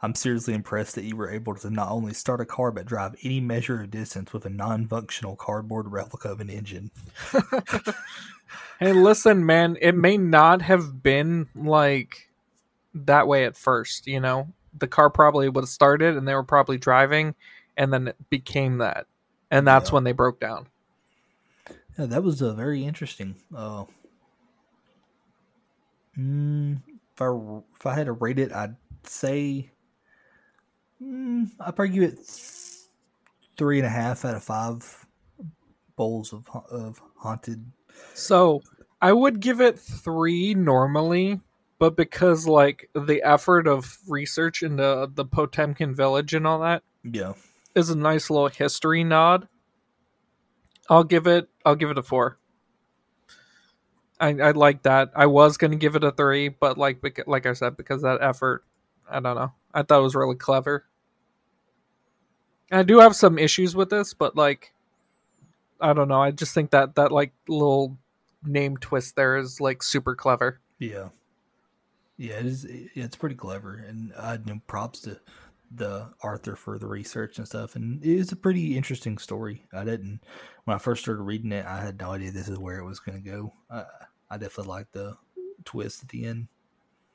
I'm 0.00 0.14
seriously 0.14 0.54
impressed 0.54 0.94
that 0.94 1.02
you 1.02 1.16
were 1.16 1.28
able 1.28 1.56
to 1.56 1.70
not 1.70 1.90
only 1.90 2.14
start 2.14 2.40
a 2.40 2.44
car 2.44 2.70
but 2.70 2.86
drive 2.86 3.16
any 3.24 3.40
measure 3.40 3.82
of 3.82 3.90
distance 3.90 4.32
with 4.32 4.46
a 4.46 4.50
non-functional 4.50 5.34
cardboard 5.34 5.90
replica 5.90 6.28
of 6.30 6.40
an 6.40 6.48
engine. 6.50 6.90
Hey, 8.78 8.92
listen, 8.92 9.46
man, 9.46 9.78
it 9.80 9.94
may 9.96 10.18
not 10.18 10.60
have 10.60 11.02
been 11.02 11.48
like 11.54 12.28
that 12.94 13.26
way 13.26 13.46
at 13.46 13.56
first, 13.56 14.06
you 14.06 14.20
know? 14.20 14.48
The 14.78 14.86
car 14.86 15.08
probably 15.08 15.48
would 15.48 15.62
have 15.62 15.68
started 15.70 16.14
and 16.14 16.28
they 16.28 16.34
were 16.34 16.42
probably 16.44 16.76
driving 16.76 17.34
and 17.78 17.90
then 17.90 18.08
it 18.08 18.16
became 18.28 18.76
that. 18.78 19.06
And 19.50 19.66
that's 19.66 19.88
Yeah. 19.90 19.94
when 19.94 20.04
they 20.04 20.12
broke 20.12 20.40
down. 20.40 20.66
Yeah, 21.98 22.04
that 22.04 22.22
was 22.22 22.42
a 22.42 22.52
very 22.52 22.84
interesting. 22.84 23.36
Uh, 23.56 23.86
mm, 26.18 26.78
if 27.16 27.22
I 27.22 27.28
if 27.76 27.86
I 27.86 27.94
had 27.94 28.06
to 28.06 28.12
rate 28.12 28.38
it, 28.38 28.52
I'd 28.52 28.76
say 29.04 29.70
mm, 31.02 31.50
I'd 31.60 31.76
probably 31.76 31.94
give 31.94 32.02
it 32.04 32.18
three 33.56 33.78
and 33.78 33.86
a 33.86 33.90
half 33.90 34.24
out 34.24 34.34
of 34.36 34.44
five 34.44 35.06
bowls 35.96 36.32
of 36.32 36.48
of 36.70 37.00
haunted. 37.16 37.72
So 38.14 38.62
I 39.00 39.12
would 39.12 39.40
give 39.40 39.60
it 39.60 39.78
three 39.78 40.54
normally, 40.54 41.40
but 41.78 41.96
because 41.96 42.46
like 42.46 42.90
the 42.94 43.22
effort 43.22 43.66
of 43.66 43.98
research 44.08 44.62
into 44.62 45.08
the 45.12 45.24
Potemkin 45.24 45.94
village 45.94 46.34
and 46.34 46.46
all 46.46 46.60
that 46.60 46.82
Yeah, 47.04 47.34
is 47.74 47.90
a 47.90 47.96
nice 47.96 48.30
little 48.30 48.48
history 48.48 49.04
nod. 49.04 49.48
I'll 50.88 51.04
give 51.04 51.26
it. 51.26 51.48
I'll 51.64 51.76
give 51.76 51.90
it 51.90 51.98
a 51.98 52.02
four. 52.02 52.38
I 54.20 54.28
I 54.28 54.50
like 54.52 54.82
that. 54.82 55.10
I 55.14 55.26
was 55.26 55.56
gonna 55.56 55.76
give 55.76 55.96
it 55.96 56.04
a 56.04 56.10
three, 56.10 56.48
but 56.48 56.78
like 56.78 57.22
like 57.26 57.46
I 57.46 57.52
said, 57.52 57.76
because 57.76 58.02
that 58.02 58.22
effort, 58.22 58.64
I 59.08 59.20
don't 59.20 59.36
know. 59.36 59.52
I 59.74 59.82
thought 59.82 60.00
it 60.00 60.02
was 60.02 60.14
really 60.14 60.36
clever. 60.36 60.84
I 62.72 62.82
do 62.82 62.98
have 62.98 63.14
some 63.14 63.38
issues 63.38 63.76
with 63.76 63.90
this, 63.90 64.14
but 64.14 64.34
like, 64.36 64.72
I 65.80 65.92
don't 65.92 66.08
know. 66.08 66.20
I 66.20 66.30
just 66.32 66.54
think 66.54 66.70
that 66.70 66.96
that 66.96 67.12
like 67.12 67.32
little 67.48 67.96
name 68.44 68.76
twist 68.76 69.16
there 69.16 69.36
is 69.36 69.60
like 69.60 69.82
super 69.82 70.14
clever. 70.14 70.60
yeah, 70.78 71.08
yeah. 72.16 72.34
It 72.34 72.46
is. 72.46 72.66
It's 72.68 73.16
pretty 73.16 73.36
clever, 73.36 73.74
and 73.86 74.12
I 74.18 74.38
give 74.38 74.66
props 74.66 75.00
to 75.02 75.20
the 75.70 76.08
Arthur 76.22 76.56
for 76.56 76.78
the 76.78 76.86
research 76.86 77.38
and 77.38 77.46
stuff. 77.46 77.76
And 77.76 78.04
it's 78.04 78.32
a 78.32 78.36
pretty 78.36 78.76
interesting 78.76 79.18
story. 79.18 79.66
I 79.72 79.84
didn't 79.84 80.20
when 80.64 80.74
I 80.74 80.78
first 80.78 81.02
started 81.02 81.22
reading 81.22 81.52
it, 81.52 81.66
I 81.66 81.80
had 81.80 81.98
no 81.98 82.12
idea 82.12 82.30
this 82.30 82.48
is 82.48 82.58
where 82.58 82.78
it 82.78 82.84
was 82.84 83.00
going 83.00 83.22
to 83.22 83.30
go. 83.30 83.52
I, 83.70 83.84
I 84.30 84.38
definitely 84.38 84.70
liked 84.70 84.92
the 84.92 85.16
twist 85.64 86.02
at 86.02 86.08
the 86.08 86.24
end. 86.24 86.48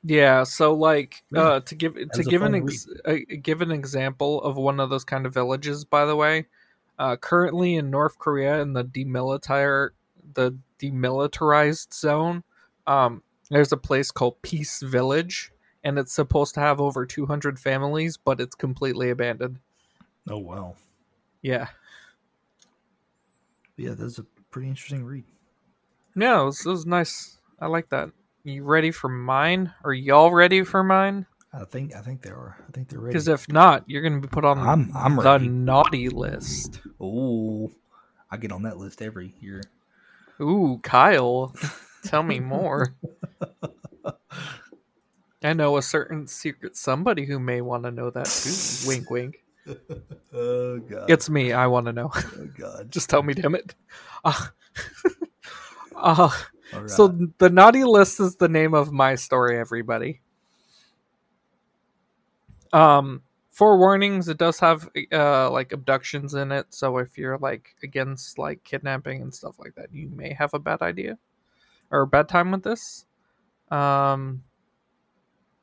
Yeah, 0.04 0.42
so 0.42 0.74
like 0.74 1.22
Yeah. 1.30 1.40
uh 1.42 1.60
to 1.60 1.74
give 1.76 1.94
to 1.94 2.22
give 2.24 2.42
an 2.42 2.54
ex- 2.56 2.88
uh, 3.04 3.16
give 3.40 3.62
an 3.62 3.70
example 3.70 4.42
of 4.42 4.56
one 4.56 4.80
of 4.80 4.90
those 4.90 5.04
kind 5.04 5.26
of 5.26 5.34
villages 5.34 5.84
by 5.84 6.04
the 6.06 6.16
way, 6.16 6.46
uh 6.98 7.16
currently 7.16 7.76
in 7.76 7.88
North 7.90 8.18
Korea 8.18 8.60
in 8.60 8.72
the 8.72 8.84
demilitar 8.84 9.90
the 10.34 10.58
demilitarized 10.80 11.94
zone, 11.94 12.42
um 12.86 13.22
there's 13.50 13.72
a 13.72 13.76
place 13.76 14.10
called 14.10 14.40
Peace 14.42 14.80
Village 14.82 15.51
and 15.84 15.98
it's 15.98 16.12
supposed 16.12 16.54
to 16.54 16.60
have 16.60 16.80
over 16.80 17.04
200 17.06 17.58
families, 17.58 18.16
but 18.16 18.40
it's 18.40 18.54
completely 18.54 19.10
abandoned. 19.10 19.58
Oh 20.28 20.38
wow, 20.38 20.76
Yeah. 21.42 21.68
yeah, 23.76 23.94
that's 23.94 24.18
a 24.18 24.24
pretty 24.50 24.68
interesting 24.68 25.04
read. 25.04 25.24
Yeah, 26.14 26.42
it 26.42 26.44
was, 26.44 26.64
it 26.66 26.68
was 26.68 26.86
nice. 26.86 27.38
I 27.58 27.66
like 27.66 27.88
that. 27.90 28.10
You 28.44 28.64
ready 28.64 28.90
for 28.90 29.08
mine? 29.08 29.72
Are 29.84 29.92
y'all 29.94 30.30
ready 30.32 30.62
for 30.62 30.82
mine? 30.84 31.26
I 31.54 31.64
think 31.64 31.94
I 31.94 32.00
think 32.00 32.22
they 32.22 32.30
are. 32.30 32.56
I 32.68 32.72
think 32.72 32.88
they're 32.88 32.98
ready. 33.00 33.12
Because 33.12 33.28
if 33.28 33.48
not, 33.48 33.84
you're 33.88 34.02
gonna 34.02 34.20
be 34.20 34.28
put 34.28 34.44
on 34.44 34.58
I'm- 34.58 34.90
I'm 34.94 35.16
the 35.16 35.22
ready. 35.22 35.48
naughty 35.48 36.08
list. 36.08 36.80
oh, 37.00 37.70
I 38.30 38.36
get 38.38 38.52
on 38.52 38.62
that 38.62 38.78
list 38.78 39.02
every 39.02 39.34
year. 39.40 39.62
Ooh, 40.40 40.80
Kyle, 40.82 41.54
tell 42.04 42.22
me 42.22 42.40
more. 42.40 42.94
I 45.42 45.52
know 45.52 45.76
a 45.76 45.82
certain 45.82 46.26
secret 46.26 46.76
somebody 46.76 47.24
who 47.26 47.38
may 47.38 47.60
want 47.60 47.84
to 47.84 47.90
know 47.90 48.10
that 48.10 48.26
too. 48.26 48.54
wink, 48.88 49.10
wink. 49.10 49.42
Oh 50.32 50.78
god, 50.78 51.10
It's 51.10 51.30
me. 51.30 51.52
I 51.52 51.66
want 51.66 51.86
to 51.86 51.92
know. 51.92 52.10
oh 52.14 52.48
god. 52.58 52.90
Just 52.90 53.10
tell 53.10 53.22
me, 53.22 53.34
damn 53.34 53.54
it. 53.54 53.74
Uh, 54.24 54.46
uh, 55.96 56.30
All 56.72 56.88
So 56.88 57.08
the 57.38 57.50
naughty 57.50 57.84
list 57.84 58.20
is 58.20 58.36
the 58.36 58.48
name 58.48 58.74
of 58.74 58.92
my 58.92 59.14
story, 59.14 59.58
everybody. 59.58 60.20
Um, 62.72 63.22
for 63.50 63.76
warnings, 63.78 64.28
it 64.28 64.38
does 64.38 64.58
have 64.60 64.88
uh 65.12 65.50
like 65.50 65.72
abductions 65.72 66.34
in 66.34 66.52
it. 66.52 66.66
So 66.70 66.98
if 66.98 67.18
you're 67.18 67.38
like 67.38 67.76
against 67.82 68.38
like 68.38 68.64
kidnapping 68.64 69.22
and 69.22 69.34
stuff 69.34 69.58
like 69.58 69.74
that, 69.74 69.92
you 69.92 70.08
may 70.08 70.32
have 70.32 70.54
a 70.54 70.58
bad 70.58 70.82
idea 70.82 71.18
or 71.90 72.02
a 72.02 72.06
bad 72.06 72.28
time 72.28 72.50
with 72.50 72.62
this. 72.62 73.04
Um, 73.70 74.42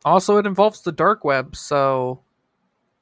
also, 0.05 0.37
it 0.37 0.45
involves 0.45 0.81
the 0.81 0.91
dark 0.91 1.23
web, 1.23 1.55
so 1.55 2.21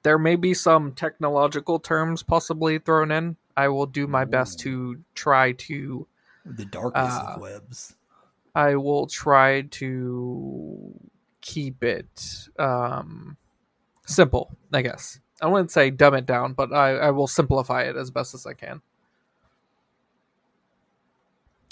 there 0.03 0.17
may 0.17 0.35
be 0.35 0.53
some 0.53 0.93
technological 0.93 1.79
terms 1.79 2.23
possibly 2.23 2.79
thrown 2.79 3.11
in. 3.11 3.35
I 3.55 3.67
will 3.69 3.85
do 3.85 4.07
my 4.07 4.25
best 4.25 4.59
to 4.59 4.99
try 5.15 5.51
to 5.53 6.07
the 6.45 6.65
darkest 6.65 7.19
uh, 7.21 7.33
of 7.35 7.41
webs. 7.41 7.95
I 8.55 8.75
will 8.75 9.07
try 9.07 9.61
to 9.61 10.93
keep 11.41 11.83
it 11.83 12.47
um, 12.57 13.37
simple, 14.05 14.51
I 14.73 14.81
guess. 14.81 15.19
I 15.41 15.47
wouldn't 15.47 15.71
say 15.71 15.91
dumb 15.91 16.15
it 16.15 16.25
down, 16.25 16.53
but 16.53 16.73
I, 16.73 16.95
I 16.97 17.11
will 17.11 17.27
simplify 17.27 17.83
it 17.83 17.95
as 17.95 18.09
best 18.09 18.33
as 18.33 18.45
I 18.45 18.53
can. 18.53 18.81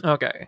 Okay. 0.03 0.47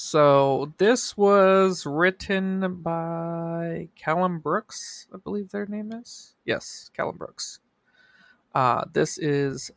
So 0.00 0.72
this 0.78 1.16
was 1.16 1.84
written 1.84 2.82
by 2.82 3.88
Callum 3.96 4.38
Brooks, 4.38 5.08
I 5.12 5.16
believe 5.16 5.50
their 5.50 5.66
name 5.66 5.90
is. 5.90 6.36
Yes, 6.44 6.88
Callum 6.96 7.16
Brooks. 7.16 7.58
Uh, 8.54 8.84
this 8.92 9.18
is 9.18 9.72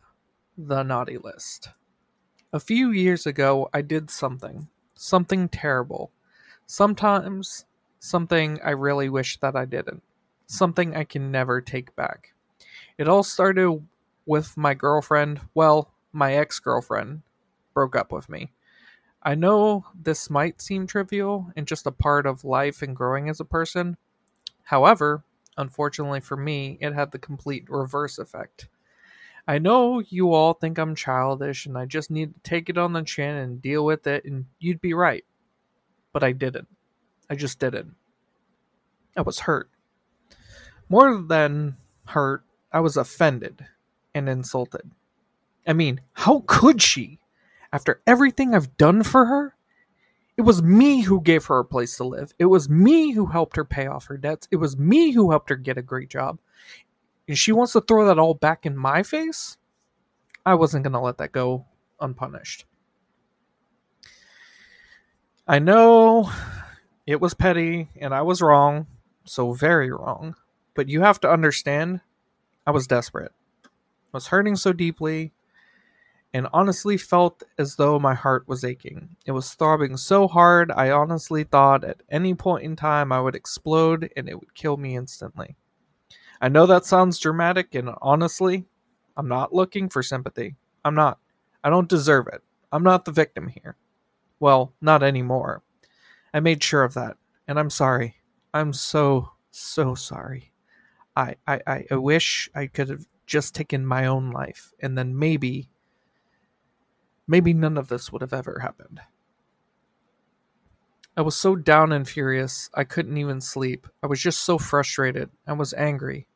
the 0.59 0.84
naughty 0.84 1.17
list. 1.17 1.69
A 2.53 2.59
few 2.59 2.91
years 2.91 3.26
ago, 3.26 3.67
I 3.74 3.82
did 3.82 4.11
something. 4.11 4.67
Something 4.93 5.49
terrible. 5.49 6.11
Sometimes, 6.67 7.65
something 7.97 8.59
I 8.63 8.72
really 8.72 9.09
wish 9.09 9.39
that 9.39 9.55
I 9.55 9.65
didn't. 9.65 10.03
Something 10.45 10.95
I 10.95 11.03
can 11.03 11.32
never 11.32 11.61
take 11.61 11.95
back. 11.95 12.36
It 12.99 13.07
all 13.07 13.24
started 13.24 13.82
with 14.28 14.55
my 14.55 14.76
girlfriend, 14.76 15.41
well, 15.55 15.89
my 16.13 16.36
ex 16.36 16.59
girlfriend, 16.59 17.24
broke 17.74 17.95
up 17.95 18.11
with 18.11 18.30
me. 18.30 18.51
I 19.24 19.36
know 19.36 19.86
this 19.93 20.30
might 20.30 20.61
seem 20.61 20.88
trivial 20.88 21.51
and 21.55 21.67
just 21.67 21.86
a 21.86 21.91
part 21.91 22.26
of 22.26 22.43
life 22.43 22.82
and 22.82 22.95
growing 22.95 23.30
as 23.30 23.39
a 23.39 23.45
person. 23.45 23.97
However, 24.63 25.24
unfortunately 25.57 26.22
for 26.22 26.38
me, 26.38 26.78
it 26.82 26.93
had 26.93 27.11
the 27.11 27.19
complete 27.19 27.65
reverse 27.69 28.17
effect. 28.17 28.67
I 29.47 29.59
know 29.59 29.99
you 29.99 30.34
all 30.34 30.53
think 30.53 30.78
I'm 30.78 30.95
childish 30.95 31.65
and 31.65 31.78
I 31.78 31.86
just 31.86 32.09
need 32.09 32.34
to 32.34 32.39
take 32.41 32.69
it 32.69 32.78
on 32.78 32.93
the 32.93 33.03
chin 33.03 33.36
and 33.36 33.61
deal 33.61 33.84
with 33.86 34.07
it, 34.07 34.26
and 34.26 34.45
you'd 34.59 34.82
be 34.82 34.93
right. 34.93 35.26
But 36.13 36.24
I 36.24 36.32
didn't. 36.32 36.67
I 37.30 37.36
just 37.36 37.59
didn't. 37.59 37.95
I 39.17 39.22
was 39.22 39.39
hurt. 39.39 39.69
More 40.89 41.22
than 41.22 41.78
hurt, 42.05 42.43
I 42.72 42.80
was 42.82 42.97
offended 42.97 43.65
and 44.13 44.30
insulted. 44.30 44.91
I 45.65 45.74
mean, 45.74 46.01
how 46.13 46.43
could 46.47 46.82
she? 46.82 47.19
After 47.74 48.01
everything 48.05 48.53
I've 48.53 48.78
done 48.78 49.03
for 49.03 49.26
her? 49.26 49.55
It 50.38 50.41
was 50.41 50.63
me 50.63 51.01
who 51.01 51.22
gave 51.22 51.45
her 51.45 51.59
a 51.59 51.65
place 51.65 51.97
to 51.97 52.03
live. 52.03 52.34
It 52.39 52.45
was 52.45 52.69
me 52.69 53.11
who 53.11 53.28
helped 53.28 53.55
her 53.55 53.65
pay 53.65 53.88
off 53.88 54.07
her 54.07 54.17
debts. 54.17 54.47
It 54.51 54.55
was 54.57 54.78
me 54.78 55.11
who 55.11 55.30
helped 55.32 55.49
her 55.49 55.55
get 55.55 55.78
a 55.78 55.84
great 55.84 56.09
job. 56.09 56.39
And 57.28 57.38
she 57.38 57.51
wants 57.51 57.74
to 57.74 57.82
throw 57.82 58.05
that 58.05 58.19
all 58.19 58.34
back 58.34 58.65
in 58.65 58.76
my 58.76 59.03
face? 59.03 59.57
I 60.45 60.55
wasn't 60.55 60.84
going 60.84 60.93
to 60.93 60.99
let 60.99 61.17
that 61.19 61.32
go 61.32 61.65
unpunished. 61.99 62.65
I 65.47 65.59
know 65.59 66.32
it 67.05 67.22
was 67.22 67.34
petty 67.34 67.89
and 67.99 68.13
I 68.13 68.22
was 68.22 68.41
wrong, 68.41 68.88
so 69.26 69.53
very 69.53 69.91
wrong. 69.91 70.36
But 70.74 70.89
you 70.89 71.01
have 71.01 71.19
to 71.22 71.30
understand, 71.30 72.01
I 72.65 72.72
was 72.72 72.88
desperate. 72.88 73.32
I 73.65 73.69
was 74.13 74.28
hurting 74.28 74.55
so 74.55 74.74
deeply 74.74 75.34
and 76.34 76.47
honestly 76.53 76.97
felt 76.97 77.43
as 77.57 77.75
though 77.75 77.99
my 77.99 78.13
heart 78.13 78.47
was 78.47 78.63
aching. 78.63 79.15
It 79.25 79.32
was 79.32 79.53
throbbing 79.53 79.97
so 79.97 80.27
hard, 80.27 80.71
I 80.71 80.91
honestly 80.91 81.43
thought 81.43 81.84
at 81.84 82.03
any 82.09 82.34
point 82.34 82.63
in 82.63 82.75
time 82.75 83.11
I 83.11 83.19
would 83.19 83.36
explode 83.36 84.11
and 84.15 84.29
it 84.29 84.39
would 84.39 84.53
kill 84.55 84.77
me 84.77 84.95
instantly. 84.95 85.55
I 86.41 86.49
know 86.49 86.65
that 86.65 86.86
sounds 86.86 87.19
dramatic, 87.19 87.75
and 87.75 87.91
honestly, 88.01 88.65
I'm 89.15 89.27
not 89.27 89.53
looking 89.53 89.89
for 89.89 90.01
sympathy. 90.01 90.55
I'm 90.84 90.95
not. 90.95 91.19
I 91.63 91.69
don't 91.69 91.89
deserve 91.89 92.27
it. 92.34 92.41
I'm 92.71 92.84
not 92.84 93.05
the 93.05 93.11
victim 93.11 93.47
here. 93.47 93.75
Well, 94.39 94.73
not 94.82 95.03
anymore. 95.03 95.61
I 96.34 96.39
made 96.39 96.63
sure 96.63 96.84
of 96.84 96.95
that, 96.95 97.17
and 97.47 97.59
I'm 97.59 97.69
sorry. 97.69 98.15
I'm 98.53 98.73
so, 98.73 99.29
so 99.51 99.93
sorry. 99.95 100.51
I, 101.15 101.36
I, 101.47 101.84
I- 101.91 101.95
wish 101.95 102.49
I 102.55 102.67
could 102.67 102.89
have 102.89 103.05
just 103.27 103.53
taken 103.53 103.86
my 103.86 104.07
own 104.07 104.32
life, 104.32 104.71
and 104.79 104.97
then 104.97 105.17
maybe, 105.17 105.69
maybe 107.32 107.53
none 107.53 107.77
of 107.77 107.88
this 107.88 108.11
would 108.11 108.21
have 108.21 108.34
ever 108.34 108.59
happened. 108.59 108.99
I 111.15 111.21
was 111.21 111.36
so 111.36 111.55
down 111.55 111.93
and 111.93 112.07
furious, 112.07 112.69
I 112.73 112.84
couldn't 112.84 113.17
even 113.17 113.39
sleep. 113.39 113.88
I 114.03 114.07
was 114.07 114.21
just 114.21 114.41
so 114.41 114.57
frustrated. 114.57 115.29
I 115.47 115.53
was 115.53 115.73
angry. 115.73 116.27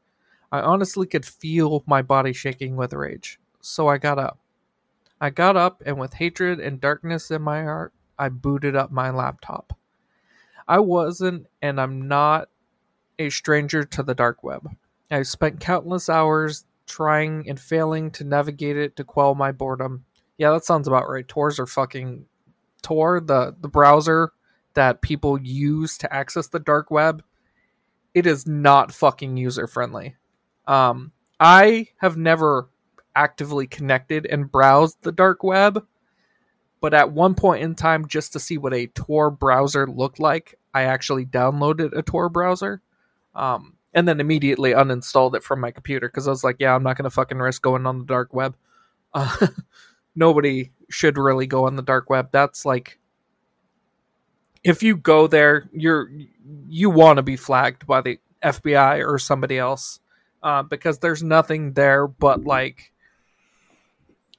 I 0.53 0.61
honestly 0.61 1.05
could 1.05 1.25
feel 1.25 1.83
my 1.85 2.01
body 2.01 2.31
shaking 2.31 2.77
with 2.77 2.93
rage. 2.93 3.39
So 3.59 3.89
I 3.89 3.97
got 3.97 4.17
up. 4.17 4.39
I 5.19 5.31
got 5.31 5.57
up, 5.57 5.83
and 5.85 5.97
with 5.97 6.13
hatred 6.13 6.61
and 6.61 6.79
darkness 6.79 7.29
in 7.29 7.41
my 7.41 7.63
heart, 7.63 7.93
I 8.17 8.29
booted 8.29 8.75
up 8.75 8.91
my 8.91 9.09
laptop. 9.09 9.77
I 10.67 10.79
wasn't, 10.79 11.47
and 11.61 11.79
I'm 11.79 12.07
not, 12.07 12.49
a 13.19 13.29
stranger 13.29 13.83
to 13.83 14.03
the 14.03 14.15
dark 14.15 14.43
web. 14.43 14.69
I've 15.11 15.27
spent 15.27 15.59
countless 15.59 16.09
hours 16.09 16.65
trying 16.85 17.49
and 17.49 17.59
failing 17.59 18.11
to 18.11 18.23
navigate 18.23 18.77
it 18.77 18.95
to 18.95 19.03
quell 19.03 19.35
my 19.35 19.51
boredom. 19.51 20.05
Yeah, 20.37 20.51
that 20.51 20.65
sounds 20.65 20.87
about 20.87 21.09
right. 21.09 21.27
Tors 21.27 21.59
are 21.59 21.67
fucking 21.67 22.25
Tor, 22.81 23.19
the 23.19 23.55
the 23.59 23.67
browser 23.67 24.31
that 24.73 25.01
people 25.01 25.39
use 25.41 25.97
to 25.97 26.13
access 26.13 26.47
the 26.47 26.59
dark 26.59 26.91
web. 26.91 27.23
It 28.13 28.27
is 28.27 28.45
not 28.45 28.91
fucking 28.91 29.37
user 29.37 29.67
friendly. 29.67 30.15
Um, 30.67 31.11
I 31.39 31.87
have 31.97 32.17
never 32.17 32.69
actively 33.15 33.67
connected 33.67 34.25
and 34.25 34.51
browsed 34.51 34.97
the 35.01 35.11
dark 35.11 35.43
web, 35.43 35.85
but 36.81 36.93
at 36.93 37.11
one 37.11 37.33
point 37.35 37.63
in 37.63 37.75
time, 37.75 38.07
just 38.07 38.33
to 38.33 38.39
see 38.39 38.57
what 38.57 38.73
a 38.73 38.87
Tor 38.87 39.31
browser 39.31 39.87
looked 39.87 40.19
like, 40.19 40.59
I 40.73 40.83
actually 40.83 41.25
downloaded 41.25 41.97
a 41.97 42.01
Tor 42.03 42.29
browser, 42.29 42.81
um, 43.33 43.75
and 43.93 44.07
then 44.07 44.19
immediately 44.19 44.71
uninstalled 44.71 45.35
it 45.35 45.43
from 45.43 45.61
my 45.61 45.71
computer 45.71 46.07
because 46.09 46.27
I 46.27 46.31
was 46.31 46.43
like, 46.43 46.57
"Yeah, 46.59 46.75
I'm 46.75 46.83
not 46.83 46.97
gonna 46.97 47.09
fucking 47.09 47.39
risk 47.39 47.61
going 47.61 47.85
on 47.85 47.99
the 47.99 48.05
dark 48.05 48.33
web." 48.33 48.55
Uh, 49.13 49.47
nobody 50.15 50.71
should 50.89 51.17
really 51.17 51.47
go 51.47 51.65
on 51.65 51.75
the 51.75 51.81
dark 51.81 52.09
web. 52.09 52.29
That's 52.31 52.65
like, 52.65 52.99
if 54.63 54.81
you 54.81 54.97
go 54.97 55.27
there, 55.27 55.69
you're 55.73 56.09
you 56.67 56.89
want 56.89 57.17
to 57.17 57.23
be 57.23 57.35
flagged 57.35 57.85
by 57.87 58.01
the 58.01 58.19
FBI 58.43 59.07
or 59.07 59.17
somebody 59.17 59.57
else 59.57 59.99
uh, 60.43 60.63
because 60.63 60.99
there's 60.99 61.23
nothing 61.23 61.73
there 61.73 62.07
but 62.07 62.43
like 62.43 62.91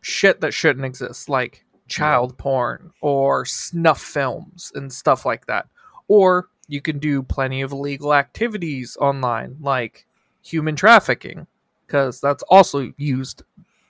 shit 0.00 0.40
that 0.40 0.54
shouldn't 0.54 0.86
exist, 0.86 1.28
like 1.28 1.64
child 1.88 2.36
porn 2.38 2.92
or 3.00 3.44
snuff 3.44 4.00
films 4.00 4.72
and 4.74 4.92
stuff 4.92 5.26
like 5.26 5.46
that. 5.46 5.66
Or 6.08 6.48
you 6.68 6.80
can 6.80 6.98
do 6.98 7.22
plenty 7.22 7.62
of 7.62 7.72
illegal 7.72 8.14
activities 8.14 8.96
online, 9.00 9.56
like 9.60 10.06
human 10.42 10.76
trafficking, 10.76 11.46
because 11.86 12.20
that's 12.20 12.42
also 12.44 12.92
used 12.96 13.42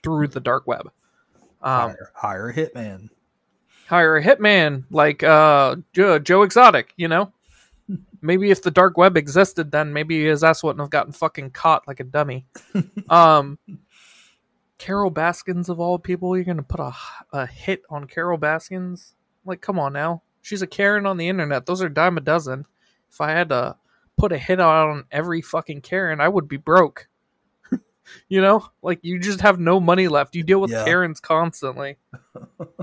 through 0.02 0.28
the 0.28 0.40
dark 0.40 0.66
web. 0.66 0.90
Um, 1.62 1.90
hire, 1.90 2.12
hire 2.14 2.48
a 2.50 2.54
hitman. 2.54 3.08
hire 3.88 4.16
a 4.16 4.22
hitman 4.22 4.84
like 4.90 5.22
uh 5.22 5.76
Joe, 5.92 6.18
Joe 6.18 6.42
Exotic, 6.42 6.92
you 6.96 7.08
know? 7.08 7.32
Maybe 8.22 8.50
if 8.50 8.62
the 8.62 8.70
dark 8.70 8.96
web 8.96 9.16
existed 9.16 9.70
then 9.70 9.92
maybe 9.92 10.24
his 10.24 10.42
ass 10.42 10.62
wouldn't 10.62 10.80
have 10.80 10.90
gotten 10.90 11.12
fucking 11.12 11.50
caught 11.50 11.86
like 11.86 12.00
a 12.00 12.04
dummy. 12.04 12.46
um 13.10 13.58
Carole 14.78 15.10
Baskins 15.10 15.68
of 15.68 15.80
all 15.80 15.98
people, 15.98 16.36
you're 16.36 16.44
gonna 16.44 16.62
put 16.62 16.80
a, 16.80 16.92
a 17.32 17.46
hit 17.46 17.82
on 17.88 18.06
Carole 18.06 18.38
Baskins? 18.38 19.14
Like, 19.44 19.60
come 19.60 19.78
on 19.78 19.92
now. 19.92 20.22
She's 20.42 20.62
a 20.62 20.66
Karen 20.66 21.06
on 21.06 21.16
the 21.16 21.28
internet. 21.28 21.66
Those 21.66 21.82
are 21.82 21.88
dime 21.88 22.18
a 22.18 22.20
dozen. 22.20 22.66
If 23.10 23.20
I 23.20 23.30
had 23.30 23.48
to 23.48 23.76
put 24.16 24.32
a 24.32 24.38
hit 24.38 24.60
on 24.60 25.04
every 25.10 25.40
fucking 25.40 25.80
Karen, 25.80 26.20
I 26.20 26.28
would 26.28 26.48
be 26.48 26.56
broke. 26.56 27.08
You 28.28 28.40
know? 28.40 28.68
Like 28.82 29.00
you 29.02 29.18
just 29.18 29.40
have 29.40 29.58
no 29.58 29.80
money 29.80 30.08
left. 30.08 30.34
You 30.34 30.42
deal 30.42 30.60
with 30.60 30.70
Yeah. 30.70 30.84
Karens 30.84 31.20
constantly. 31.20 31.96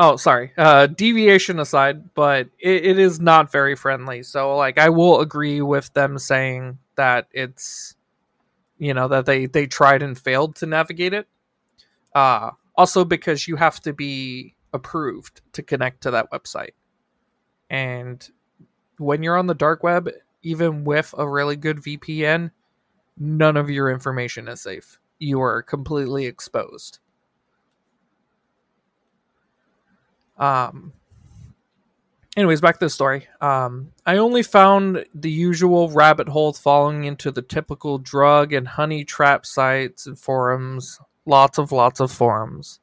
Oh, 0.00 0.14
sorry. 0.14 0.52
Uh, 0.56 0.86
deviation 0.86 1.58
aside, 1.58 2.14
but 2.14 2.46
it, 2.60 2.84
it 2.86 2.98
is 3.00 3.18
not 3.18 3.50
very 3.50 3.74
friendly. 3.74 4.22
So, 4.22 4.56
like, 4.56 4.78
I 4.78 4.90
will 4.90 5.20
agree 5.20 5.60
with 5.60 5.92
them 5.92 6.18
saying 6.18 6.78
that 6.94 7.26
it's, 7.32 7.96
you 8.78 8.94
know, 8.94 9.08
that 9.08 9.26
they 9.26 9.46
they 9.46 9.66
tried 9.66 10.04
and 10.04 10.16
failed 10.16 10.54
to 10.56 10.66
navigate 10.66 11.14
it. 11.14 11.26
Uh, 12.14 12.52
also 12.76 13.04
because 13.04 13.48
you 13.48 13.56
have 13.56 13.80
to 13.80 13.92
be 13.92 14.54
approved 14.72 15.40
to 15.54 15.64
connect 15.64 16.02
to 16.04 16.12
that 16.12 16.30
website. 16.30 16.74
And 17.68 18.26
when 18.98 19.24
you're 19.24 19.36
on 19.36 19.48
the 19.48 19.54
dark 19.54 19.82
web, 19.82 20.10
even 20.42 20.84
with 20.84 21.14
a 21.16 21.28
really 21.28 21.56
good 21.56 21.78
VPN, 21.78 22.50
none 23.18 23.56
of 23.56 23.70
your 23.70 23.90
information 23.90 24.48
is 24.48 24.60
safe. 24.60 24.98
You 25.18 25.40
are 25.42 25.62
completely 25.62 26.26
exposed. 26.26 27.00
Um 30.36 30.92
anyways, 32.36 32.60
back 32.60 32.78
to 32.78 32.86
the 32.86 32.90
story. 32.90 33.26
Um 33.40 33.92
I 34.06 34.18
only 34.18 34.42
found 34.42 35.04
the 35.14 35.30
usual 35.30 35.90
rabbit 35.90 36.28
hole 36.28 36.52
falling 36.52 37.04
into 37.04 37.30
the 37.32 37.42
typical 37.42 37.98
drug 37.98 38.52
and 38.52 38.68
honey 38.68 39.04
trap 39.04 39.44
sites 39.44 40.06
and 40.06 40.18
forums. 40.18 41.00
Lots 41.26 41.58
of 41.58 41.72
lots 41.72 42.00
of 42.00 42.12
forums. 42.12 42.80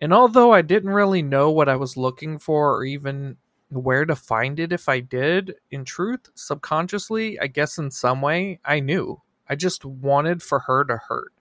And 0.00 0.12
although 0.12 0.52
I 0.52 0.60
didn't 0.62 0.90
really 0.90 1.22
know 1.22 1.50
what 1.50 1.68
I 1.68 1.76
was 1.76 1.96
looking 1.96 2.38
for 2.38 2.76
or 2.76 2.84
even 2.84 3.36
where 3.70 4.04
to 4.04 4.16
find 4.16 4.60
it 4.60 4.72
if 4.72 4.88
I 4.88 5.00
did, 5.00 5.54
in 5.70 5.84
truth, 5.84 6.30
subconsciously, 6.34 7.38
I 7.40 7.46
guess 7.46 7.78
in 7.78 7.90
some 7.90 8.20
way, 8.20 8.60
I 8.64 8.80
knew. 8.80 9.20
I 9.48 9.56
just 9.56 9.84
wanted 9.84 10.42
for 10.42 10.60
her 10.60 10.84
to 10.84 10.96
hurt. 10.96 11.32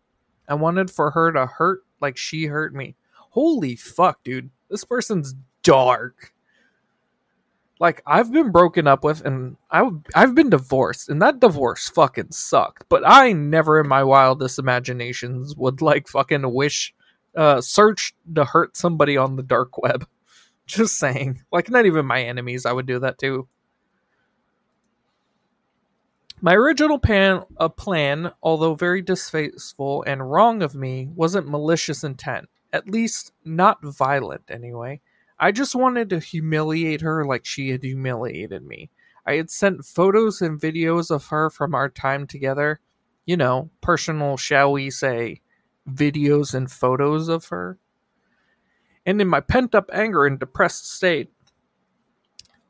I 0.47 0.55
wanted 0.55 0.91
for 0.91 1.11
her 1.11 1.31
to 1.31 1.45
hurt 1.45 1.83
like 2.01 2.17
she 2.17 2.45
hurt 2.45 2.73
me. 2.73 2.95
Holy 3.13 3.75
fuck, 3.75 4.23
dude. 4.23 4.49
This 4.69 4.83
person's 4.83 5.35
dark. 5.63 6.33
Like 7.79 8.01
I've 8.05 8.31
been 8.31 8.51
broken 8.51 8.87
up 8.87 9.03
with 9.03 9.25
and 9.25 9.57
I 9.71 9.89
I've 10.15 10.35
been 10.35 10.49
divorced 10.49 11.09
and 11.09 11.21
that 11.21 11.39
divorce 11.39 11.89
fucking 11.89 12.31
sucked. 12.31 12.85
But 12.89 13.03
I 13.05 13.33
never 13.33 13.79
in 13.79 13.87
my 13.87 14.03
wildest 14.03 14.59
imaginations 14.59 15.55
would 15.55 15.81
like 15.81 16.07
fucking 16.07 16.53
wish 16.53 16.93
uh 17.35 17.61
search 17.61 18.13
to 18.35 18.45
hurt 18.45 18.77
somebody 18.77 19.17
on 19.17 19.35
the 19.35 19.43
dark 19.43 19.77
web. 19.77 20.07
Just 20.65 20.97
saying. 20.97 21.41
Like 21.51 21.69
not 21.69 21.85
even 21.85 22.05
my 22.05 22.21
enemies 22.23 22.65
I 22.65 22.71
would 22.71 22.85
do 22.85 22.99
that 22.99 23.17
too. 23.17 23.47
My 26.41 26.55
original 26.55 26.99
plan, 26.99 27.43
a 27.57 27.63
uh, 27.63 27.69
plan, 27.69 28.33
although 28.43 28.75
very 28.75 29.01
distasteful 29.01 30.03
and 30.05 30.29
wrong 30.29 30.61
of 30.61 30.75
me, 30.75 31.07
wasn't 31.15 31.47
malicious 31.47 32.03
intent. 32.03 32.49
At 32.73 32.89
least 32.89 33.31
not 33.45 33.77
violent, 33.81 34.43
anyway. 34.49 34.99
I 35.39 35.53
just 35.53 35.73
wanted 35.73 36.09
to 36.09 36.19
humiliate 36.19 36.99
her 36.99 37.25
like 37.25 37.45
she 37.45 37.69
had 37.69 37.81
humiliated 37.81 38.65
me. 38.65 38.89
I 39.25 39.35
had 39.35 39.49
sent 39.49 39.85
photos 39.85 40.41
and 40.41 40.59
videos 40.59 41.09
of 41.09 41.27
her 41.27 41.49
from 41.49 41.73
our 41.73 41.87
time 41.87 42.27
together. 42.27 42.81
You 43.25 43.37
know, 43.37 43.69
personal, 43.79 44.35
shall 44.35 44.73
we 44.73 44.89
say, 44.89 45.39
videos 45.89 46.53
and 46.53 46.69
photos 46.69 47.29
of 47.29 47.45
her. 47.45 47.77
And 49.05 49.19
in 49.21 49.27
my 49.27 49.39
pent 49.41 49.75
up 49.75 49.89
anger 49.91 50.25
and 50.25 50.39
depressed 50.39 50.89
state, 50.91 51.31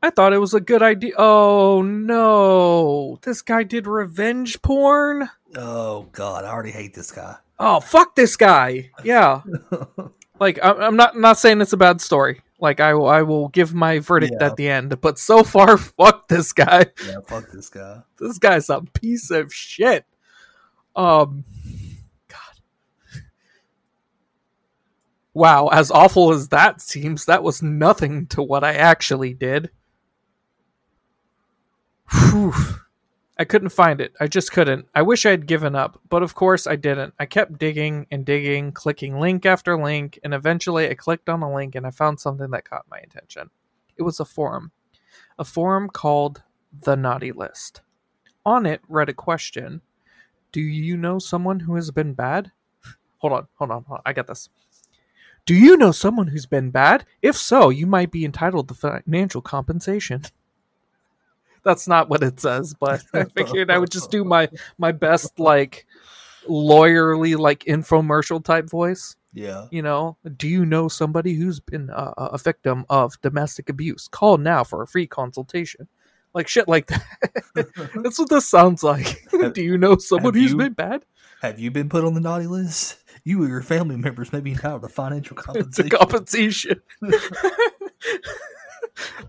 I 0.02 0.10
thought 0.10 0.34
it 0.34 0.40
was 0.40 0.54
a 0.54 0.60
good 0.60 0.82
idea. 0.82 1.14
Oh 1.18 1.82
no, 1.82 3.20
this 3.22 3.42
guy 3.42 3.64
did 3.64 3.88
revenge 3.88 4.62
porn. 4.62 5.30
Oh 5.56 6.08
god, 6.12 6.44
I 6.46 6.50
already 6.50 6.72
hate 6.72 6.94
this 6.94 7.12
guy. 7.12 7.36
Oh 7.60 7.80
fuck 7.80 8.16
this 8.16 8.36
guy. 8.36 8.90
Yeah, 9.04 9.42
like 10.40 10.60
I'm 10.64 10.82
I'm 10.82 10.96
not 10.96 11.18
not 11.18 11.38
saying 11.38 11.62
it's 11.62 11.74
a 11.74 11.78
bad 11.78 12.02
story. 12.02 12.42
Like 12.60 12.80
I 12.80 12.94
will 12.96 13.08
I 13.08 13.22
will 13.22 13.50
give 13.50 13.74
my 13.74 14.00
verdict 14.00 14.34
Yeah. 14.40 14.48
at 14.48 14.56
the 14.58 14.68
end. 14.70 15.00
But 15.02 15.20
so 15.20 15.44
far, 15.44 15.78
fuck 15.78 16.28
this 16.28 16.52
guy. 16.52 16.88
yeah, 17.08 17.18
fuck 17.28 17.52
this 17.52 17.70
guy. 17.70 18.00
This 18.20 18.40
guy's 18.40 18.70
a 18.70 18.82
piece 18.82 19.30
of 19.32 19.54
shit. 19.54 20.06
Um, 20.96 21.44
Wow, 25.34 25.68
as 25.70 25.90
awful 25.90 26.32
as 26.32 26.50
that 26.50 26.80
seems, 26.80 27.26
that 27.26 27.44
was 27.44 27.64
nothing 27.64 28.28
to 28.28 28.44
what 28.44 28.64
I 28.64 28.74
actually 28.74 29.34
did. 29.34 29.72
Whew. 32.12 32.54
I 33.38 33.46
couldn't 33.46 33.70
find 33.70 34.00
it. 34.00 34.14
I 34.20 34.28
just 34.28 34.52
couldn't. 34.52 34.86
I 34.94 35.02
wish 35.02 35.26
I 35.26 35.32
had 35.32 35.48
given 35.48 35.76
up, 35.76 36.00
but 36.08 36.22
of 36.22 36.36
course 36.36 36.68
I 36.68 36.76
didn't. 36.76 37.16
I 37.20 37.26
kept 37.26 37.58
digging 37.58 38.06
and 38.12 38.24
digging, 38.24 38.72
clicking 38.72 39.20
link 39.20 39.46
after 39.46 39.76
link, 39.76 40.20
and 40.24 40.36
eventually 40.36 40.88
I 40.88 40.94
clicked 40.94 41.30
on 41.30 41.42
a 41.42 41.54
link 41.54 41.74
and 41.74 41.88
I 41.88 41.92
found 41.92 42.20
something 42.20 42.52
that 42.52 42.70
caught 42.70 42.86
my 42.92 43.00
attention. 43.00 43.50
It 43.98 44.04
was 44.04 44.20
a 44.20 44.26
forum. 44.26 44.72
A 45.40 45.44
forum 45.44 45.90
called 45.90 46.44
The 46.84 46.96
Naughty 46.96 47.32
List. 47.32 47.82
On 48.46 48.68
it 48.68 48.82
read 48.88 49.10
a 49.10 49.14
question 49.14 49.82
Do 50.52 50.62
you 50.62 50.96
know 50.96 51.18
someone 51.18 51.62
who 51.62 51.74
has 51.74 51.90
been 51.90 52.14
bad? 52.14 52.52
Hold 53.18 53.34
on, 53.34 53.48
hold 53.56 53.72
on, 53.72 53.84
hold 53.86 53.98
on. 53.98 54.02
I 54.06 54.14
got 54.14 54.28
this. 54.28 54.50
Do 55.46 55.54
you 55.56 55.76
know 55.78 55.92
someone 55.92 56.28
who's 56.28 56.46
been 56.46 56.72
bad? 56.72 57.06
If 57.22 57.36
so, 57.36 57.70
you 57.70 57.86
might 57.86 58.12
be 58.12 58.24
entitled 58.26 58.70
to 58.70 58.74
financial 58.74 59.42
compensation. 59.42 60.24
That's 61.64 61.88
not 61.88 62.10
what 62.10 62.24
it 62.24 62.40
says, 62.40 62.74
but 62.78 63.04
I 63.14 63.24
figured 63.36 63.72
I 63.72 63.78
would 63.78 63.92
just 63.92 64.12
do 64.12 64.24
my 64.26 64.50
my 64.78 64.92
best 64.92 65.40
like 65.40 65.86
lawyerly 66.48 67.38
like 67.38 67.64
infomercial 67.66 68.44
type 68.44 68.70
voice. 68.70 69.16
Yeah. 69.34 69.68
You 69.72 69.82
know, 69.82 70.18
do 70.38 70.48
you 70.48 70.66
know 70.66 70.88
somebody 70.90 71.34
who's 71.34 71.60
been 71.60 71.90
uh, 71.90 72.14
a 72.18 72.38
victim 72.38 72.86
of 72.90 73.20
domestic 73.22 73.70
abuse? 73.70 74.08
Call 74.10 74.38
now 74.38 74.64
for 74.64 74.84
a 74.84 74.88
free 74.88 75.08
consultation. 75.08 75.88
Like 76.34 76.48
shit 76.48 76.68
like 76.68 76.88
that. 76.88 77.04
That's 78.04 78.20
what 78.20 78.30
this 78.30 78.48
sounds 78.50 78.84
like. 78.84 79.26
Do 79.54 79.64
you 79.64 79.78
know 79.78 79.98
someone 79.98 80.34
have 80.34 80.42
who's 80.42 80.52
you- 80.52 80.58
been 80.58 80.74
bad? 80.74 81.06
Have 81.42 81.60
you 81.60 81.72
been 81.72 81.90
put 81.90 82.06
on 82.06 82.14
the 82.14 82.22
naughty 82.22 82.48
list? 82.48 82.98
You 83.24 83.44
or 83.44 83.48
your 83.48 83.62
family 83.62 83.96
members 83.96 84.34
may 84.34 84.42
be 84.42 84.52
entitled 84.52 84.82
to 84.82 84.90
financial 84.90 85.36
compensation. 85.38 85.90
compensation. 85.90 86.82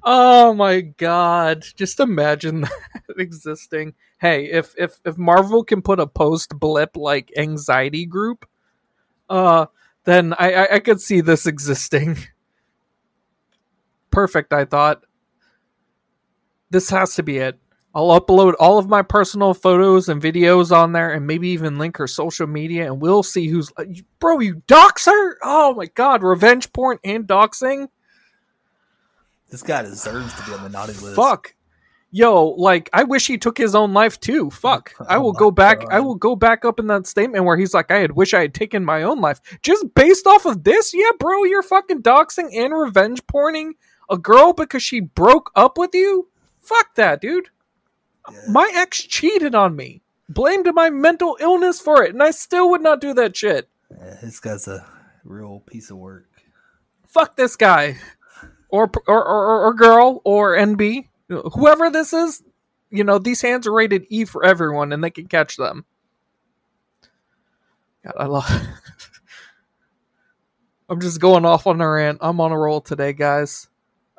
oh 0.02 0.52
my 0.54 0.80
god! 0.80 1.64
Just 1.76 2.00
imagine 2.00 2.62
that 2.62 2.72
existing. 3.18 3.94
Hey, 4.18 4.46
if 4.46 4.74
if 4.76 4.98
if 5.04 5.16
Marvel 5.16 5.62
can 5.64 5.80
put 5.82 6.00
a 6.00 6.06
post 6.06 6.58
blip 6.58 6.96
like 6.96 7.32
anxiety 7.36 8.04
group, 8.06 8.48
uh, 9.30 9.66
then 10.04 10.34
I, 10.38 10.52
I 10.52 10.74
I 10.74 10.78
could 10.80 11.00
see 11.00 11.20
this 11.20 11.46
existing. 11.46 12.18
Perfect, 14.10 14.52
I 14.52 14.64
thought. 14.64 15.04
This 16.70 16.90
has 16.90 17.14
to 17.14 17.22
be 17.22 17.38
it. 17.38 17.58
I'll 17.94 18.20
upload 18.20 18.54
all 18.58 18.78
of 18.78 18.88
my 18.88 19.02
personal 19.02 19.54
photos 19.54 20.08
and 20.08 20.20
videos 20.20 20.74
on 20.76 20.92
there 20.92 21.12
and 21.12 21.26
maybe 21.26 21.48
even 21.50 21.78
link 21.78 21.96
her 21.98 22.08
social 22.08 22.46
media 22.48 22.86
and 22.86 23.00
we'll 23.00 23.22
see 23.22 23.46
who's 23.46 23.70
uh, 23.76 23.84
bro 24.18 24.40
you 24.40 24.62
dox 24.66 25.06
her? 25.06 25.38
Oh 25.42 25.74
my 25.74 25.86
god 25.86 26.22
revenge 26.24 26.72
porn 26.72 26.98
and 27.04 27.24
doxing? 27.26 27.88
This 29.50 29.62
guy 29.62 29.82
deserves 29.82 30.34
to 30.34 30.42
be 30.46 30.52
on 30.54 30.64
the 30.64 30.68
naughty 30.70 30.92
list. 30.94 31.14
fuck. 31.14 31.54
Yo 32.10 32.46
like 32.50 32.90
i 32.92 33.02
wish 33.04 33.26
he 33.26 33.38
took 33.38 33.56
his 33.58 33.74
own 33.76 33.92
life 33.92 34.18
too. 34.18 34.50
Fuck. 34.50 34.92
I 35.08 35.16
Oh 35.16 35.20
will 35.22 35.32
my 35.32 35.38
go 35.38 35.50
back 35.52 35.84
i 35.90 36.00
will 36.00 36.14
go 36.16 36.34
back 36.34 36.64
up 36.64 36.80
in 36.80 36.88
that 36.88 37.06
statement 37.06 37.44
where 37.44 37.56
he's 37.56 37.74
like 37.74 37.90
i 37.92 37.98
had 37.98 38.12
wish 38.12 38.34
i 38.34 38.40
had 38.40 38.54
taken 38.54 38.84
my 38.84 39.02
own 39.04 39.20
life. 39.20 39.40
Just 39.62 39.94
based 39.94 40.26
off 40.26 40.46
of 40.46 40.64
this? 40.64 40.92
Yeah 40.92 41.10
bro 41.18 41.44
you're 41.44 41.62
fucking 41.62 42.02
doxing 42.02 42.48
and 42.56 42.74
revenge 42.74 43.24
porning 43.26 43.72
a 44.10 44.18
girl 44.18 44.52
because 44.52 44.82
she 44.82 44.98
broke 45.00 45.50
up 45.54 45.78
with 45.78 45.90
you? 45.94 46.28
Fuck 46.60 46.94
that 46.96 47.20
dude. 47.20 47.50
My 48.48 48.70
ex 48.74 49.02
cheated 49.02 49.54
on 49.54 49.76
me 49.76 50.00
blamed 50.28 50.66
my 50.74 50.88
mental 50.90 51.36
illness 51.40 51.80
for 51.80 52.02
it 52.02 52.10
and 52.14 52.22
i 52.22 52.30
still 52.30 52.70
would 52.70 52.80
not 52.80 53.00
do 53.00 53.12
that 53.14 53.36
shit. 53.36 53.68
Yeah, 53.90 54.16
this 54.22 54.40
guy's 54.40 54.66
a 54.66 54.84
real 55.24 55.62
piece 55.66 55.90
of 55.90 55.98
work. 55.98 56.26
fuck 57.06 57.36
this 57.36 57.56
guy. 57.56 57.98
Or 58.70 58.90
or 59.06 59.24
or, 59.24 59.66
or 59.66 59.74
girl 59.74 60.20
or 60.24 60.56
nb 60.56 61.06
whoever 61.28 61.90
this 61.90 62.12
is 62.12 62.42
you 62.90 63.04
know 63.04 63.18
these 63.18 63.40
hands 63.42 63.66
are 63.66 63.72
rated 63.72 64.04
e 64.08 64.24
for 64.24 64.44
everyone 64.44 64.92
and 64.92 65.02
they 65.04 65.10
can 65.10 65.26
catch 65.26 65.56
them. 65.56 65.84
God 68.04 68.14
i 68.18 68.24
love 68.26 68.50
i'm 70.88 71.00
just 71.00 71.20
going 71.20 71.44
off 71.44 71.66
on 71.66 71.80
a 71.80 71.88
rant. 71.88 72.18
I'm 72.20 72.40
on 72.40 72.52
a 72.52 72.58
roll 72.58 72.80
today 72.80 73.12
guys 73.12 73.68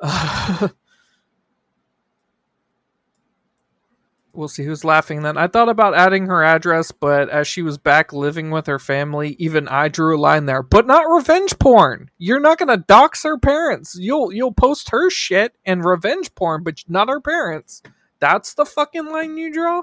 We'll 4.36 4.48
see 4.48 4.64
who's 4.64 4.84
laughing 4.84 5.22
then. 5.22 5.38
I 5.38 5.46
thought 5.46 5.68
about 5.68 5.94
adding 5.94 6.26
her 6.26 6.44
address, 6.44 6.92
but 6.92 7.30
as 7.30 7.48
she 7.48 7.62
was 7.62 7.78
back 7.78 8.12
living 8.12 8.50
with 8.50 8.66
her 8.66 8.78
family, 8.78 9.34
even 9.38 9.66
I 9.68 9.88
drew 9.88 10.16
a 10.16 10.20
line 10.20 10.46
there. 10.46 10.62
But 10.62 10.86
not 10.86 11.10
revenge 11.10 11.58
porn. 11.58 12.10
You're 12.18 12.40
not 12.40 12.58
gonna 12.58 12.76
dox 12.76 13.22
her 13.22 13.38
parents. 13.38 13.96
You'll 13.98 14.32
you'll 14.32 14.52
post 14.52 14.90
her 14.90 15.08
shit 15.10 15.56
and 15.64 15.84
revenge 15.84 16.34
porn, 16.34 16.62
but 16.62 16.84
not 16.88 17.08
her 17.08 17.20
parents. 17.20 17.82
That's 18.20 18.54
the 18.54 18.66
fucking 18.66 19.06
line 19.06 19.36
you 19.36 19.52
draw? 19.52 19.82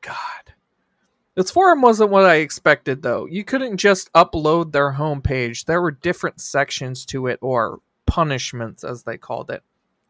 God. 0.00 0.54
This 1.34 1.50
forum 1.50 1.82
wasn't 1.82 2.10
what 2.10 2.24
I 2.24 2.36
expected 2.36 3.02
though. 3.02 3.26
You 3.26 3.44
couldn't 3.44 3.76
just 3.76 4.12
upload 4.12 4.72
their 4.72 4.92
homepage. 4.92 5.64
There 5.64 5.82
were 5.82 5.90
different 5.90 6.40
sections 6.40 7.04
to 7.06 7.26
it 7.26 7.38
or 7.42 7.80
punishments 8.06 8.84
as 8.84 9.02
they 9.02 9.18
called 9.18 9.50
it. 9.50 9.62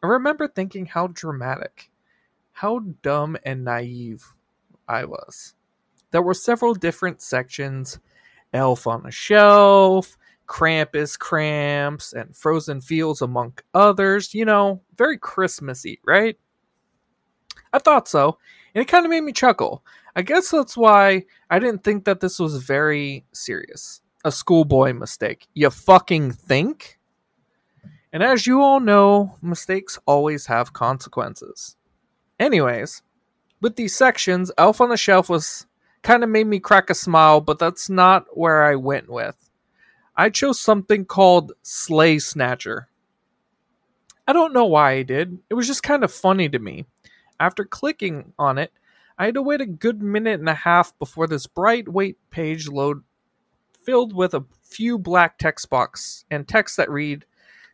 I 0.03 0.07
remember 0.07 0.47
thinking 0.47 0.87
how 0.87 1.09
dramatic 1.09 1.91
how 2.57 2.79
dumb 3.03 3.37
and 3.45 3.65
naive 3.65 4.33
I 4.89 5.05
was. 5.05 5.53
There 6.11 6.23
were 6.23 6.33
several 6.33 6.73
different 6.73 7.21
sections 7.21 7.99
elf 8.55 8.87
on 8.87 9.05
a 9.05 9.11
shelf, 9.11 10.17
Krampus 10.47 11.19
cramps 11.19 12.15
and 12.15 12.35
frozen 12.35 12.81
fields 12.81 13.21
among 13.21 13.59
others. 13.75 14.33
You 14.33 14.47
know, 14.47 14.81
very 14.97 15.19
Christmassy, 15.19 16.01
right? 16.07 16.39
I 17.75 17.79
thought 17.79 18.09
so, 18.09 18.39
and 18.75 18.81
it 18.81 18.89
kind 18.89 19.05
of 19.05 19.11
made 19.11 19.21
me 19.21 19.33
chuckle. 19.33 19.85
I 20.15 20.23
guess 20.23 20.51
that's 20.51 20.79
why 20.79 21.25
I 21.51 21.59
didn't 21.59 21.85
think 21.85 22.07
that 22.07 22.21
this 22.21 22.39
was 22.39 22.57
very 22.63 23.27
serious. 23.33 24.01
A 24.25 24.33
schoolboy 24.33 24.95
mistake. 24.95 25.47
You 25.53 25.69
fucking 25.69 26.33
think? 26.33 26.99
And 28.15 28.23
as 28.23 28.47
you 28.47 28.63
all 28.63 28.81
know, 28.81 29.37
mistakes 29.43 29.99
always 30.07 30.47
have 30.47 30.73
consequences. 30.73 31.76
Anyways, 32.39 33.03
with 33.61 33.77
these 33.77 33.97
sections, 33.97 34.53
Elf 34.59 34.81
on 34.81 34.91
the 34.91 34.97
Shelf 34.97 35.29
was 35.29 35.67
kind 36.03 36.23
of 36.23 36.31
made 36.31 36.47
me 36.47 36.61
crack 36.61 36.91
a 36.91 36.95
smile, 36.95 37.41
but 37.41 37.59
that's 37.59 37.89
not 37.89 38.27
where 38.37 38.65
I 38.65 38.77
went 38.77 39.11
with. 39.11 39.51
I 40.15 40.31
chose 40.31 40.61
something 40.61 41.05
called 41.05 41.53
Slay 41.63 42.19
Snatcher. 42.19 42.89
I 44.29 44.33
don't 44.33 44.55
know 44.55 44.65
why 44.65 44.93
I 44.93 45.03
did. 45.03 45.39
It 45.51 45.55
was 45.55 45.67
just 45.67 45.83
kind 45.83 46.05
of 46.05 46.13
funny 46.13 46.49
to 46.49 46.59
me. 46.59 46.87
After 47.39 47.65
clicking 47.65 48.33
on 48.39 48.59
it, 48.59 48.73
I 49.19 49.27
had 49.27 49.35
to 49.35 49.43
wait 49.43 49.61
a 49.61 49.67
good 49.67 50.03
minute 50.03 50.41
and 50.41 50.49
a 50.49 50.55
half 50.55 50.99
before 50.99 51.27
this 51.27 51.47
bright 51.47 51.89
white 51.89 52.17
page 52.31 52.69
load 52.69 53.03
filled 53.83 54.15
with 54.15 54.35
a 54.35 54.45
few 54.63 54.99
black 54.99 55.39
text 55.39 55.71
box 55.71 56.25
and 56.31 56.47
text 56.47 56.77
that 56.77 56.91
read 56.91 57.25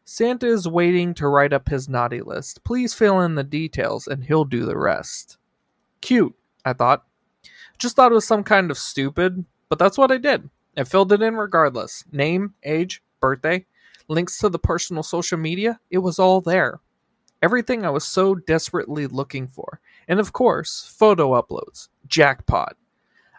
Santa 0.05 0.46
is 0.46 0.66
waiting 0.66 1.14
to 1.14 1.28
write 1.28 1.53
up 1.53 1.68
his 1.68 1.88
naughty 1.88 2.20
list. 2.20 2.64
Please 2.64 2.94
fill 2.94 3.20
in 3.20 3.34
the 3.34 3.44
details 3.44 4.07
and 4.07 4.24
he'll 4.24 4.44
do 4.44 4.64
the 4.64 4.76
rest. 4.76 5.38
Cute, 6.00 6.34
I 6.64 6.72
thought. 6.72 7.05
Just 7.78 7.96
thought 7.96 8.12
it 8.12 8.14
was 8.14 8.26
some 8.26 8.44
kind 8.44 8.70
of 8.70 8.78
stupid, 8.78 9.44
but 9.68 9.78
that's 9.78 9.98
what 9.98 10.11
I 10.11 10.18
did. 10.18 10.50
I 10.76 10.84
filled 10.84 11.12
it 11.12 11.22
in 11.22 11.36
regardless. 11.36 12.05
Name, 12.12 12.55
age, 12.64 13.03
birthday, 13.20 13.66
links 14.09 14.38
to 14.38 14.48
the 14.48 14.59
personal 14.59 15.03
social 15.03 15.38
media, 15.38 15.80
it 15.90 15.98
was 15.98 16.18
all 16.18 16.40
there. 16.40 16.80
Everything 17.42 17.84
I 17.84 17.90
was 17.90 18.05
so 18.05 18.34
desperately 18.34 19.07
looking 19.07 19.48
for. 19.48 19.80
And 20.07 20.20
of 20.20 20.32
course, 20.32 20.94
photo 20.96 21.40
uploads. 21.40 21.88
Jackpot. 22.07 22.76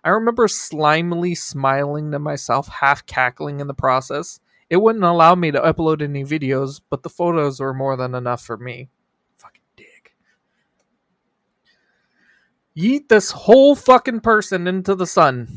I 0.03 0.09
remember 0.09 0.47
slimily 0.47 1.37
smiling 1.37 2.11
to 2.11 2.19
myself, 2.19 2.67
half 2.67 3.05
cackling 3.05 3.61
in 3.61 3.67
the 3.67 3.73
process. 3.73 4.39
It 4.73 4.81
wouldn't 4.81 5.03
allow 5.03 5.35
me 5.35 5.51
to 5.51 5.61
upload 5.61 6.01
any 6.01 6.23
videos, 6.23 6.81
but 6.89 7.03
the 7.03 7.09
photos 7.09 7.59
were 7.59 7.75
more 7.75 7.95
than 7.95 8.15
enough 8.15 8.43
for 8.43 8.57
me. 8.57 8.89
Fucking 9.37 9.61
dick. 9.75 10.15
Yeet 12.75 13.07
this 13.07 13.29
whole 13.29 13.75
fucking 13.75 14.21
person 14.21 14.65
into 14.65 14.95
the 14.95 15.05
sun. 15.05 15.47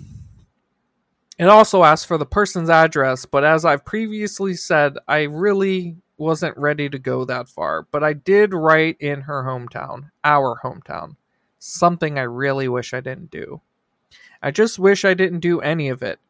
It 1.38 1.48
also 1.48 1.82
asked 1.82 2.06
for 2.06 2.18
the 2.18 2.26
person's 2.26 2.68
address, 2.68 3.24
but 3.24 3.42
as 3.42 3.64
I've 3.64 3.86
previously 3.86 4.52
said, 4.52 4.98
I 5.08 5.22
really 5.22 5.96
wasn't 6.18 6.58
ready 6.58 6.90
to 6.90 6.98
go 6.98 7.24
that 7.24 7.48
far. 7.48 7.88
But 7.90 8.04
I 8.04 8.12
did 8.12 8.52
write 8.52 8.98
in 9.00 9.22
her 9.22 9.44
hometown, 9.44 10.10
our 10.24 10.60
hometown. 10.62 11.16
Something 11.58 12.18
I 12.18 12.24
really 12.24 12.68
wish 12.68 12.92
I 12.92 13.00
didn't 13.00 13.30
do. 13.30 13.62
I 14.42 14.50
just 14.50 14.78
wish 14.78 15.06
I 15.06 15.14
didn't 15.14 15.40
do 15.40 15.62
any 15.62 15.88
of 15.88 16.02
it. 16.02 16.20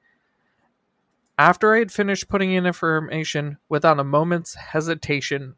After 1.39 1.75
I 1.75 1.81
had 1.81 1.93
finished 1.93 2.29
putting 2.29 2.53
in 2.53 2.67
information, 2.67 3.59
without 3.69 4.01
a 4.01 4.05
moment's 4.05 4.55
hesitation, 4.55 5.55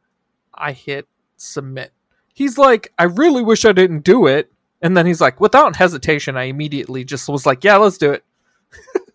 I 0.53 0.73
hit 0.73 1.07
submit. 1.37 1.93
He's 2.35 2.59
like, 2.59 2.93
I 2.99 3.05
really 3.05 3.43
wish 3.43 3.65
I 3.65 3.73
didn't 3.73 4.05
do 4.05 4.27
it. 4.27 4.51
And 4.83 4.97
then 4.97 5.07
he's 5.07 5.21
like, 5.21 5.41
without 5.41 5.77
hesitation, 5.77 6.37
I 6.37 6.45
immediately 6.45 7.05
just 7.05 7.29
was 7.29 7.47
like, 7.47 7.65
yeah, 7.65 7.77
let's 7.77 7.99
do 7.99 8.13
it. 8.13 8.25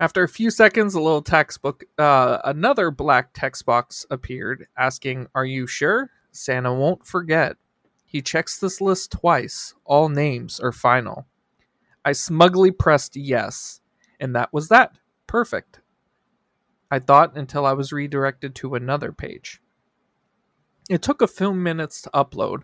After 0.00 0.22
a 0.22 0.28
few 0.28 0.50
seconds, 0.50 0.94
a 0.94 1.00
little 1.00 1.22
textbook, 1.22 1.84
uh, 1.98 2.38
another 2.44 2.92
black 2.92 3.30
text 3.34 3.66
box 3.66 4.06
appeared 4.10 4.68
asking, 4.76 5.26
Are 5.34 5.44
you 5.44 5.66
sure? 5.66 6.10
Santa 6.30 6.72
won't 6.72 7.04
forget. 7.04 7.56
He 8.04 8.22
checks 8.22 8.58
this 8.58 8.80
list 8.80 9.10
twice. 9.10 9.74
All 9.84 10.08
names 10.08 10.60
are 10.60 10.72
final. 10.72 11.26
I 12.04 12.12
smugly 12.12 12.70
pressed 12.70 13.16
yes, 13.16 13.80
and 14.20 14.34
that 14.34 14.52
was 14.52 14.68
that. 14.68 14.96
Perfect. 15.26 15.80
I 16.90 16.98
thought 16.98 17.36
until 17.36 17.66
I 17.66 17.72
was 17.72 17.92
redirected 17.92 18.54
to 18.56 18.74
another 18.74 19.12
page. 19.12 19.60
It 20.88 21.02
took 21.02 21.20
a 21.20 21.26
few 21.26 21.52
minutes 21.52 22.00
to 22.02 22.10
upload, 22.10 22.62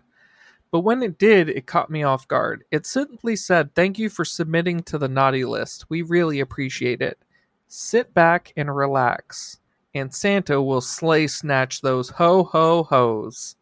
but 0.71 0.79
when 0.79 1.03
it 1.03 1.19
did, 1.19 1.47
it 1.47 1.67
caught 1.67 1.91
me 1.91 2.03
off 2.03 2.27
guard. 2.27 2.63
It 2.71 2.85
simply 2.85 3.35
said, 3.35 3.75
Thank 3.75 3.99
you 3.99 4.09
for 4.09 4.25
submitting 4.25 4.81
to 4.83 4.97
the 4.97 5.07
naughty 5.07 5.45
list. 5.45 5.85
We 5.89 6.01
really 6.01 6.39
appreciate 6.39 7.01
it. 7.01 7.19
Sit 7.67 8.13
back 8.13 8.51
and 8.57 8.75
relax, 8.75 9.59
and 9.93 10.13
Santa 10.13 10.61
will 10.61 10.81
slay 10.81 11.27
snatch 11.27 11.81
those 11.81 12.09
ho 12.09 12.43
ho 12.43 12.83
ho's. 12.83 13.55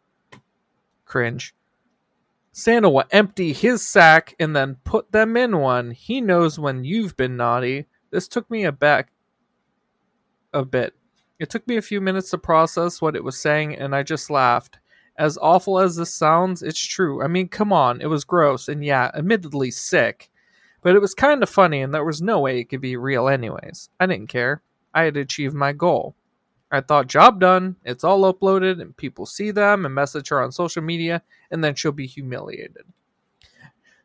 Cringe. 1.04 1.54
Santa 2.56 2.88
will 2.88 3.02
empty 3.10 3.52
his 3.52 3.84
sack 3.84 4.36
and 4.38 4.54
then 4.54 4.76
put 4.84 5.10
them 5.10 5.36
in 5.36 5.58
one. 5.58 5.90
He 5.90 6.20
knows 6.20 6.56
when 6.56 6.84
you've 6.84 7.16
been 7.16 7.36
naughty. 7.36 7.86
This 8.12 8.28
took 8.28 8.48
me 8.48 8.62
aback 8.62 9.10
a 10.52 10.64
bit. 10.64 10.94
It 11.40 11.50
took 11.50 11.66
me 11.66 11.78
a 11.78 11.82
few 11.82 12.00
minutes 12.00 12.30
to 12.30 12.38
process 12.38 13.02
what 13.02 13.16
it 13.16 13.24
was 13.24 13.36
saying, 13.40 13.74
and 13.74 13.92
I 13.92 14.04
just 14.04 14.30
laughed. 14.30 14.78
As 15.18 15.36
awful 15.36 15.80
as 15.80 15.96
this 15.96 16.14
sounds, 16.14 16.62
it's 16.62 16.78
true. 16.78 17.24
I 17.24 17.26
mean, 17.26 17.48
come 17.48 17.72
on, 17.72 18.00
it 18.00 18.06
was 18.06 18.24
gross, 18.24 18.68
and 18.68 18.84
yeah, 18.84 19.10
admittedly 19.14 19.72
sick. 19.72 20.30
But 20.80 20.94
it 20.94 21.00
was 21.00 21.12
kind 21.12 21.42
of 21.42 21.50
funny, 21.50 21.82
and 21.82 21.92
there 21.92 22.04
was 22.04 22.22
no 22.22 22.38
way 22.38 22.60
it 22.60 22.68
could 22.68 22.80
be 22.80 22.96
real, 22.96 23.26
anyways. 23.26 23.88
I 23.98 24.06
didn't 24.06 24.28
care. 24.28 24.62
I 24.94 25.02
had 25.02 25.16
achieved 25.16 25.56
my 25.56 25.72
goal. 25.72 26.14
I 26.74 26.80
thought, 26.80 27.06
job 27.06 27.40
done. 27.40 27.76
It's 27.84 28.02
all 28.04 28.32
uploaded, 28.32 28.80
and 28.80 28.96
people 28.96 29.26
see 29.26 29.50
them 29.52 29.86
and 29.86 29.94
message 29.94 30.28
her 30.30 30.42
on 30.42 30.50
social 30.52 30.82
media, 30.82 31.22
and 31.50 31.62
then 31.62 31.74
she'll 31.74 31.92
be 31.92 32.06
humiliated. 32.06 32.82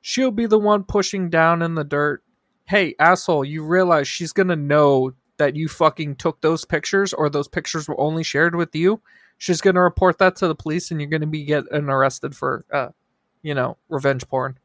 She'll 0.01 0.31
be 0.31 0.45
the 0.45 0.59
one 0.59 0.83
pushing 0.83 1.29
down 1.29 1.61
in 1.61 1.75
the 1.75 1.83
dirt. 1.83 2.23
Hey, 2.65 2.95
asshole, 2.99 3.43
you 3.43 3.65
realize 3.65 4.07
she's 4.07 4.31
gonna 4.31 4.55
know 4.55 5.13
that 5.37 5.55
you 5.55 5.67
fucking 5.67 6.17
took 6.17 6.39
those 6.41 6.65
pictures 6.65 7.11
or 7.13 7.29
those 7.29 7.47
pictures 7.47 7.87
were 7.87 7.99
only 7.99 8.23
shared 8.23 8.55
with 8.55 8.75
you. 8.75 9.01
She's 9.39 9.61
gonna 9.61 9.81
report 9.81 10.19
that 10.19 10.35
to 10.37 10.47
the 10.47 10.55
police, 10.55 10.91
and 10.91 11.01
you're 11.01 11.09
gonna 11.09 11.25
be 11.25 11.43
getting 11.45 11.89
arrested 11.89 12.35
for, 12.35 12.65
uh, 12.71 12.89
you 13.41 13.55
know, 13.55 13.77
revenge 13.89 14.27
porn. 14.27 14.59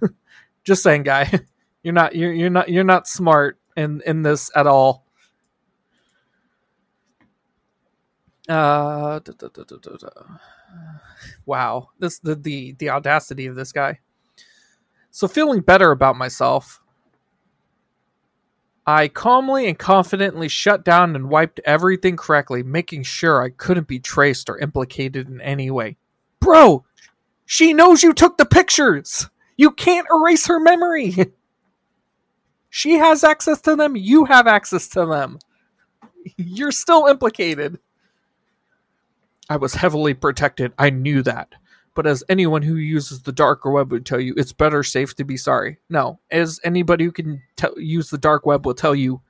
Just 0.64 0.82
saying, 0.82 1.02
guy, 1.02 1.30
you're 1.82 1.92
not 1.92 2.14
you're 2.16 2.32
you're 2.32 2.50
not 2.50 2.68
you're 2.68 2.84
not 2.84 3.06
smart 3.06 3.58
in 3.76 4.00
in 4.06 4.22
this 4.22 4.50
at 4.56 4.66
all. 4.66 5.01
Uh, 8.48 9.20
da, 9.20 9.32
da, 9.38 9.48
da, 9.48 10.08
wow, 11.46 11.88
this 11.98 12.18
the, 12.18 12.34
the 12.34 12.72
the 12.72 12.90
audacity 12.90 13.46
of 13.46 13.54
this 13.54 13.70
guy. 13.72 14.00
So 15.10 15.28
feeling 15.28 15.60
better 15.60 15.92
about 15.92 16.16
myself, 16.16 16.80
I 18.86 19.08
calmly 19.08 19.68
and 19.68 19.78
confidently 19.78 20.48
shut 20.48 20.84
down 20.84 21.14
and 21.14 21.28
wiped 21.28 21.60
everything 21.64 22.16
correctly, 22.16 22.62
making 22.64 23.04
sure 23.04 23.42
I 23.42 23.50
couldn't 23.50 23.86
be 23.86 24.00
traced 24.00 24.50
or 24.50 24.58
implicated 24.58 25.28
in 25.28 25.40
any 25.40 25.70
way. 25.70 25.96
Bro, 26.40 26.84
she 27.46 27.72
knows 27.72 28.02
you 28.02 28.12
took 28.12 28.38
the 28.38 28.46
pictures. 28.46 29.28
You 29.56 29.70
can't 29.70 30.08
erase 30.12 30.46
her 30.48 30.58
memory. 30.58 31.14
she 32.70 32.94
has 32.94 33.22
access 33.22 33.60
to 33.60 33.76
them. 33.76 33.94
You 33.94 34.24
have 34.24 34.48
access 34.48 34.88
to 34.88 35.06
them. 35.06 35.38
You're 36.36 36.72
still 36.72 37.06
implicated. 37.06 37.78
I 39.48 39.56
was 39.56 39.74
heavily 39.74 40.14
protected. 40.14 40.72
I 40.78 40.90
knew 40.90 41.22
that. 41.22 41.54
But 41.94 42.06
as 42.06 42.24
anyone 42.28 42.62
who 42.62 42.76
uses 42.76 43.22
the 43.22 43.32
dark 43.32 43.64
web 43.64 43.92
would 43.92 44.06
tell 44.06 44.20
you, 44.20 44.34
it's 44.36 44.52
better 44.52 44.82
safe 44.82 45.14
to 45.16 45.24
be 45.24 45.36
sorry. 45.36 45.78
No, 45.90 46.20
as 46.30 46.58
anybody 46.64 47.04
who 47.04 47.12
can 47.12 47.42
use 47.76 48.08
the 48.08 48.18
dark 48.18 48.46
web 48.46 48.64
will 48.64 48.74
tell 48.74 48.94
you, 48.94 49.20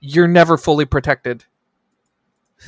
you're 0.00 0.28
never 0.28 0.56
fully 0.56 0.84
protected. 0.84 1.44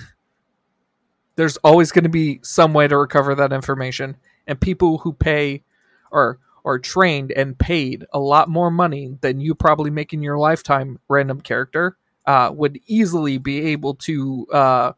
There's 1.36 1.57
always 1.59 1.92
going 1.92 2.04
to 2.04 2.11
be 2.11 2.40
some 2.42 2.72
way 2.72 2.88
to 2.88 2.96
recover 2.96 3.34
that 3.36 3.52
information, 3.52 4.16
and 4.46 4.61
people 4.61 4.98
who 4.98 5.12
pay 5.12 5.62
or 6.11 6.40
are 6.64 6.78
trained 6.80 7.30
and 7.30 7.57
paid 7.57 8.04
a 8.12 8.18
lot 8.18 8.48
more 8.48 8.72
money 8.72 9.16
than 9.20 9.40
you 9.40 9.54
probably 9.54 9.90
make 9.90 10.12
in 10.12 10.20
your 10.20 10.36
lifetime, 10.36 10.98
random 11.09 11.40
character, 11.40 11.96
uh, 12.26 12.50
would 12.52 12.80
easily 12.86 13.38
be 13.38 13.66
able 13.66 13.94
to 13.94 14.46
uh, 14.52 14.92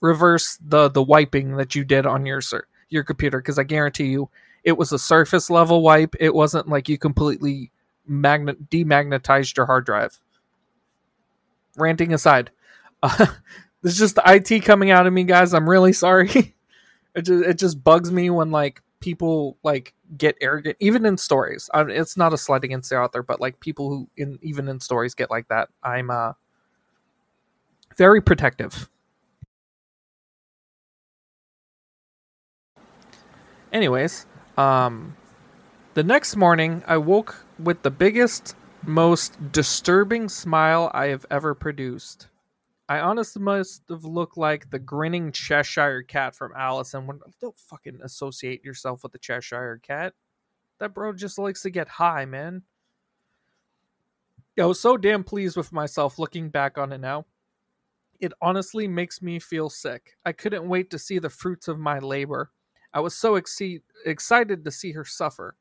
reverse 0.00 0.58
the 0.64 0.88
the 0.88 1.02
wiping 1.02 1.56
that 1.56 1.74
you 1.74 1.84
did 1.84 2.06
on 2.06 2.26
your 2.26 2.40
your 2.88 3.04
computer 3.04 3.38
because 3.38 3.58
I 3.58 3.64
guarantee 3.64 4.06
you 4.06 4.30
it 4.64 4.76
was 4.76 4.92
a 4.92 4.98
surface 4.98 5.50
level 5.50 5.82
wipe. 5.82 6.14
It 6.20 6.34
wasn't 6.34 6.68
like 6.68 6.88
you 6.88 6.98
completely 6.98 7.70
magnet 8.06 8.70
demagnetized 8.70 9.56
your 9.56 9.66
hard 9.66 9.86
drive. 9.86 10.20
Ranting 11.76 12.12
aside, 12.12 12.50
uh, 13.02 13.26
is 13.82 13.96
just 13.96 14.16
the 14.16 14.22
IT 14.26 14.60
coming 14.64 14.90
out 14.90 15.06
of 15.06 15.12
me, 15.12 15.24
guys. 15.24 15.54
I'm 15.54 15.68
really 15.68 15.92
sorry. 15.92 16.28
it 17.14 17.22
just 17.22 17.44
it 17.44 17.58
just 17.58 17.82
bugs 17.82 18.10
me 18.10 18.30
when 18.30 18.50
like 18.50 18.82
people 19.00 19.56
like 19.62 19.94
get 20.16 20.36
arrogant 20.40 20.76
even 20.78 21.06
in 21.06 21.16
stories 21.16 21.70
I 21.72 21.82
it's 21.82 22.16
not 22.16 22.34
a 22.34 22.38
slight 22.38 22.64
against 22.64 22.90
the 22.90 22.98
author 22.98 23.22
but 23.22 23.40
like 23.40 23.58
people 23.60 23.88
who 23.88 24.08
in 24.16 24.38
even 24.42 24.68
in 24.68 24.78
stories 24.78 25.14
get 25.14 25.30
like 25.30 25.48
that 25.48 25.70
i'm 25.82 26.10
uh 26.10 26.32
very 27.96 28.20
protective 28.20 28.90
anyways 33.72 34.26
um 34.56 35.16
the 35.94 36.02
next 36.02 36.36
morning 36.36 36.82
i 36.86 36.96
woke 36.96 37.44
with 37.58 37.82
the 37.82 37.90
biggest 37.90 38.54
most 38.84 39.52
disturbing 39.52 40.28
smile 40.28 40.90
i 40.94 41.06
have 41.06 41.26
ever 41.30 41.54
produced 41.54 42.28
I 42.90 42.98
honestly 42.98 43.40
must 43.40 43.84
have 43.88 44.04
looked 44.04 44.36
like 44.36 44.68
the 44.70 44.80
grinning 44.80 45.30
Cheshire 45.30 46.02
cat 46.02 46.34
from 46.34 46.52
Alice. 46.56 46.92
And 46.92 47.08
don't 47.40 47.56
fucking 47.56 48.00
associate 48.02 48.64
yourself 48.64 49.04
with 49.04 49.12
the 49.12 49.18
Cheshire 49.20 49.80
cat. 49.80 50.12
That 50.80 50.92
bro 50.92 51.12
just 51.12 51.38
likes 51.38 51.62
to 51.62 51.70
get 51.70 51.86
high, 51.86 52.24
man. 52.24 52.64
I 54.58 54.64
was 54.64 54.80
so 54.80 54.96
damn 54.96 55.22
pleased 55.22 55.56
with 55.56 55.72
myself 55.72 56.18
looking 56.18 56.48
back 56.48 56.78
on 56.78 56.92
it 56.92 56.98
now. 56.98 57.26
It 58.18 58.32
honestly 58.42 58.88
makes 58.88 59.22
me 59.22 59.38
feel 59.38 59.70
sick. 59.70 60.16
I 60.24 60.32
couldn't 60.32 60.68
wait 60.68 60.90
to 60.90 60.98
see 60.98 61.20
the 61.20 61.30
fruits 61.30 61.68
of 61.68 61.78
my 61.78 62.00
labor. 62.00 62.50
I 62.92 63.00
was 63.00 63.16
so 63.16 63.36
ex- 63.36 63.60
excited 64.04 64.64
to 64.64 64.70
see 64.70 64.92
her 64.92 65.04
suffer. 65.04 65.56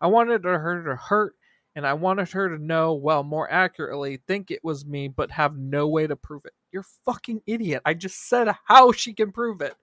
I 0.00 0.06
wanted 0.06 0.44
her 0.44 0.84
to 0.84 0.96
hurt 0.96 1.34
and 1.74 1.86
I 1.86 1.92
wanted 1.92 2.30
her 2.30 2.56
to 2.56 2.62
know, 2.62 2.94
well, 2.94 3.22
more 3.22 3.50
accurately, 3.50 4.20
think 4.26 4.50
it 4.50 4.64
was 4.64 4.86
me, 4.86 5.08
but 5.08 5.30
have 5.30 5.56
no 5.56 5.88
way 5.88 6.06
to 6.06 6.16
prove 6.16 6.44
it. 6.44 6.52
You're 6.72 6.84
fucking 7.04 7.42
idiot. 7.46 7.82
I 7.84 7.94
just 7.94 8.28
said 8.28 8.48
how 8.64 8.92
she 8.92 9.12
can 9.12 9.32
prove 9.32 9.60
it. 9.60 9.74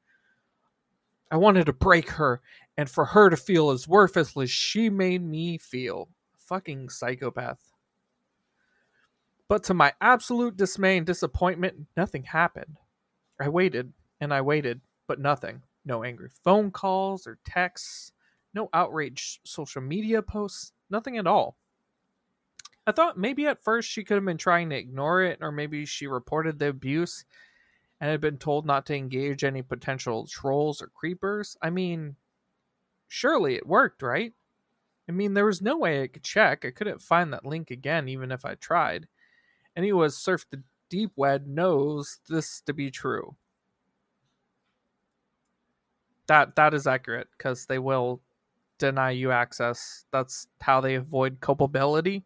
I 1.31 1.37
wanted 1.37 1.65
to 1.65 1.73
break 1.73 2.09
her 2.11 2.41
and 2.77 2.89
for 2.89 3.05
her 3.05 3.29
to 3.29 3.37
feel 3.37 3.71
as 3.71 3.87
worthless 3.87 4.35
as 4.37 4.51
she 4.51 4.89
made 4.89 5.23
me 5.23 5.57
feel. 5.57 6.09
Fucking 6.37 6.89
psychopath. 6.89 7.59
But 9.47 9.63
to 9.65 9.73
my 9.73 9.93
absolute 10.01 10.57
dismay 10.57 10.97
and 10.97 11.05
disappointment, 11.05 11.87
nothing 11.95 12.23
happened. 12.23 12.77
I 13.39 13.49
waited 13.49 13.93
and 14.19 14.33
I 14.33 14.41
waited, 14.41 14.81
but 15.07 15.19
nothing. 15.19 15.61
No 15.85 16.03
angry 16.03 16.29
phone 16.43 16.71
calls 16.71 17.27
or 17.27 17.37
texts, 17.45 18.11
no 18.53 18.69
outraged 18.73 19.39
social 19.43 19.81
media 19.81 20.21
posts, 20.21 20.73
nothing 20.89 21.17
at 21.17 21.27
all. 21.27 21.57
I 22.87 22.91
thought 22.91 23.17
maybe 23.17 23.47
at 23.47 23.63
first 23.63 23.89
she 23.89 24.03
could 24.03 24.15
have 24.15 24.25
been 24.25 24.37
trying 24.37 24.69
to 24.69 24.75
ignore 24.77 25.21
it, 25.23 25.39
or 25.41 25.51
maybe 25.51 25.85
she 25.85 26.07
reported 26.07 26.59
the 26.59 26.69
abuse 26.69 27.25
and 27.99 28.09
had 28.09 28.21
been 28.21 28.37
told 28.37 28.65
not 28.65 28.85
to 28.87 28.95
engage 28.95 29.43
any 29.43 29.61
potential 29.61 30.27
trolls 30.27 30.81
or 30.81 30.87
creepers. 30.87 31.57
I 31.61 31.69
mean, 31.69 32.15
surely 33.07 33.55
it 33.55 33.67
worked, 33.67 34.01
right? 34.01 34.33
I 35.07 35.11
mean, 35.11 35.33
there 35.33 35.45
was 35.45 35.61
no 35.61 35.77
way 35.77 36.03
I 36.03 36.07
could 36.07 36.23
check. 36.23 36.65
I 36.65 36.71
couldn't 36.71 37.01
find 37.01 37.31
that 37.31 37.45
link 37.45 37.71
again, 37.71 38.09
even 38.09 38.31
if 38.31 38.43
I 38.45 38.55
tried. 38.55 39.07
Anyone 39.75 39.99
who 39.99 40.03
has 40.03 40.15
surfed 40.15 40.45
the 40.51 40.63
deep 40.89 41.11
web 41.15 41.45
knows 41.47 42.19
this 42.29 42.61
to 42.61 42.73
be 42.73 42.91
true. 42.91 43.35
That 46.27 46.55
that 46.55 46.73
is 46.73 46.87
accurate 46.87 47.27
because 47.37 47.65
they 47.65 47.79
will 47.79 48.21
deny 48.79 49.11
you 49.11 49.31
access. 49.31 50.05
That's 50.11 50.47
how 50.61 50.81
they 50.81 50.95
avoid 50.95 51.39
culpability 51.39 52.25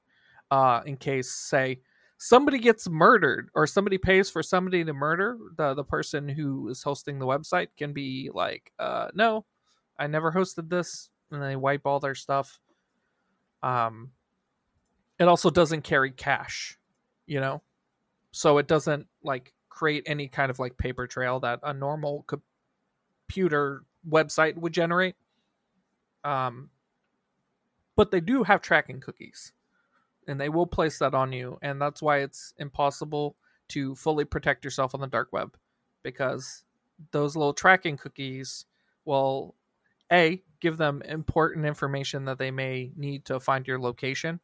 uh, 0.51 0.81
in 0.85 0.97
case, 0.97 1.31
say, 1.31 1.81
somebody 2.17 2.59
gets 2.59 2.89
murdered 2.89 3.49
or 3.55 3.65
somebody 3.67 3.97
pays 3.97 4.29
for 4.29 4.43
somebody 4.43 4.83
to 4.83 4.93
murder 4.93 5.37
the 5.57 5.73
the 5.73 5.83
person 5.83 6.27
who 6.27 6.67
is 6.69 6.83
hosting 6.83 7.19
the 7.19 7.25
website 7.25 7.67
can 7.77 7.93
be 7.93 8.29
like, 8.33 8.71
uh, 8.79 9.09
no, 9.13 9.45
I 9.97 10.07
never 10.07 10.31
hosted 10.31 10.69
this, 10.69 11.09
and 11.31 11.41
they 11.41 11.55
wipe 11.55 11.85
all 11.85 11.99
their 11.99 12.15
stuff. 12.15 12.59
Um, 13.63 14.11
it 15.19 15.27
also 15.27 15.49
doesn't 15.49 15.83
carry 15.83 16.11
cash, 16.11 16.77
you 17.27 17.39
know, 17.41 17.61
so 18.31 18.57
it 18.57 18.67
doesn't 18.67 19.07
like 19.23 19.53
create 19.69 20.03
any 20.05 20.27
kind 20.27 20.49
of 20.49 20.59
like 20.59 20.77
paper 20.77 21.07
trail 21.07 21.39
that 21.41 21.59
a 21.63 21.73
normal 21.73 22.25
computer 23.27 23.83
website 24.07 24.57
would 24.57 24.73
generate. 24.73 25.15
Um, 26.23 26.69
but 27.95 28.11
they 28.11 28.21
do 28.21 28.43
have 28.43 28.61
tracking 28.61 29.01
cookies 29.01 29.51
and 30.27 30.39
they 30.39 30.49
will 30.49 30.67
place 30.67 30.99
that 30.99 31.13
on 31.13 31.33
you 31.33 31.57
and 31.61 31.81
that's 31.81 32.01
why 32.01 32.19
it's 32.19 32.53
impossible 32.57 33.35
to 33.67 33.95
fully 33.95 34.25
protect 34.25 34.63
yourself 34.63 34.93
on 34.93 35.01
the 35.01 35.07
dark 35.07 35.33
web 35.33 35.57
because 36.03 36.63
those 37.11 37.35
little 37.35 37.53
tracking 37.53 37.97
cookies 37.97 38.65
will 39.05 39.55
a 40.11 40.41
give 40.61 40.77
them 40.77 41.01
important 41.03 41.65
information 41.65 42.25
that 42.25 42.37
they 42.37 42.51
may 42.51 42.91
need 42.95 43.25
to 43.25 43.39
find 43.39 43.67
your 43.67 43.79
location 43.79 44.39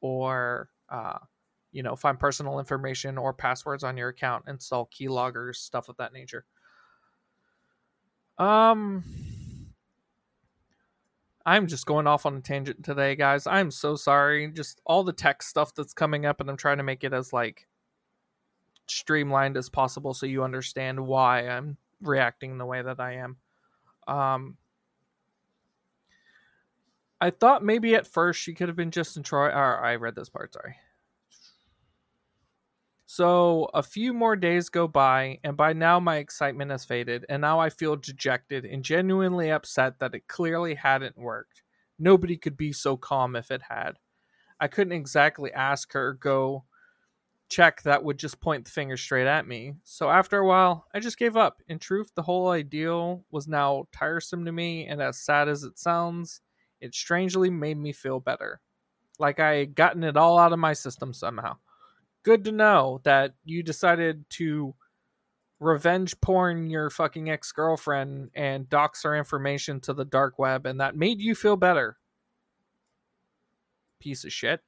or 0.00 0.68
uh, 0.88 1.18
you 1.72 1.82
know 1.82 1.96
find 1.96 2.18
personal 2.18 2.58
information 2.58 3.18
or 3.18 3.32
passwords 3.32 3.84
on 3.84 3.96
your 3.96 4.10
account 4.10 4.44
install 4.48 4.88
keyloggers 4.96 5.56
stuff 5.56 5.88
of 5.88 5.96
that 5.96 6.12
nature 6.12 6.44
um 8.42 9.04
I'm 11.44 11.66
just 11.66 11.86
going 11.86 12.06
off 12.06 12.26
on 12.26 12.36
a 12.36 12.40
tangent 12.40 12.84
today, 12.84 13.16
guys. 13.16 13.46
I'm 13.46 13.70
so 13.70 13.96
sorry. 13.96 14.50
Just 14.52 14.80
all 14.86 15.02
the 15.02 15.12
tech 15.12 15.42
stuff 15.42 15.74
that's 15.74 15.92
coming 15.92 16.24
up, 16.24 16.40
and 16.40 16.48
I'm 16.48 16.56
trying 16.56 16.76
to 16.76 16.84
make 16.84 17.04
it 17.04 17.12
as 17.12 17.32
like 17.32 17.66
streamlined 18.86 19.56
as 19.56 19.68
possible 19.68 20.14
so 20.14 20.26
you 20.26 20.44
understand 20.44 21.00
why 21.00 21.48
I'm 21.48 21.76
reacting 22.00 22.58
the 22.58 22.66
way 22.66 22.82
that 22.82 23.00
I 23.00 23.14
am. 23.14 23.36
Um, 24.06 24.56
I 27.20 27.30
thought 27.30 27.64
maybe 27.64 27.94
at 27.94 28.06
first 28.06 28.40
she 28.40 28.54
could 28.54 28.68
have 28.68 28.76
been 28.76 28.90
just 28.90 29.16
in 29.16 29.22
Troy. 29.22 29.48
Or 29.48 29.84
I 29.84 29.96
read 29.96 30.14
this 30.14 30.28
part. 30.28 30.52
Sorry. 30.52 30.76
So 33.14 33.68
a 33.74 33.82
few 33.82 34.14
more 34.14 34.36
days 34.36 34.70
go 34.70 34.88
by, 34.88 35.38
and 35.44 35.54
by 35.54 35.74
now 35.74 36.00
my 36.00 36.16
excitement 36.16 36.70
has 36.70 36.86
faded, 36.86 37.26
and 37.28 37.42
now 37.42 37.60
I 37.60 37.68
feel 37.68 37.94
dejected 37.94 38.64
and 38.64 38.82
genuinely 38.82 39.50
upset 39.50 39.98
that 39.98 40.14
it 40.14 40.28
clearly 40.28 40.74
hadn't 40.76 41.18
worked. 41.18 41.60
Nobody 41.98 42.38
could 42.38 42.56
be 42.56 42.72
so 42.72 42.96
calm 42.96 43.36
if 43.36 43.50
it 43.50 43.60
had. 43.68 43.98
I 44.58 44.68
couldn't 44.68 44.94
exactly 44.94 45.52
ask 45.52 45.92
her 45.92 46.14
go 46.14 46.64
check 47.50 47.82
that 47.82 48.02
would 48.02 48.18
just 48.18 48.40
point 48.40 48.64
the 48.64 48.70
finger 48.70 48.96
straight 48.96 49.26
at 49.26 49.46
me. 49.46 49.74
So 49.84 50.08
after 50.08 50.38
a 50.38 50.46
while, 50.46 50.86
I 50.94 50.98
just 50.98 51.18
gave 51.18 51.36
up. 51.36 51.60
In 51.68 51.78
truth, 51.78 52.12
the 52.14 52.22
whole 52.22 52.48
ideal 52.48 53.26
was 53.30 53.46
now 53.46 53.88
tiresome 53.92 54.46
to 54.46 54.52
me, 54.52 54.86
and 54.86 55.02
as 55.02 55.18
sad 55.18 55.50
as 55.50 55.64
it 55.64 55.78
sounds, 55.78 56.40
it 56.80 56.94
strangely 56.94 57.50
made 57.50 57.76
me 57.76 57.92
feel 57.92 58.20
better. 58.20 58.62
Like 59.18 59.38
I 59.38 59.56
had 59.56 59.74
gotten 59.74 60.02
it 60.02 60.16
all 60.16 60.38
out 60.38 60.54
of 60.54 60.58
my 60.58 60.72
system 60.72 61.12
somehow 61.12 61.58
good 62.22 62.44
to 62.44 62.52
know 62.52 63.00
that 63.04 63.34
you 63.44 63.62
decided 63.62 64.24
to 64.30 64.74
revenge 65.60 66.20
porn 66.20 66.68
your 66.68 66.90
fucking 66.90 67.30
ex 67.30 67.52
girlfriend 67.52 68.30
and 68.34 68.68
dox 68.68 69.04
her 69.04 69.16
information 69.16 69.80
to 69.80 69.92
the 69.92 70.04
dark 70.04 70.38
web, 70.38 70.66
and 70.66 70.80
that 70.80 70.96
made 70.96 71.20
you 71.20 71.34
feel 71.34 71.56
better. 71.56 71.96
Piece 74.00 74.24
of 74.24 74.32
shit. 74.32 74.60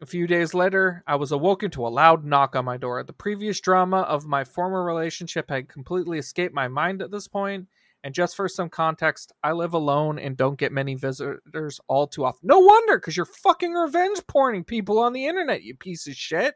A 0.00 0.06
few 0.06 0.26
days 0.26 0.52
later, 0.52 1.02
I 1.06 1.16
was 1.16 1.32
awoken 1.32 1.70
to 1.70 1.86
a 1.86 1.88
loud 1.88 2.24
knock 2.24 2.54
on 2.54 2.66
my 2.66 2.76
door. 2.76 3.02
The 3.02 3.14
previous 3.14 3.60
drama 3.60 4.02
of 4.02 4.26
my 4.26 4.44
former 4.44 4.84
relationship 4.84 5.48
had 5.48 5.68
completely 5.68 6.18
escaped 6.18 6.54
my 6.54 6.68
mind 6.68 7.00
at 7.00 7.10
this 7.10 7.26
point, 7.26 7.66
and 8.06 8.14
just 8.14 8.36
for 8.36 8.48
some 8.48 8.68
context, 8.68 9.32
I 9.42 9.50
live 9.50 9.74
alone 9.74 10.20
and 10.20 10.36
don't 10.36 10.56
get 10.56 10.70
many 10.70 10.94
visitors 10.94 11.80
all 11.88 12.06
too 12.06 12.24
often. 12.24 12.46
No 12.46 12.60
wonder, 12.60 12.98
because 12.98 13.16
you're 13.16 13.26
fucking 13.26 13.72
revenge 13.72 14.18
porning 14.28 14.64
people 14.64 15.00
on 15.00 15.12
the 15.12 15.26
internet, 15.26 15.64
you 15.64 15.74
piece 15.74 16.06
of 16.06 16.14
shit. 16.14 16.54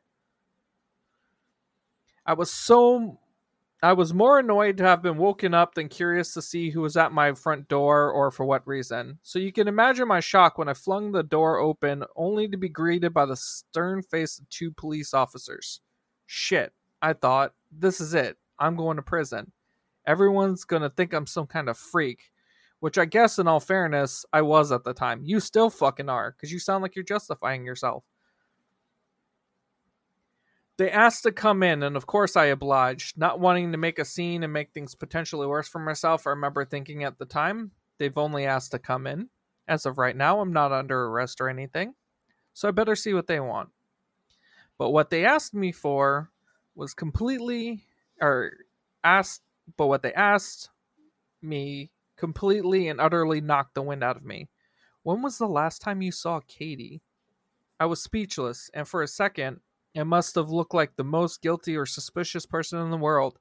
I 2.25 2.35
was 2.35 2.53
so. 2.53 3.19
I 3.83 3.95
was 3.95 4.15
more 4.15 4.39
annoyed 4.39 4.77
to 4.77 4.85
have 4.85 5.03
been 5.03 5.17
woken 5.17 5.53
up 5.53 5.75
than 5.75 5.89
curious 5.89 6.33
to 6.35 6.43
see 6.43 6.71
who 6.71 6.83
was 6.83 6.97
at 6.97 7.11
my 7.11 7.33
front 7.33 7.67
door 7.67 8.13
or 8.13 8.31
for 8.31 8.45
what 8.45 8.65
reason. 8.65 9.19
So 9.25 9.41
you 9.41 9.51
can 9.51 9.67
imagine 9.67 10.07
my 10.07 10.21
shock 10.21 10.57
when 10.57 10.69
I 10.69 10.75
flung 10.75 11.11
the 11.11 11.25
door 11.25 11.59
open, 11.59 12.05
only 12.15 12.47
to 12.47 12.59
be 12.59 12.69
greeted 12.69 13.13
by 13.13 13.27
the 13.27 13.37
stern 13.37 14.03
face 14.03 14.39
of 14.39 14.49
two 14.51 14.71
police 14.71 15.13
officers. 15.13 15.81
Shit, 16.27 16.73
I 17.03 17.13
thought, 17.13 17.55
this 17.77 18.01
is 18.01 18.15
it. 18.15 18.37
I'm 18.61 18.77
going 18.77 18.99
to 18.99 19.03
prison 19.03 19.51
everyone's 20.07 20.65
going 20.65 20.83
to 20.83 20.91
think 20.91 21.13
I'm 21.13 21.27
some 21.27 21.47
kind 21.47 21.69
of 21.69 21.79
freak, 21.79 22.33
which 22.81 22.99
I 22.99 23.05
guess, 23.05 23.39
in 23.39 23.47
all 23.47 23.61
fairness, 23.61 24.25
I 24.33 24.43
was 24.43 24.73
at 24.73 24.85
the 24.85 24.95
time. 24.95 25.23
You 25.25 25.41
still 25.41 25.71
fucking 25.71 26.09
are, 26.09 26.33
because 26.33 26.53
you 26.53 26.59
sound 26.59 26.83
like 26.83 26.97
you're 26.97 27.05
justifying 27.05 27.65
yourself. 27.65 28.05
They 30.79 30.91
asked 30.91 31.25
to 31.25 31.33
come 31.33 31.63
in, 31.63 31.83
and 31.83 31.95
of 31.95 32.07
course 32.07 32.37
I 32.37 32.47
obliged, 32.47 33.19
not 33.19 33.39
wanting 33.39 33.73
to 33.73 33.79
make 33.79 33.99
a 33.99 34.05
scene 34.05 34.43
and 34.43 34.53
make 34.53 34.73
things 34.73 34.95
potentially 34.95 35.47
worse 35.47 35.69
for 35.69 35.79
myself. 35.79 36.27
I 36.27 36.31
remember 36.31 36.65
thinking 36.65 37.05
at 37.05 37.19
the 37.19 37.27
time, 37.27 37.73
they've 37.99 38.17
only 38.17 38.47
asked 38.47 38.71
to 38.71 38.79
come 38.79 39.07
in. 39.07 39.29
As 39.69 39.85
of 39.85 39.99
right 39.99 40.17
now, 40.17 40.41
I'm 40.41 40.55
not 40.55 40.73
under 40.73 41.05
arrest 41.05 41.41
or 41.43 41.51
anything, 41.51 41.95
so 42.55 42.67
I 42.67 42.71
better 42.71 42.97
see 42.97 43.13
what 43.13 43.27
they 43.27 43.41
want. 43.41 43.69
But 44.79 44.91
what 44.91 45.11
they 45.11 45.27
asked 45.27 45.53
me 45.53 45.71
for 45.71 46.31
was 46.75 46.95
completely, 46.95 47.85
or 48.19 48.53
asked 49.05 49.43
but 49.77 49.87
what 49.87 50.03
they 50.03 50.13
asked 50.15 50.71
me 51.43 51.91
completely 52.17 52.89
and 52.89 53.01
utterly 53.01 53.41
knocked 53.41 53.75
the 53.75 53.83
wind 53.83 54.05
out 54.05 54.17
of 54.17 54.25
me. 54.25 54.49
When 55.03 55.23
was 55.23 55.39
the 55.39 55.47
last 55.47 55.81
time 55.81 56.03
you 56.03 56.13
saw 56.13 56.41
Katie? 56.47 57.03
I 57.79 57.87
was 57.87 58.03
speechless, 58.03 58.71
and 58.75 58.87
for 58.87 59.03
a 59.03 59.09
second, 59.09 59.61
it 59.95 60.05
must 60.05 60.35
have 60.35 60.51
looked 60.51 60.75
like 60.75 60.97
the 60.97 61.05
most 61.05 61.41
guilty 61.41 61.77
or 61.77 61.87
suspicious 61.87 62.45
person 62.45 62.79
in 62.81 62.91
the 62.91 62.99
world. 62.99 63.39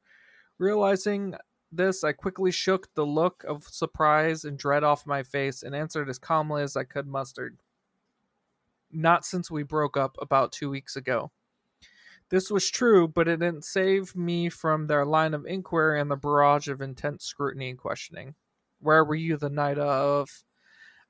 Realizing 0.57 1.35
this, 1.71 2.03
I 2.03 2.13
quickly 2.13 2.51
shook 2.51 2.87
the 2.95 3.05
look 3.05 3.43
of 3.47 3.65
surprise 3.65 4.45
and 4.45 4.57
dread 4.57 4.83
off 4.83 5.05
my 5.05 5.23
face 5.23 5.61
and 5.61 5.75
answered 5.75 6.09
as 6.09 6.17
calmly 6.17 6.63
as 6.63 6.75
I 6.75 6.85
could 6.85 7.05
muster. 7.05 7.53
Not 8.91 9.25
since 9.25 9.51
we 9.51 9.63
broke 9.63 9.97
up 9.97 10.15
about 10.21 10.51
two 10.51 10.69
weeks 10.69 10.95
ago. 10.95 11.31
This 12.29 12.51
was 12.51 12.69
true, 12.69 13.07
but 13.07 13.27
it 13.27 13.39
didn't 13.39 13.65
save 13.65 14.15
me 14.15 14.49
from 14.49 14.85
their 14.85 15.05
line 15.05 15.33
of 15.33 15.45
inquiry 15.45 15.99
and 15.99 16.11
the 16.11 16.15
barrage 16.15 16.67
of 16.67 16.81
intense 16.81 17.25
scrutiny 17.25 17.69
and 17.69 17.77
questioning. 17.77 18.35
Where 18.79 19.03
were 19.03 19.15
you 19.15 19.35
the 19.35 19.49
night 19.49 19.79
of? 19.79 20.29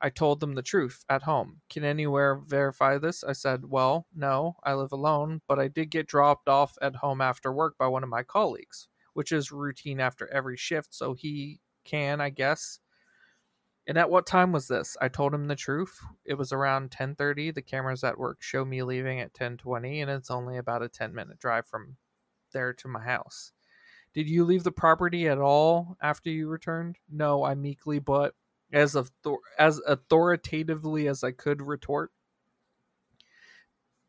I 0.02 0.10
told 0.10 0.40
them 0.40 0.56
the 0.56 0.62
truth 0.62 1.04
at 1.10 1.24
home. 1.24 1.60
Can 1.70 1.84
anywhere 1.84 2.36
verify 2.36 2.98
this? 2.98 3.24
I 3.24 3.34
said, 3.34 3.66
Well, 3.66 4.08
no, 4.16 4.56
I 4.64 4.74
live 4.74 4.94
alone, 4.94 5.42
but 5.46 5.60
I 5.60 5.68
did 5.68 5.90
get 5.92 6.08
dropped 6.08 6.48
off 6.48 6.78
at 6.82 6.96
home 6.96 7.20
after 7.20 7.52
work 7.52 7.78
by 7.78 7.88
one 7.88 8.04
of 8.04 8.10
my 8.10 8.24
colleagues, 8.24 8.88
which 9.14 9.34
is 9.34 9.52
routine 9.52 10.00
after 10.00 10.32
every 10.32 10.56
shift, 10.56 10.94
so 10.94 11.14
he 11.14 11.60
can, 11.84 12.22
I 12.22 12.30
guess. 12.30 12.80
And 13.88 13.98
at 13.98 14.10
what 14.10 14.28
time 14.28 14.52
was 14.52 14.68
this? 14.68 14.96
I 15.02 15.08
told 15.08 15.34
him 15.34 15.48
the 15.48 15.56
truth. 15.56 16.00
It 16.24 16.36
was 16.36 16.52
around 16.52 16.92
10:30. 16.92 17.52
The 17.54 17.62
cameras 17.62 18.04
at 18.04 18.20
work 18.20 18.42
show 18.42 18.64
me 18.64 18.84
leaving 18.84 19.20
at 19.20 19.34
10:20 19.34 20.02
and 20.02 20.12
it's 20.12 20.30
only 20.30 20.58
about 20.58 20.84
a 20.84 20.90
10-minute 20.90 21.40
drive 21.40 21.68
from 21.68 21.98
there 22.54 22.74
to 22.74 22.88
my 22.88 23.02
house. 23.02 23.52
Did 24.14 24.28
you 24.28 24.44
leave 24.44 24.64
the 24.64 24.72
property 24.72 25.28
at 25.28 25.40
all 25.40 25.98
after 26.02 26.30
you 26.30 26.48
returned? 26.48 26.98
No, 27.10 27.44
I 27.44 27.56
meekly 27.56 28.00
but 28.00 28.36
as 28.72 28.96
author- 28.96 29.38
as 29.58 29.80
authoritatively 29.88 31.08
as 31.08 31.24
I 31.24 31.32
could 31.32 31.62
retort. 31.62 32.12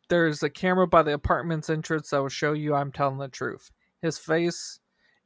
There's 0.08 0.42
a 0.42 0.50
camera 0.50 0.86
by 0.86 1.02
the 1.02 1.14
apartment's 1.14 1.70
entrance 1.70 2.10
that 2.10 2.20
will 2.20 2.28
show 2.28 2.52
you 2.52 2.74
I'm 2.74 2.92
telling 2.92 3.18
the 3.18 3.28
truth. 3.28 3.70
His 4.02 4.18
face 4.18 4.80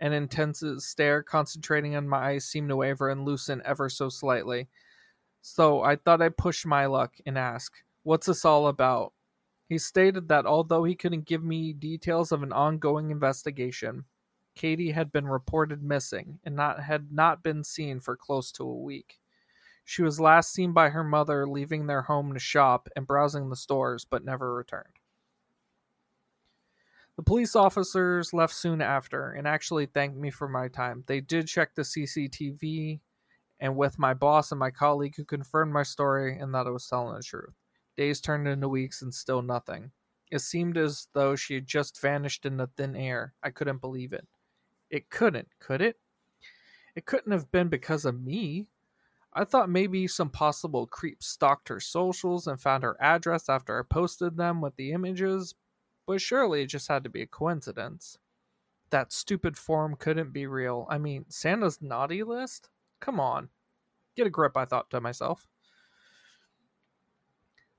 and 0.04 0.12
intense 0.12 0.62
stare 0.80 1.22
concentrating 1.22 1.96
on 1.96 2.06
my 2.06 2.32
eyes 2.32 2.44
seemed 2.44 2.68
to 2.68 2.76
waver 2.76 3.08
and 3.08 3.24
loosen 3.24 3.62
ever 3.64 3.88
so 3.88 4.10
slightly. 4.10 4.68
So 5.40 5.80
I 5.80 5.96
thought 5.96 6.20
I'd 6.20 6.36
push 6.36 6.66
my 6.66 6.84
luck 6.84 7.14
and 7.24 7.38
ask, 7.38 7.72
What's 8.02 8.26
this 8.26 8.44
all 8.44 8.68
about? 8.68 9.14
He 9.66 9.78
stated 9.78 10.28
that 10.28 10.44
although 10.44 10.84
he 10.84 10.94
couldn't 10.94 11.24
give 11.24 11.42
me 11.42 11.72
details 11.72 12.32
of 12.32 12.42
an 12.42 12.52
ongoing 12.52 13.10
investigation, 13.12 14.04
Katie 14.54 14.90
had 14.90 15.10
been 15.10 15.26
reported 15.26 15.82
missing 15.82 16.38
and 16.44 16.54
not 16.54 16.82
had 16.82 17.10
not 17.10 17.42
been 17.42 17.64
seen 17.64 17.98
for 17.98 18.14
close 18.14 18.52
to 18.52 18.62
a 18.64 18.82
week. 18.82 19.20
She 19.86 20.02
was 20.02 20.20
last 20.20 20.52
seen 20.52 20.74
by 20.74 20.90
her 20.90 21.02
mother 21.02 21.48
leaving 21.48 21.86
their 21.86 22.02
home 22.02 22.34
to 22.34 22.38
shop 22.38 22.90
and 22.94 23.06
browsing 23.06 23.48
the 23.48 23.56
stores, 23.56 24.04
but 24.04 24.22
never 24.22 24.52
returned. 24.54 24.98
The 27.16 27.22
police 27.22 27.54
officers 27.54 28.32
left 28.32 28.54
soon 28.54 28.82
after 28.82 29.32
and 29.32 29.46
actually 29.46 29.86
thanked 29.86 30.16
me 30.16 30.30
for 30.30 30.48
my 30.48 30.68
time. 30.68 31.04
They 31.06 31.20
did 31.20 31.46
check 31.46 31.74
the 31.74 31.82
CCTV 31.82 33.00
and 33.60 33.76
with 33.76 33.98
my 33.98 34.14
boss 34.14 34.50
and 34.50 34.58
my 34.58 34.70
colleague 34.70 35.14
who 35.16 35.24
confirmed 35.24 35.72
my 35.72 35.84
story 35.84 36.36
and 36.38 36.52
that 36.54 36.66
I 36.66 36.70
was 36.70 36.88
telling 36.88 37.14
the 37.14 37.22
truth. 37.22 37.54
Days 37.96 38.20
turned 38.20 38.48
into 38.48 38.68
weeks 38.68 39.02
and 39.02 39.14
still 39.14 39.42
nothing. 39.42 39.92
It 40.32 40.40
seemed 40.40 40.76
as 40.76 41.06
though 41.12 41.36
she 41.36 41.54
had 41.54 41.66
just 41.66 42.00
vanished 42.00 42.44
into 42.44 42.68
thin 42.76 42.96
air. 42.96 43.34
I 43.42 43.50
couldn't 43.50 43.80
believe 43.80 44.12
it. 44.12 44.26
It 44.90 45.08
couldn't, 45.08 45.48
could 45.60 45.80
it? 45.80 45.96
It 46.96 47.06
couldn't 47.06 47.32
have 47.32 47.52
been 47.52 47.68
because 47.68 48.04
of 48.04 48.20
me. 48.20 48.66
I 49.32 49.44
thought 49.44 49.68
maybe 49.68 50.08
some 50.08 50.30
possible 50.30 50.86
creep 50.86 51.22
stalked 51.22 51.68
her 51.68 51.80
socials 51.80 52.48
and 52.48 52.60
found 52.60 52.82
her 52.82 52.96
address 53.00 53.48
after 53.48 53.78
I 53.78 53.82
posted 53.88 54.36
them 54.36 54.60
with 54.60 54.74
the 54.76 54.92
images, 54.92 55.54
but 56.06 56.20
surely 56.20 56.62
it 56.62 56.66
just 56.66 56.88
had 56.88 57.04
to 57.04 57.10
be 57.10 57.22
a 57.22 57.26
coincidence. 57.26 58.18
That 58.90 59.12
stupid 59.12 59.56
form 59.56 59.96
couldn't 59.96 60.32
be 60.32 60.46
real. 60.46 60.86
I 60.90 60.98
mean, 60.98 61.24
Santa's 61.28 61.80
naughty 61.80 62.22
list? 62.22 62.68
Come 63.00 63.18
on. 63.18 63.48
Get 64.16 64.26
a 64.26 64.30
grip, 64.30 64.56
I 64.56 64.64
thought 64.64 64.90
to 64.90 65.00
myself. 65.00 65.46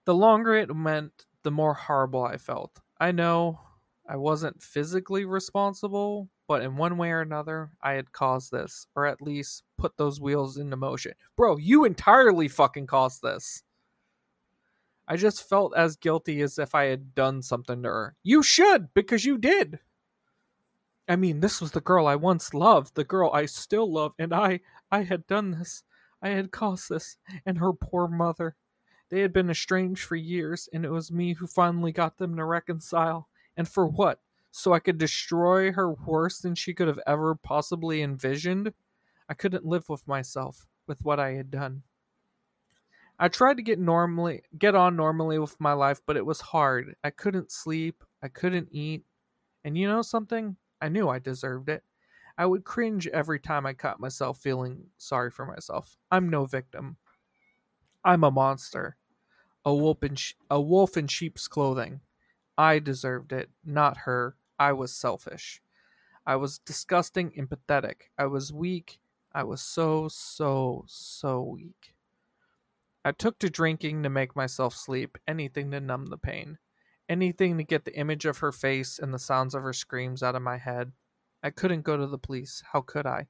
The 0.05 0.13
longer 0.13 0.55
it 0.55 0.75
went, 0.75 1.25
the 1.43 1.51
more 1.51 1.73
horrible 1.73 2.23
I 2.23 2.37
felt. 2.37 2.79
I 2.99 3.11
know 3.11 3.59
I 4.07 4.17
wasn't 4.17 4.61
physically 4.61 5.25
responsible, 5.25 6.29
but 6.47 6.61
in 6.61 6.75
one 6.75 6.97
way 6.97 7.11
or 7.11 7.21
another, 7.21 7.71
I 7.81 7.93
had 7.93 8.11
caused 8.11 8.51
this, 8.51 8.85
or 8.95 9.05
at 9.05 9.21
least 9.21 9.63
put 9.77 9.97
those 9.97 10.21
wheels 10.21 10.57
into 10.57 10.75
motion. 10.75 11.13
Bro, 11.35 11.57
you 11.57 11.85
entirely 11.85 12.47
fucking 12.47 12.87
caused 12.87 13.23
this. 13.23 13.63
I 15.07 15.17
just 15.17 15.47
felt 15.47 15.75
as 15.75 15.95
guilty 15.95 16.41
as 16.41 16.57
if 16.57 16.73
I 16.73 16.85
had 16.85 17.13
done 17.13 17.41
something 17.41 17.83
to 17.83 17.89
her. 17.89 18.15
You 18.23 18.41
should, 18.41 18.93
because 18.93 19.25
you 19.25 19.37
did. 19.37 19.79
I 21.07 21.15
mean, 21.15 21.39
this 21.39 21.61
was 21.61 21.71
the 21.71 21.81
girl 21.81 22.07
I 22.07 22.15
once 22.15 22.53
loved, 22.53 22.95
the 22.95 23.03
girl 23.03 23.29
I 23.31 23.45
still 23.45 23.91
love, 23.91 24.13
and 24.17 24.33
I 24.33 24.61
I 24.91 25.03
had 25.03 25.27
done 25.27 25.51
this. 25.51 25.83
I 26.21 26.29
had 26.29 26.51
caused 26.51 26.89
this, 26.89 27.17
and 27.45 27.57
her 27.57 27.73
poor 27.73 28.07
mother. 28.07 28.55
They 29.09 29.19
had 29.19 29.33
been 29.33 29.51
estranged 29.51 30.03
for 30.03 30.15
years, 30.15 30.67
and 30.73 30.83
it 30.83 30.89
was 30.89 31.11
me 31.11 31.33
who 31.33 31.45
finally 31.45 31.91
got 31.91 32.17
them 32.17 32.35
to 32.37 32.45
reconcile. 32.45 33.29
And 33.55 33.67
for 33.67 33.85
what? 33.85 34.19
so 34.57 34.71
I 34.71 34.79
could 34.79 34.97
destroy 34.97 35.73
her 35.73 35.91
worse 35.91 36.39
than 36.39 36.55
she 36.55 36.73
could 36.73 36.87
have 36.87 37.01
ever 37.05 37.35
possibly 37.35 38.01
envisioned, 38.01 38.71
I 39.27 39.33
couldn't 39.33 39.65
live 39.65 39.89
with 39.89 40.07
myself 40.07 40.65
with 40.87 41.03
what 41.03 41.19
I 41.19 41.33
had 41.33 41.51
done. 41.51 41.83
I 43.17 43.29
tried 43.29 43.57
to 43.57 43.63
get 43.63 43.79
normally 43.79 44.41
get 44.57 44.75
on 44.75 44.95
normally 44.95 45.39
with 45.39 45.59
my 45.59 45.73
life, 45.73 46.01
but 46.05 46.17
it 46.17 46.25
was 46.25 46.41
hard. 46.41 46.95
I 47.03 47.09
couldn't 47.11 47.51
sleep, 47.51 48.03
I 48.21 48.27
couldn't 48.27 48.69
eat. 48.71 49.05
And 49.63 49.77
you 49.77 49.87
know 49.87 50.01
something? 50.01 50.57
I 50.81 50.89
knew 50.89 51.09
I 51.09 51.19
deserved 51.19 51.69
it. 51.69 51.83
I 52.37 52.45
would 52.45 52.65
cringe 52.65 53.07
every 53.07 53.39
time 53.39 53.65
I 53.65 53.73
caught 53.73 53.99
myself 53.99 54.39
feeling 54.39 54.87
sorry 54.97 55.31
for 55.31 55.45
myself. 55.45 55.97
I'm 56.11 56.29
no 56.29 56.45
victim. 56.45 56.97
I'm 58.03 58.23
a 58.23 58.31
monster. 58.31 58.97
A 59.63 59.73
wolf 59.73 60.03
in, 60.03 60.15
sh- 60.15 60.33
a 60.51 60.61
wolf 60.61 60.97
in 60.97 61.07
sheep's 61.07 61.47
clothing. 61.47 62.01
I 62.57 62.79
deserved 62.79 63.31
it, 63.31 63.49
not 63.63 63.97
her. 63.99 64.35
I 64.59 64.73
was 64.73 64.93
selfish. 64.93 65.61
I 66.25 66.35
was 66.35 66.59
disgusting 66.59 67.31
and 67.37 67.49
pathetic. 67.49 68.11
I 68.17 68.25
was 68.25 68.53
weak. 68.53 68.99
I 69.33 69.43
was 69.43 69.61
so, 69.61 70.07
so, 70.09 70.83
so 70.87 71.41
weak. 71.41 71.94
I 73.05 73.11
took 73.11 73.37
to 73.39 73.51
drinking 73.51 74.01
to 74.01 74.09
make 74.09 74.35
myself 74.35 74.73
sleep, 74.73 75.19
anything 75.27 75.69
to 75.69 75.79
numb 75.79 76.07
the 76.07 76.17
pain, 76.17 76.57
anything 77.07 77.55
to 77.59 77.63
get 77.63 77.85
the 77.85 77.95
image 77.95 78.25
of 78.25 78.39
her 78.39 78.51
face 78.51 78.97
and 78.97 79.13
the 79.13 79.19
sounds 79.19 79.53
of 79.53 79.61
her 79.61 79.73
screams 79.73 80.23
out 80.23 80.33
of 80.33 80.41
my 80.41 80.57
head. 80.57 80.91
I 81.43 81.51
couldn't 81.51 81.83
go 81.83 81.95
to 81.95 82.07
the 82.07 82.17
police. 82.17 82.63
How 82.73 82.81
could 82.81 83.05
I? 83.05 83.27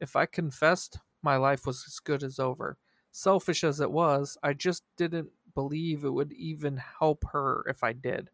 If 0.00 0.16
I 0.16 0.24
confessed, 0.24 0.98
my 1.22 1.36
life 1.36 1.66
was 1.66 1.84
as 1.86 1.98
good 1.98 2.22
as 2.22 2.38
over. 2.38 2.78
Selfish 3.12 3.64
as 3.64 3.80
it 3.80 3.90
was, 3.90 4.38
I 4.42 4.54
just 4.54 4.84
didn't 4.96 5.28
believe 5.54 6.04
it 6.04 6.10
would 6.10 6.32
even 6.32 6.80
help 6.98 7.22
her 7.32 7.66
if 7.68 7.84
I 7.84 7.92
did. 7.92 8.30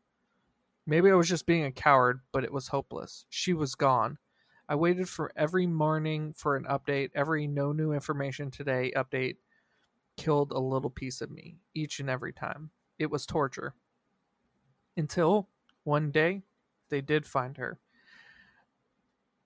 Maybe 0.87 1.11
I 1.11 1.15
was 1.15 1.29
just 1.29 1.45
being 1.45 1.65
a 1.65 1.73
coward, 1.73 2.21
but 2.31 2.45
it 2.45 2.53
was 2.53 2.69
hopeless. 2.69 3.27
She 3.31 3.53
was 3.53 3.75
gone. 3.75 4.17
I 4.69 4.77
waited 4.77 5.09
for 5.09 5.33
every 5.35 5.67
morning 5.67 6.35
for 6.37 6.55
an 6.55 6.67
update. 6.71 7.11
Every 7.17 7.49
no 7.49 7.73
new 7.73 7.93
information 7.93 8.53
today 8.53 8.93
update 8.95 9.39
killed 10.17 10.53
a 10.53 10.59
little 10.59 10.91
piece 10.91 11.21
of 11.21 11.31
me 11.31 11.59
each 11.75 12.01
and 12.01 12.09
every 12.09 12.33
time. 12.33 12.71
It 12.99 13.11
was 13.11 13.27
torture. 13.27 13.75
Until 14.97 15.49
one 15.85 16.11
day 16.11 16.43
they 16.89 17.01
did 17.01 17.27
find 17.27 17.57
her. 17.57 17.79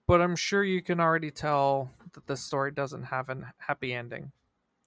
But 0.06 0.20
I'm 0.22 0.36
sure 0.36 0.64
you 0.64 0.82
can 0.82 1.00
already 1.00 1.30
tell 1.30 1.90
that 2.14 2.26
the 2.26 2.36
story 2.36 2.72
doesn't 2.72 3.04
have 3.04 3.28
a 3.28 3.52
happy 3.58 3.92
ending. 3.92 4.32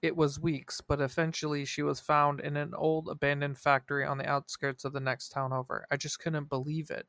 It 0.01 0.15
was 0.15 0.39
weeks, 0.39 0.81
but 0.81 0.99
eventually 0.99 1.63
she 1.63 1.83
was 1.83 1.99
found 1.99 2.39
in 2.39 2.57
an 2.57 2.73
old 2.73 3.07
abandoned 3.07 3.59
factory 3.59 4.03
on 4.03 4.17
the 4.17 4.27
outskirts 4.27 4.83
of 4.83 4.93
the 4.93 4.99
next 4.99 5.29
town 5.29 5.53
over. 5.53 5.85
I 5.91 5.97
just 5.97 6.19
couldn't 6.19 6.49
believe 6.49 6.89
it. 6.89 7.05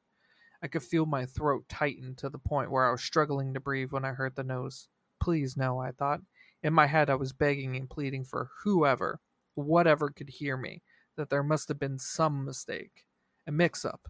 I 0.62 0.68
could 0.68 0.82
feel 0.82 1.06
my 1.06 1.24
throat 1.24 1.64
tighten 1.68 2.14
to 2.16 2.28
the 2.28 2.38
point 2.38 2.70
where 2.70 2.86
I 2.86 2.92
was 2.92 3.02
struggling 3.02 3.54
to 3.54 3.60
breathe 3.60 3.92
when 3.92 4.04
I 4.04 4.12
heard 4.12 4.36
the 4.36 4.44
news. 4.44 4.88
Please 5.20 5.56
no, 5.56 5.78
I 5.78 5.92
thought. 5.92 6.20
In 6.62 6.72
my 6.72 6.86
head, 6.86 7.10
I 7.10 7.16
was 7.16 7.32
begging 7.32 7.76
and 7.76 7.90
pleading 7.90 8.24
for 8.24 8.50
whoever, 8.62 9.20
whatever 9.54 10.10
could 10.10 10.28
hear 10.28 10.56
me, 10.56 10.82
that 11.16 11.28
there 11.28 11.42
must 11.42 11.68
have 11.68 11.78
been 11.78 11.98
some 11.98 12.44
mistake, 12.44 13.06
a 13.46 13.52
mix 13.52 13.84
up, 13.84 14.08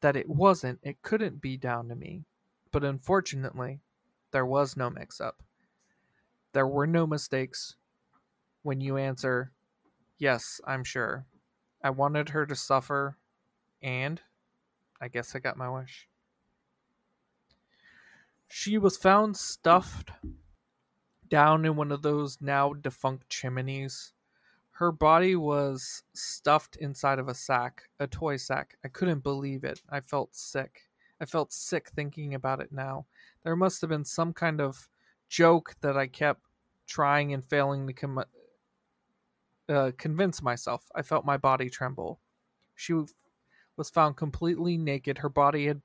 that 0.00 0.16
it 0.16 0.28
wasn't, 0.28 0.78
it 0.82 1.02
couldn't 1.02 1.40
be 1.40 1.56
down 1.56 1.88
to 1.88 1.94
me. 1.94 2.24
But 2.70 2.84
unfortunately, 2.84 3.80
there 4.32 4.44
was 4.44 4.76
no 4.76 4.90
mix 4.90 5.20
up. 5.20 5.42
There 6.52 6.66
were 6.66 6.86
no 6.86 7.06
mistakes, 7.06 7.76
when 8.62 8.80
you 8.80 8.96
answer, 8.96 9.52
Yes, 10.18 10.60
I'm 10.66 10.84
sure. 10.84 11.26
I 11.82 11.90
wanted 11.90 12.30
her 12.30 12.44
to 12.44 12.56
suffer, 12.56 13.16
and 13.80 14.20
I 15.00 15.08
guess 15.08 15.34
I 15.34 15.38
got 15.38 15.56
my 15.56 15.70
wish. 15.70 16.08
She 18.48 18.78
was 18.78 18.96
found 18.96 19.36
stuffed 19.36 20.10
down 21.28 21.64
in 21.64 21.76
one 21.76 21.92
of 21.92 22.02
those 22.02 22.38
now 22.40 22.72
defunct 22.72 23.28
chimneys. 23.28 24.12
Her 24.70 24.92
body 24.92 25.34
was 25.34 26.04
stuffed 26.14 26.76
inside 26.76 27.18
of 27.18 27.28
a 27.28 27.34
sack, 27.34 27.88
a 27.98 28.06
toy 28.06 28.36
sack. 28.36 28.76
I 28.84 28.88
couldn't 28.88 29.24
believe 29.24 29.64
it. 29.64 29.82
I 29.90 30.00
felt 30.00 30.34
sick. 30.34 30.82
I 31.20 31.24
felt 31.24 31.52
sick 31.52 31.90
thinking 31.96 32.34
about 32.34 32.60
it 32.60 32.70
now. 32.70 33.06
There 33.42 33.56
must 33.56 33.80
have 33.80 33.90
been 33.90 34.04
some 34.04 34.32
kind 34.32 34.60
of 34.60 34.88
joke 35.28 35.74
that 35.80 35.96
I 35.96 36.06
kept 36.06 36.42
trying 36.86 37.32
and 37.34 37.44
failing 37.44 37.86
to 37.88 37.92
com- 37.92 38.24
uh, 39.68 39.90
convince 39.98 40.42
myself. 40.42 40.84
I 40.94 41.02
felt 41.02 41.24
my 41.24 41.36
body 41.36 41.68
tremble. 41.68 42.20
She 42.76 42.94
was 43.76 43.90
found 43.90 44.16
completely 44.16 44.78
naked. 44.78 45.18
Her 45.18 45.28
body 45.28 45.66
had 45.66 45.82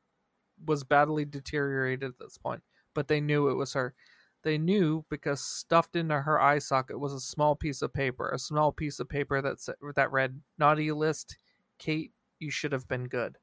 was 0.66 0.84
badly 0.84 1.26
deteriorated 1.26 2.12
at 2.12 2.20
this 2.20 2.38
point, 2.38 2.62
but 2.94 3.08
they 3.08 3.20
knew 3.20 3.50
it 3.50 3.56
was 3.56 3.74
her. 3.74 3.96
They 4.44 4.58
knew 4.58 5.06
because 5.10 5.42
stuffed 5.42 5.96
into 5.96 6.22
her 6.22 6.40
eye 6.40 6.60
socket 6.60 7.00
was 7.00 7.14
a 7.14 7.20
small 7.20 7.56
piece 7.56 7.82
of 7.82 7.94
paper, 7.94 8.30
a 8.30 8.40
small 8.40 8.72
piece 8.72 9.00
of 9.00 9.10
paper 9.10 9.42
that 9.42 9.60
sa- 9.60 9.74
that 9.96 10.12
read 10.12 10.42
"Naughty 10.58 10.92
list, 10.92 11.38
Kate, 11.80 12.14
you 12.40 12.52
should 12.52 12.74
have 12.74 12.88
been 12.88 13.08
good." 13.08 13.38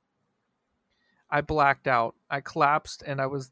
I 1.30 1.40
blacked 1.40 1.86
out. 1.88 2.16
I 2.28 2.40
collapsed 2.40 3.02
and 3.06 3.20
I 3.20 3.26
was 3.26 3.50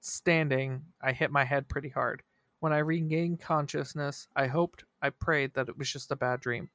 standing. 0.00 0.84
I 1.02 1.12
hit 1.12 1.30
my 1.30 1.44
head 1.44 1.68
pretty 1.68 1.88
hard. 1.88 2.22
When 2.60 2.72
I 2.72 2.78
regained 2.78 3.40
consciousness, 3.40 4.28
I 4.34 4.46
hoped, 4.46 4.84
I 5.02 5.10
prayed 5.10 5.54
that 5.54 5.68
it 5.68 5.78
was 5.78 5.92
just 5.92 6.10
a 6.10 6.16
bad 6.16 6.40
dream. 6.40 6.70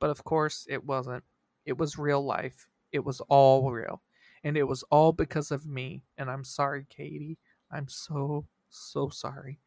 But 0.00 0.10
of 0.10 0.24
course, 0.24 0.66
it 0.68 0.84
wasn't. 0.84 1.24
It 1.64 1.78
was 1.78 1.98
real 1.98 2.24
life. 2.24 2.68
It 2.92 3.04
was 3.04 3.20
all 3.22 3.70
real. 3.70 4.02
And 4.44 4.56
it 4.56 4.64
was 4.64 4.82
all 4.90 5.12
because 5.12 5.50
of 5.50 5.66
me. 5.66 6.02
And 6.18 6.30
I'm 6.30 6.44
sorry, 6.44 6.86
Katie. 6.88 7.38
I'm 7.70 7.88
so, 7.88 8.46
so 8.78 9.08
sorry. 9.08 9.58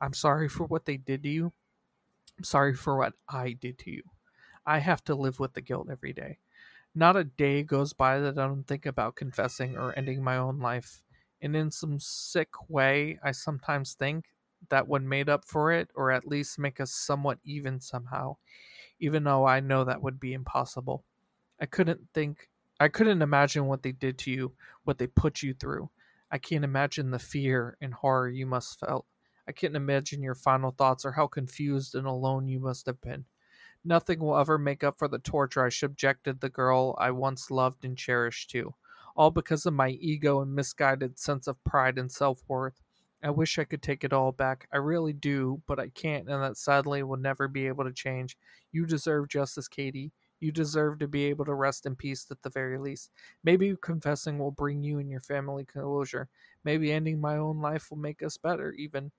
I'm 0.00 0.12
sorry 0.12 0.48
for 0.48 0.64
what 0.64 0.86
they 0.86 0.96
did 0.96 1.22
to 1.24 1.28
you. 1.28 1.52
I'm 2.38 2.44
sorry 2.44 2.74
for 2.74 2.96
what 2.96 3.14
I 3.28 3.52
did 3.52 3.78
to 3.80 3.90
you. 3.90 4.02
I 4.64 4.78
have 4.78 5.02
to 5.04 5.14
live 5.14 5.40
with 5.40 5.54
the 5.54 5.60
guilt 5.60 5.88
every 5.90 6.12
day. 6.12 6.38
Not 6.94 7.16
a 7.16 7.24
day 7.24 7.62
goes 7.62 7.92
by 7.92 8.18
that 8.20 8.38
I 8.38 8.46
don't 8.46 8.66
think 8.66 8.86
about 8.86 9.16
confessing 9.16 9.76
or 9.76 9.96
ending 9.96 10.22
my 10.22 10.36
own 10.36 10.58
life. 10.58 11.02
And 11.40 11.54
in 11.54 11.70
some 11.70 12.00
sick 12.00 12.48
way, 12.68 13.18
I 13.22 13.32
sometimes 13.32 13.94
think 13.94 14.26
that 14.70 14.88
would 14.88 15.02
made 15.04 15.28
up 15.28 15.44
for 15.44 15.72
it, 15.72 15.90
or 15.94 16.10
at 16.10 16.26
least 16.26 16.58
make 16.58 16.80
us 16.80 16.90
somewhat 16.90 17.38
even 17.44 17.80
somehow, 17.80 18.36
even 18.98 19.24
though 19.24 19.46
I 19.46 19.60
know 19.60 19.84
that 19.84 20.02
would 20.02 20.18
be 20.18 20.32
impossible. 20.32 21.04
I 21.60 21.66
couldn't 21.66 22.00
think, 22.12 22.50
I 22.80 22.88
couldn't 22.88 23.22
imagine 23.22 23.66
what 23.66 23.82
they 23.82 23.92
did 23.92 24.18
to 24.18 24.30
you, 24.30 24.52
what 24.84 24.98
they 24.98 25.06
put 25.06 25.42
you 25.42 25.54
through. 25.54 25.90
I 26.30 26.38
can't 26.38 26.64
imagine 26.64 27.10
the 27.10 27.18
fear 27.18 27.76
and 27.80 27.94
horror 27.94 28.28
you 28.28 28.46
must 28.46 28.78
felt. 28.80 29.06
I 29.48 29.52
can't 29.52 29.76
imagine 29.76 30.22
your 30.22 30.34
final 30.34 30.70
thoughts 30.70 31.04
or 31.04 31.12
how 31.12 31.26
confused 31.26 31.94
and 31.94 32.06
alone 32.06 32.48
you 32.48 32.60
must 32.60 32.86
have 32.86 33.00
been. 33.00 33.24
Nothing 33.84 34.20
will 34.20 34.36
ever 34.36 34.58
make 34.58 34.84
up 34.84 34.98
for 34.98 35.08
the 35.08 35.18
torture 35.18 35.64
I 35.64 35.70
subjected 35.70 36.40
the 36.40 36.50
girl 36.50 36.94
I 36.98 37.12
once 37.12 37.50
loved 37.50 37.84
and 37.84 37.96
cherished 37.96 38.50
to, 38.50 38.74
all 39.16 39.30
because 39.30 39.64
of 39.64 39.72
my 39.72 39.90
ego 39.90 40.42
and 40.42 40.54
misguided 40.54 41.18
sense 41.18 41.46
of 41.46 41.62
pride 41.64 41.98
and 41.98 42.12
self 42.12 42.42
worth. 42.48 42.82
I 43.22 43.30
wish 43.30 43.58
I 43.58 43.64
could 43.64 43.82
take 43.82 44.04
it 44.04 44.12
all 44.12 44.30
back. 44.30 44.68
I 44.72 44.76
really 44.76 45.12
do, 45.12 45.62
but 45.66 45.80
I 45.80 45.88
can't, 45.88 46.28
and 46.28 46.42
that 46.42 46.56
sadly 46.56 47.02
will 47.02 47.16
never 47.16 47.48
be 47.48 47.66
able 47.66 47.84
to 47.84 47.92
change. 47.92 48.36
You 48.70 48.84
deserve 48.86 49.28
justice, 49.28 49.68
Katie. 49.68 50.12
You 50.40 50.52
deserve 50.52 50.98
to 51.00 51.08
be 51.08 51.24
able 51.24 51.44
to 51.46 51.54
rest 51.54 51.84
in 51.86 51.96
peace 51.96 52.26
at 52.30 52.42
the 52.42 52.50
very 52.50 52.78
least. 52.78 53.10
Maybe 53.42 53.74
confessing 53.80 54.38
will 54.38 54.50
bring 54.52 54.82
you 54.82 54.98
and 54.98 55.10
your 55.10 55.20
family 55.20 55.64
closure. 55.64 56.28
Maybe 56.64 56.92
ending 56.92 57.20
my 57.20 57.36
own 57.36 57.60
life 57.60 57.90
will 57.90 57.98
make 57.98 58.22
us 58.22 58.36
better, 58.36 58.72
even. 58.72 59.10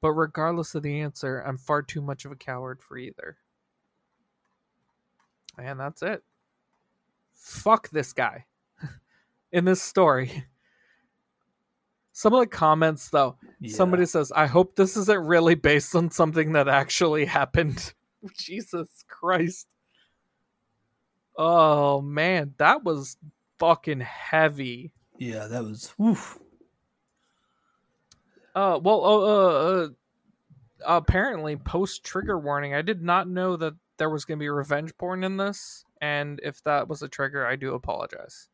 But 0.00 0.12
regardless 0.12 0.74
of 0.74 0.82
the 0.82 1.00
answer, 1.00 1.38
I'm 1.40 1.56
far 1.56 1.82
too 1.82 2.02
much 2.02 2.24
of 2.24 2.32
a 2.32 2.36
coward 2.36 2.82
for 2.82 2.98
either. 2.98 3.36
And 5.56 5.78
that's 5.78 6.02
it. 6.02 6.22
Fuck 7.32 7.90
this 7.90 8.12
guy 8.12 8.46
in 9.52 9.64
this 9.64 9.80
story. 9.82 10.44
Some 12.12 12.32
of 12.32 12.40
the 12.40 12.46
comments, 12.46 13.08
though, 13.10 13.36
Yeah. 13.60 13.74
somebody 13.76 14.06
says, 14.06 14.30
I 14.32 14.46
hope 14.46 14.76
this 14.76 14.96
isn't 14.96 15.26
really 15.26 15.54
based 15.56 15.94
on 15.96 16.10
something 16.10 16.52
that 16.52 16.68
actually 16.68 17.24
happened. 17.24 17.92
Jesus 18.38 19.04
Christ. 19.08 19.66
Oh, 21.36 22.00
man. 22.00 22.54
That 22.58 22.84
was 22.84 23.16
fucking 23.58 24.00
heavy. 24.00 24.92
Yeah, 25.18 25.46
that 25.46 25.64
was. 25.64 25.94
Oof. 26.00 26.38
Uh, 28.54 28.78
well, 28.82 29.04
uh, 29.04 29.18
uh, 29.18 29.84
uh, 29.84 29.88
apparently, 30.86 31.56
post 31.56 32.04
trigger 32.04 32.38
warning, 32.38 32.74
I 32.74 32.82
did 32.82 33.02
not 33.02 33.28
know 33.28 33.56
that 33.56 33.74
there 33.98 34.10
was 34.10 34.24
going 34.24 34.38
to 34.38 34.42
be 34.42 34.48
revenge 34.48 34.96
porn 34.96 35.24
in 35.24 35.36
this. 35.36 35.84
And 36.00 36.40
if 36.42 36.62
that 36.64 36.88
was 36.88 37.02
a 37.02 37.08
trigger, 37.08 37.46
I 37.46 37.56
do 37.56 37.74
apologize. 37.74 38.48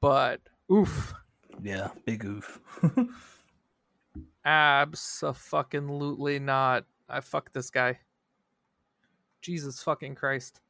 But, 0.00 0.40
oof. 0.70 1.14
Yeah, 1.62 1.88
big 2.04 2.24
oof. 2.24 2.60
Absolutely 4.44 6.38
not. 6.38 6.84
I 7.08 7.20
fuck 7.20 7.52
this 7.52 7.70
guy. 7.70 7.98
Jesus 9.44 9.82
fucking 9.82 10.14
Christ. 10.14 10.60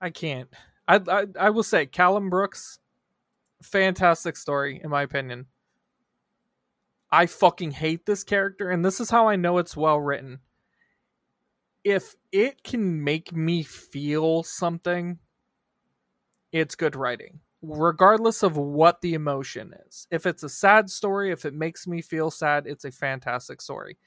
I 0.00 0.10
can't. 0.10 0.48
I, 0.88 1.00
I 1.08 1.26
I 1.38 1.50
will 1.50 1.62
say 1.62 1.86
Callum 1.86 2.30
Brooks, 2.30 2.78
fantastic 3.62 4.36
story 4.36 4.80
in 4.82 4.90
my 4.90 5.02
opinion. 5.02 5.46
I 7.10 7.26
fucking 7.26 7.72
hate 7.72 8.06
this 8.06 8.24
character, 8.24 8.70
and 8.70 8.84
this 8.84 9.00
is 9.00 9.10
how 9.10 9.28
I 9.28 9.36
know 9.36 9.58
it's 9.58 9.76
well 9.76 10.00
written. 10.00 10.40
If 11.84 12.16
it 12.32 12.64
can 12.64 13.04
make 13.04 13.32
me 13.32 13.62
feel 13.62 14.42
something, 14.42 15.18
it's 16.52 16.74
good 16.74 16.96
writing 16.96 17.40
regardless 17.62 18.42
of 18.42 18.56
what 18.56 19.00
the 19.00 19.14
emotion 19.14 19.74
is. 19.86 20.06
If 20.10 20.26
it's 20.26 20.42
a 20.42 20.48
sad 20.48 20.90
story, 20.90 21.32
if 21.32 21.44
it 21.44 21.54
makes 21.54 21.86
me 21.86 22.00
feel 22.02 22.30
sad, 22.30 22.66
it's 22.66 22.84
a 22.84 22.92
fantastic 22.92 23.60
story. 23.60 23.98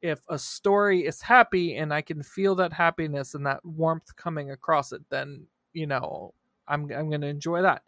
If 0.00 0.20
a 0.28 0.38
story 0.38 1.06
is 1.06 1.20
happy 1.20 1.76
and 1.76 1.92
I 1.92 2.02
can 2.02 2.22
feel 2.22 2.54
that 2.56 2.72
happiness 2.72 3.34
and 3.34 3.44
that 3.46 3.64
warmth 3.64 4.14
coming 4.16 4.52
across 4.52 4.92
it, 4.92 5.02
then 5.10 5.46
you 5.72 5.86
know 5.86 6.34
I'm 6.68 6.90
I'm 6.92 7.10
gonna 7.10 7.26
enjoy 7.26 7.62
that. 7.62 7.82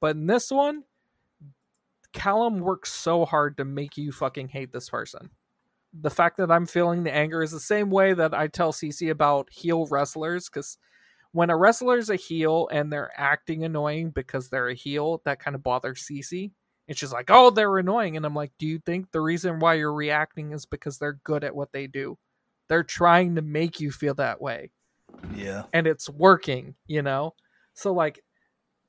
But 0.00 0.16
in 0.16 0.26
this 0.26 0.50
one, 0.50 0.82
Callum 2.12 2.58
works 2.58 2.92
so 2.92 3.24
hard 3.24 3.56
to 3.56 3.64
make 3.64 3.96
you 3.96 4.12
fucking 4.12 4.48
hate 4.48 4.72
this 4.72 4.88
person. 4.88 5.30
The 6.00 6.10
fact 6.10 6.36
that 6.38 6.50
I'm 6.50 6.66
feeling 6.66 7.04
the 7.04 7.14
anger 7.14 7.42
is 7.42 7.52
the 7.52 7.60
same 7.60 7.90
way 7.90 8.14
that 8.14 8.34
I 8.34 8.48
tell 8.48 8.72
Cece 8.72 9.10
about 9.10 9.48
heel 9.50 9.86
wrestlers, 9.86 10.48
because 10.48 10.76
when 11.32 11.50
a 11.50 11.56
wrestler's 11.56 12.10
a 12.10 12.16
heel 12.16 12.68
and 12.72 12.92
they're 12.92 13.12
acting 13.16 13.64
annoying 13.64 14.10
because 14.10 14.48
they're 14.48 14.68
a 14.68 14.74
heel, 14.74 15.22
that 15.24 15.40
kind 15.40 15.54
of 15.54 15.62
bothers 15.62 16.02
Cece. 16.08 16.50
And 16.86 16.96
she's 16.96 17.12
like, 17.12 17.30
oh, 17.30 17.50
they're 17.50 17.78
annoying. 17.78 18.16
And 18.16 18.26
I'm 18.26 18.34
like, 18.34 18.52
do 18.58 18.66
you 18.66 18.78
think 18.78 19.10
the 19.10 19.20
reason 19.20 19.58
why 19.58 19.74
you're 19.74 19.92
reacting 19.92 20.52
is 20.52 20.66
because 20.66 20.98
they're 20.98 21.18
good 21.24 21.42
at 21.42 21.54
what 21.54 21.72
they 21.72 21.86
do? 21.86 22.18
They're 22.68 22.82
trying 22.82 23.36
to 23.36 23.42
make 23.42 23.80
you 23.80 23.90
feel 23.90 24.14
that 24.14 24.40
way. 24.40 24.70
yeah. 25.34 25.64
And 25.72 25.86
it's 25.86 26.08
working, 26.10 26.74
you 26.86 27.02
know? 27.02 27.34
So, 27.72 27.92
like, 27.92 28.22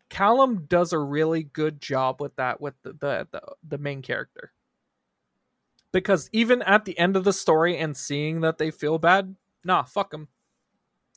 Callum 0.10 0.66
does 0.68 0.94
a 0.94 1.00
really 1.00 1.44
good 1.44 1.82
job 1.82 2.22
with 2.22 2.36
that, 2.36 2.62
with 2.62 2.76
the, 2.84 2.94
the, 2.94 3.28
the, 3.32 3.42
the 3.68 3.78
main 3.78 4.02
character. 4.02 4.52
Because 5.92 6.30
even 6.34 6.62
at 6.64 6.86
the 6.86 6.98
end 7.00 7.16
of 7.16 7.24
the 7.24 7.34
story 7.34 7.78
and 7.78 7.96
seeing 7.96 8.42
that 8.42 8.58
they 8.58 8.72
feel 8.72 8.98
bad, 8.98 9.36
nah, 9.64 9.84
fuck 9.84 10.12
them. 10.12 10.28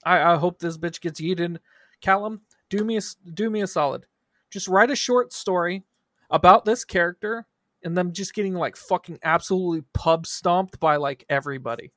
I, 0.05 0.35
I 0.35 0.37
hope 0.37 0.61
this 0.61 0.79
bitch 0.79 1.01
gets 1.01 1.20
yeeted. 1.20 1.59
Callum, 2.01 2.43
do 2.70 2.85
me 2.85 2.97
a, 2.97 3.01
do 3.35 3.50
me 3.50 3.61
a 3.61 3.67
solid. 3.67 4.07
Just 4.50 4.68
write 4.68 4.91
a 4.91 4.96
short 4.96 5.33
story 5.33 5.83
about 6.30 6.64
this 6.64 6.84
character 6.84 7.46
and 7.83 7.96
them 7.96 8.13
just 8.13 8.34
getting 8.34 8.55
like 8.55 8.76
fucking 8.76 9.18
absolutely 9.22 9.84
pub 9.95 10.26
stomped 10.26 10.80
by 10.80 10.96
like 10.96 11.25
everybody. 11.29 11.92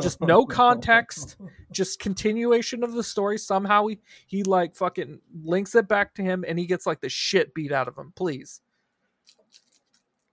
Just 0.00 0.20
no 0.20 0.46
context, 0.46 1.36
just 1.70 1.98
continuation 1.98 2.82
of 2.82 2.92
the 2.92 3.02
story. 3.02 3.38
Somehow 3.38 3.86
he, 3.86 4.00
he 4.26 4.42
like 4.42 4.74
fucking 4.74 5.20
links 5.42 5.74
it 5.74 5.88
back 5.88 6.14
to 6.14 6.22
him 6.22 6.44
and 6.48 6.58
he 6.58 6.66
gets 6.66 6.86
like 6.86 7.00
the 7.00 7.08
shit 7.08 7.52
beat 7.54 7.72
out 7.72 7.88
of 7.88 7.96
him, 7.96 8.12
please. 8.16 8.60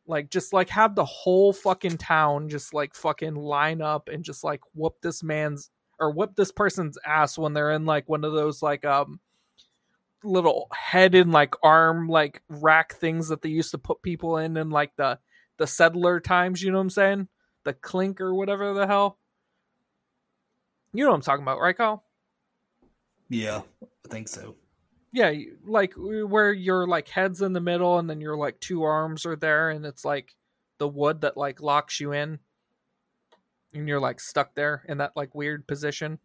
Like 0.08 0.30
just 0.30 0.54
like 0.54 0.70
have 0.70 0.96
the 0.96 1.06
whole 1.06 1.52
fucking 1.52 1.98
town 1.98 2.48
just 2.48 2.74
like 2.74 2.94
fucking 2.94 3.36
line 3.36 3.82
up 3.82 4.08
and 4.08 4.24
just 4.24 4.44
like 4.44 4.62
whoop 4.74 4.96
this 5.02 5.24
man's 5.24 5.72
or 6.00 6.12
whip 6.12 6.36
this 6.36 6.52
person's 6.52 6.98
ass 7.06 7.38
when 7.38 7.54
they're 7.54 7.72
in 7.72 7.86
like 7.86 8.08
one 8.08 8.24
of 8.24 8.34
those 8.34 8.62
like 8.62 8.86
um 8.86 9.20
little 10.26 10.68
head 10.74 11.16
and 11.16 11.32
like 11.32 11.56
arm 11.64 12.08
like 12.08 12.42
rack 12.50 12.94
things 12.96 13.30
that 13.30 13.42
they 13.42 13.50
used 13.50 13.72
to 13.72 13.78
put 13.78 14.02
people 14.02 14.38
in 14.38 14.58
in 14.58 14.70
like 14.70 14.96
the 14.96 15.20
the 15.58 15.68
settler 15.68 16.20
times 16.20 16.62
you 16.62 16.72
know 16.72 16.78
what 16.78 16.84
i'm 16.84 16.90
saying 16.90 17.28
the 17.64 17.74
clink 17.74 18.20
or 18.20 18.34
whatever 18.34 18.74
the 18.74 18.88
hell 18.88 19.18
you 20.94 21.04
know 21.04 21.12
what 21.12 21.16
i'm 21.16 21.22
talking 21.22 21.44
about 21.44 21.60
right 21.60 21.78
Kyle? 21.78 22.04
Yeah, 23.28 23.62
I 23.84 24.08
think 24.08 24.28
so. 24.28 24.56
yeah 25.12 25.34
like 25.66 25.94
where 25.96 26.54
your 26.54 26.88
like 26.88 27.08
head's 27.10 27.42
in 27.42 27.54
the 27.54 27.62
middle 27.62 27.98
and 27.98 28.10
then 28.10 28.22
your 28.22 28.38
like 28.38 28.60
two 28.60 28.84
arms 28.84 29.26
are 29.26 29.36
there 29.36 29.70
and 29.70 29.86
it's 29.86 30.06
like 30.06 30.36
the 30.78 30.88
wood 30.88 31.22
that 31.22 31.38
like 31.38 31.62
locks 31.62 32.00
you 32.00 32.12
in 32.12 32.40
and 33.76 33.88
you're 33.88 34.00
like 34.00 34.20
stuck 34.20 34.56
there 34.56 34.84
in 34.88 35.00
that 35.00 35.12
like 35.16 35.36
weird 35.36 35.68
position. 35.68 36.20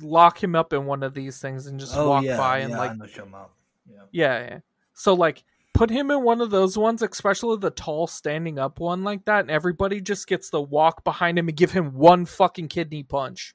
Lock 0.00 0.42
him 0.42 0.54
up 0.54 0.72
in 0.72 0.86
one 0.86 1.02
of 1.02 1.14
these 1.14 1.38
things 1.38 1.66
and 1.66 1.78
just 1.78 1.96
oh 1.96 2.08
walk 2.08 2.24
yeah, 2.24 2.36
by 2.36 2.58
and 2.58 2.74
I 2.74 2.78
like 2.78 2.98
you're 2.98 3.06
talking 3.08 3.32
about. 3.32 3.50
Yeah. 3.88 4.00
yeah, 4.12 4.38
yeah. 4.40 4.58
So 4.94 5.14
like 5.14 5.44
put 5.76 5.90
him 5.90 6.10
in 6.10 6.22
one 6.22 6.40
of 6.40 6.50
those 6.50 6.78
ones, 6.78 7.02
especially 7.02 7.58
the 7.58 7.70
tall 7.70 8.06
standing 8.06 8.58
up 8.58 8.80
one 8.80 9.04
like 9.04 9.24
that, 9.26 9.40
and 9.40 9.50
everybody 9.50 10.00
just 10.00 10.26
gets 10.26 10.50
to 10.50 10.60
walk 10.60 11.04
behind 11.04 11.38
him 11.38 11.48
and 11.48 11.56
give 11.56 11.70
him 11.70 11.94
one 11.94 12.24
fucking 12.24 12.68
kidney 12.68 13.02
punch. 13.02 13.54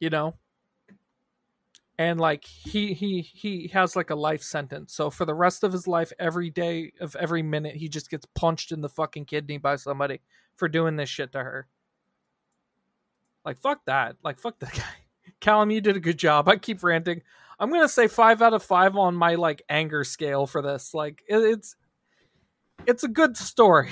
You 0.00 0.10
know? 0.10 0.34
And 1.96 2.18
like 2.18 2.44
he 2.44 2.92
he 2.92 3.20
he 3.20 3.68
has 3.72 3.94
like 3.94 4.10
a 4.10 4.16
life 4.16 4.42
sentence. 4.42 4.94
So 4.94 5.10
for 5.10 5.24
the 5.24 5.34
rest 5.34 5.62
of 5.62 5.72
his 5.72 5.86
life, 5.86 6.12
every 6.18 6.50
day 6.50 6.92
of 7.00 7.14
every 7.16 7.42
minute, 7.42 7.76
he 7.76 7.88
just 7.88 8.10
gets 8.10 8.26
punched 8.34 8.72
in 8.72 8.80
the 8.80 8.88
fucking 8.88 9.26
kidney 9.26 9.58
by 9.58 9.76
somebody 9.76 10.20
for 10.56 10.66
doing 10.66 10.96
this 10.96 11.08
shit 11.08 11.30
to 11.32 11.38
her. 11.38 11.68
Like 13.44 13.58
fuck 13.58 13.84
that. 13.86 14.16
Like 14.22 14.38
fuck 14.38 14.58
that 14.60 14.72
guy. 14.74 14.82
Callum, 15.40 15.70
you 15.70 15.80
did 15.80 15.96
a 15.96 16.00
good 16.00 16.18
job. 16.18 16.48
I 16.48 16.56
keep 16.56 16.82
ranting. 16.82 17.22
I'm 17.58 17.70
gonna 17.70 17.88
say 17.88 18.08
five 18.08 18.42
out 18.42 18.54
of 18.54 18.62
five 18.62 18.96
on 18.96 19.14
my 19.14 19.34
like 19.36 19.62
anger 19.68 20.04
scale 20.04 20.46
for 20.46 20.62
this. 20.62 20.94
Like 20.94 21.22
it, 21.28 21.36
it's 21.36 21.76
it's 22.86 23.04
a 23.04 23.08
good 23.08 23.36
story. 23.36 23.90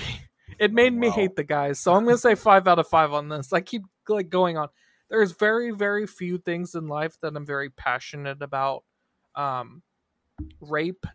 It 0.58 0.72
made 0.72 0.92
me 0.92 1.08
Wow. 1.08 1.14
hate 1.14 1.36
the 1.36 1.44
guys, 1.44 1.78
so 1.80 1.94
I'm 1.94 2.04
gonna 2.04 2.18
say 2.18 2.34
five 2.34 2.68
out 2.68 2.78
of 2.78 2.86
five 2.88 3.12
on 3.12 3.28
this. 3.28 3.52
I 3.52 3.60
keep 3.60 3.82
like 4.08 4.28
going 4.28 4.56
on. 4.58 4.68
There's 5.10 5.32
very 5.32 5.70
very 5.70 6.06
few 6.06 6.38
things 6.38 6.74
in 6.74 6.88
life 6.88 7.16
that 7.22 7.34
I'm 7.36 7.46
very 7.46 7.70
passionate 7.70 8.42
about. 8.42 8.84
Um, 9.34 9.82
rape 10.60 11.06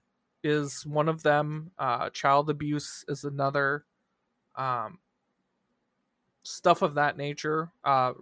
is 0.44 0.86
one 0.86 1.10
of 1.10 1.24
them. 1.24 1.72
Uh, 1.78 2.10
child 2.12 2.50
abuse 2.50 3.04
is 3.08 3.24
another. 3.24 3.86
Um, 4.56 5.00
stuff 6.48 6.82
of 6.82 6.96
that 6.96 7.18
nature. 7.18 7.72
Uh, 7.84 8.14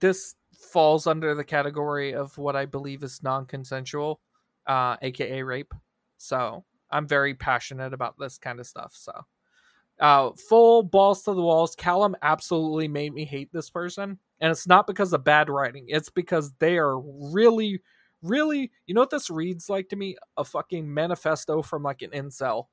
this 0.00 0.34
falls 0.52 1.06
under 1.06 1.34
the 1.34 1.44
category 1.44 2.12
of 2.14 2.36
what 2.36 2.56
I 2.56 2.66
believe 2.66 3.02
is 3.02 3.22
non-consensual, 3.22 4.20
uh, 4.66 4.96
aka 5.00 5.42
rape. 5.42 5.72
So 6.18 6.64
I'm 6.90 7.06
very 7.06 7.34
passionate 7.34 7.94
about 7.94 8.18
this 8.18 8.38
kind 8.38 8.58
of 8.58 8.66
stuff. 8.66 8.92
So, 8.94 9.12
uh, 10.00 10.30
full 10.48 10.82
balls 10.82 11.22
to 11.22 11.34
the 11.34 11.40
walls. 11.40 11.76
Callum 11.76 12.16
absolutely 12.22 12.88
made 12.88 13.14
me 13.14 13.24
hate 13.24 13.52
this 13.52 13.70
person, 13.70 14.18
and 14.40 14.50
it's 14.50 14.66
not 14.66 14.86
because 14.86 15.12
of 15.12 15.24
bad 15.24 15.48
writing. 15.48 15.84
It's 15.88 16.10
because 16.10 16.52
they 16.58 16.78
are 16.78 16.98
really, 16.98 17.80
really. 18.22 18.70
You 18.86 18.94
know 18.94 19.02
what 19.02 19.10
this 19.10 19.30
reads 19.30 19.68
like 19.68 19.88
to 19.90 19.96
me? 19.96 20.16
A 20.36 20.44
fucking 20.44 20.92
manifesto 20.92 21.62
from 21.62 21.82
like 21.82 22.02
an 22.02 22.10
incel. 22.10 22.66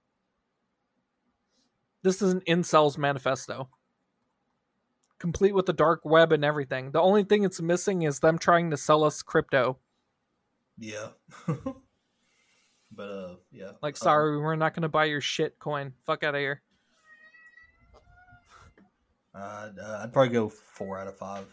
This 2.02 2.22
is 2.22 2.32
an 2.32 2.42
incel's 2.48 2.98
manifesto 2.98 3.70
complete 5.20 5.54
with 5.54 5.66
the 5.66 5.74
dark 5.74 6.02
web 6.06 6.32
and 6.32 6.44
everything. 6.46 6.92
The 6.92 7.02
only 7.02 7.24
thing 7.24 7.44
it's 7.44 7.62
missing 7.62 8.04
is 8.04 8.20
them 8.20 8.38
trying 8.38 8.72
to 8.72 8.78
sell 8.78 9.04
us 9.04 9.22
crypto. 9.22 9.78
Yeah. 10.78 11.10
but 12.92 13.04
uh, 13.04 13.36
yeah. 13.52 13.72
Like, 13.82 13.96
Um, 13.96 14.00
sorry, 14.04 14.38
we're 14.40 14.56
not 14.56 14.74
gonna 14.74 14.90
buy 14.90 15.06
your 15.06 15.22
shit 15.22 15.58
coin. 15.60 15.94
Fuck 16.06 16.24
out 16.24 16.36
of 16.36 16.40
here. 16.40 16.62
Uh, 19.34 19.70
uh, 19.82 20.00
I'd 20.04 20.14
probably 20.14 20.34
go 20.34 20.50
four 20.50 21.00
out 21.00 21.08
of 21.08 21.16
five 21.18 21.46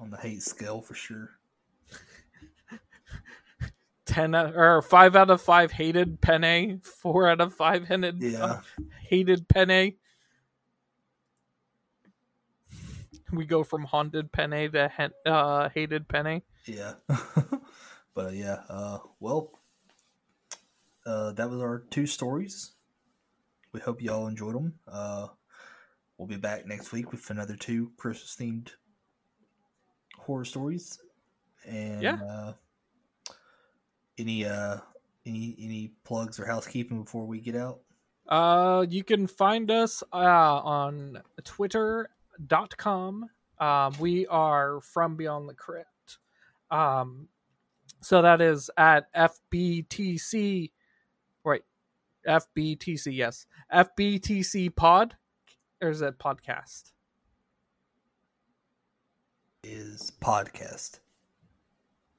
on 0.00 0.10
the 0.10 0.16
hate 0.16 0.42
scale 0.42 0.80
for 0.80 0.94
sure. 0.94 1.30
Ten 4.06 4.34
out, 4.34 4.56
or 4.56 4.82
five 4.82 5.14
out 5.14 5.30
of 5.30 5.40
five 5.40 5.70
hated 5.70 6.20
penne. 6.20 6.80
Four 6.80 7.28
out 7.28 7.40
of 7.40 7.54
five 7.54 7.86
hated 7.86 8.20
Yeah. 8.20 8.60
hated 9.08 9.46
penne. 9.48 9.94
We 13.32 13.46
go 13.46 13.64
from 13.64 13.84
haunted 13.84 14.30
penne 14.30 14.70
to 14.72 15.12
uh, 15.26 15.68
hated 15.70 16.06
penne. 16.08 16.42
Yeah. 16.66 16.94
but 18.14 18.26
uh, 18.26 18.30
yeah, 18.30 18.60
uh, 18.68 18.98
well, 19.20 19.52
uh, 21.06 21.32
that 21.32 21.50
was 21.50 21.60
our 21.60 21.84
two 21.90 22.06
stories. 22.06 22.72
We 23.72 23.80
hope 23.80 24.02
y'all 24.02 24.26
enjoyed 24.26 24.54
them. 24.54 24.74
Uh, 24.86 25.28
we'll 26.18 26.28
be 26.28 26.36
back 26.36 26.66
next 26.66 26.92
week 26.92 27.10
with 27.10 27.30
another 27.30 27.56
two 27.56 27.92
Christmas 27.96 28.36
themed 28.36 28.68
horror 30.18 30.44
stories. 30.44 31.00
And 31.66 32.02
Yeah. 32.02 32.18
uh, 32.22 32.52
any 34.18 34.44
uh, 34.44 34.78
any 35.24 35.56
any 35.58 35.92
plugs 36.04 36.38
or 36.38 36.46
housekeeping 36.46 37.02
before 37.02 37.26
we 37.26 37.40
get 37.40 37.56
out? 37.56 37.80
Uh, 38.28 38.86
you 38.88 39.02
can 39.02 39.26
find 39.26 39.70
us 39.70 40.02
uh, 40.12 40.16
on 40.16 41.22
twitter.com. 42.38 43.28
Um, 43.58 43.92
we 44.00 44.26
are 44.26 44.80
from 44.80 45.16
Beyond 45.16 45.48
the 45.48 45.54
Crypt. 45.54 46.18
Um, 46.70 47.28
so 48.00 48.22
that 48.22 48.40
is 48.40 48.70
at 48.76 49.12
FBTC, 49.14 50.72
right? 51.44 51.62
FBTC, 52.26 53.14
yes. 53.14 53.46
FBTC 53.72 54.74
pod, 54.74 55.16
or 55.80 55.90
is 55.90 56.02
it 56.02 56.18
podcast? 56.18 56.92
Is 59.64 60.10
podcast. 60.20 60.98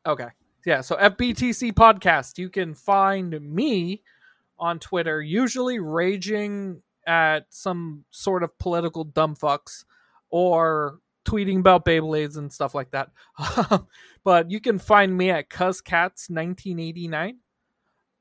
Okay. 0.06 0.27
Yeah, 0.65 0.80
so 0.80 0.95
FBTC 0.95 1.73
podcast. 1.73 2.38
You 2.38 2.49
can 2.49 2.73
find 2.73 3.41
me 3.41 4.02
on 4.57 4.80
Twitter, 4.80 5.22
usually 5.22 5.80
raging 5.80 6.81
at 7.06 7.48
some 7.49 8.06
sort 8.11 8.44
of 8.44 8.57
political 8.60 9.06
dumbfucks 9.06 9.84
or 10.34 10.98
tweeting 11.26 11.60
about 11.60 11.86
Beyblades 11.86 12.38
and 12.38 12.52
stuff 12.52 12.74
like 12.74 12.90
that. 12.90 13.12
but 14.24 14.50
you 14.50 14.60
can 14.60 14.80
find 14.80 15.16
me 15.16 15.30
at 15.30 15.50
CuzCats1989. 15.50 17.36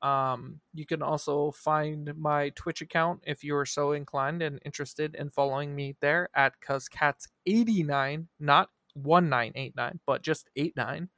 Um, 0.03 0.59
you 0.75 0.85
can 0.85 1.01
also 1.01 1.49
find 1.51 2.13
my 2.15 2.49
Twitch 2.49 2.81
account 2.81 3.21
if 3.25 3.43
you 3.43 3.55
are 3.55 3.65
so 3.65 3.93
inclined 3.93 4.43
and 4.43 4.59
interested 4.63 5.15
in 5.15 5.31
following 5.31 5.73
me 5.75 5.95
there 6.01 6.29
at 6.35 6.53
CuzCats89, 6.61 8.27
not 8.39 8.69
1989, 8.93 9.99
but 10.05 10.21
just 10.21 10.51
89. 10.55 11.09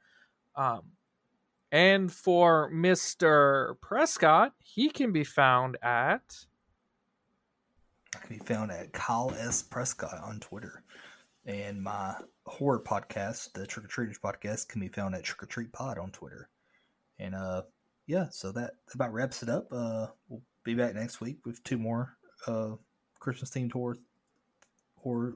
Um, 0.54 0.80
and 1.72 2.10
for 2.10 2.70
Mr. 2.72 3.78
Prescott, 3.82 4.54
he 4.64 4.88
can 4.88 5.12
be 5.12 5.24
found 5.24 5.76
at 5.82 6.46
I 8.14 8.18
can 8.26 8.38
be 8.38 8.44
found 8.44 8.70
at 8.70 8.92
Kyle 8.92 9.34
S. 9.38 9.62
Prescott 9.62 10.18
on 10.22 10.40
Twitter. 10.40 10.82
And 11.46 11.80
my 11.80 12.16
horror 12.44 12.82
podcast, 12.84 13.52
the 13.52 13.66
Trick 13.66 13.84
or 13.86 13.88
Treaters 13.88 14.18
podcast, 14.18 14.68
can 14.68 14.80
be 14.80 14.88
found 14.88 15.14
at 15.14 15.22
Trick 15.22 15.44
or 15.44 15.46
Treat 15.46 15.72
Pod 15.72 15.96
on 15.96 16.10
Twitter. 16.10 16.48
And 17.20 17.34
uh 17.34 17.62
yeah, 18.06 18.26
so 18.30 18.52
that 18.52 18.72
about 18.94 19.12
wraps 19.12 19.42
it 19.42 19.48
up. 19.48 19.68
Uh 19.72 20.08
we'll 20.28 20.42
be 20.64 20.74
back 20.74 20.94
next 20.94 21.20
week 21.20 21.46
with 21.46 21.62
two 21.62 21.78
more 21.78 22.16
uh 22.48 22.72
Christmas 23.20 23.50
themed 23.50 23.72
horror 23.72 23.96
horror 24.96 25.34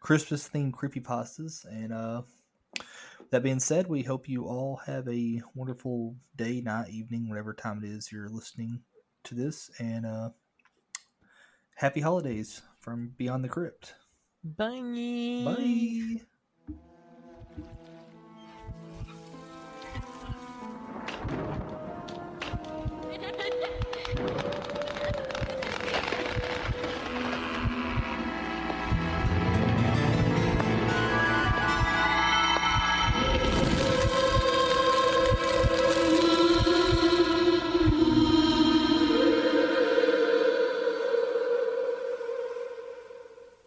Christmas 0.00 0.48
themed 0.48 0.72
creepy 0.72 1.00
pastas. 1.00 1.66
And 1.66 1.92
uh 1.92 2.22
that 3.30 3.42
being 3.42 3.60
said, 3.60 3.86
we 3.86 4.02
hope 4.02 4.28
you 4.28 4.44
all 4.44 4.80
have 4.86 5.06
a 5.08 5.42
wonderful 5.54 6.14
day, 6.36 6.60
night, 6.60 6.90
evening, 6.90 7.28
whatever 7.28 7.52
time 7.52 7.82
it 7.82 7.88
is 7.88 8.10
you're 8.10 8.28
listening 8.28 8.80
to 9.24 9.34
this. 9.34 9.70
And 9.78 10.06
uh 10.06 10.30
happy 11.76 12.00
holidays 12.00 12.62
from 12.80 13.12
Beyond 13.18 13.44
the 13.44 13.48
Crypt. 13.48 13.94
Bye. 14.44 14.84
Bye. 15.38 16.26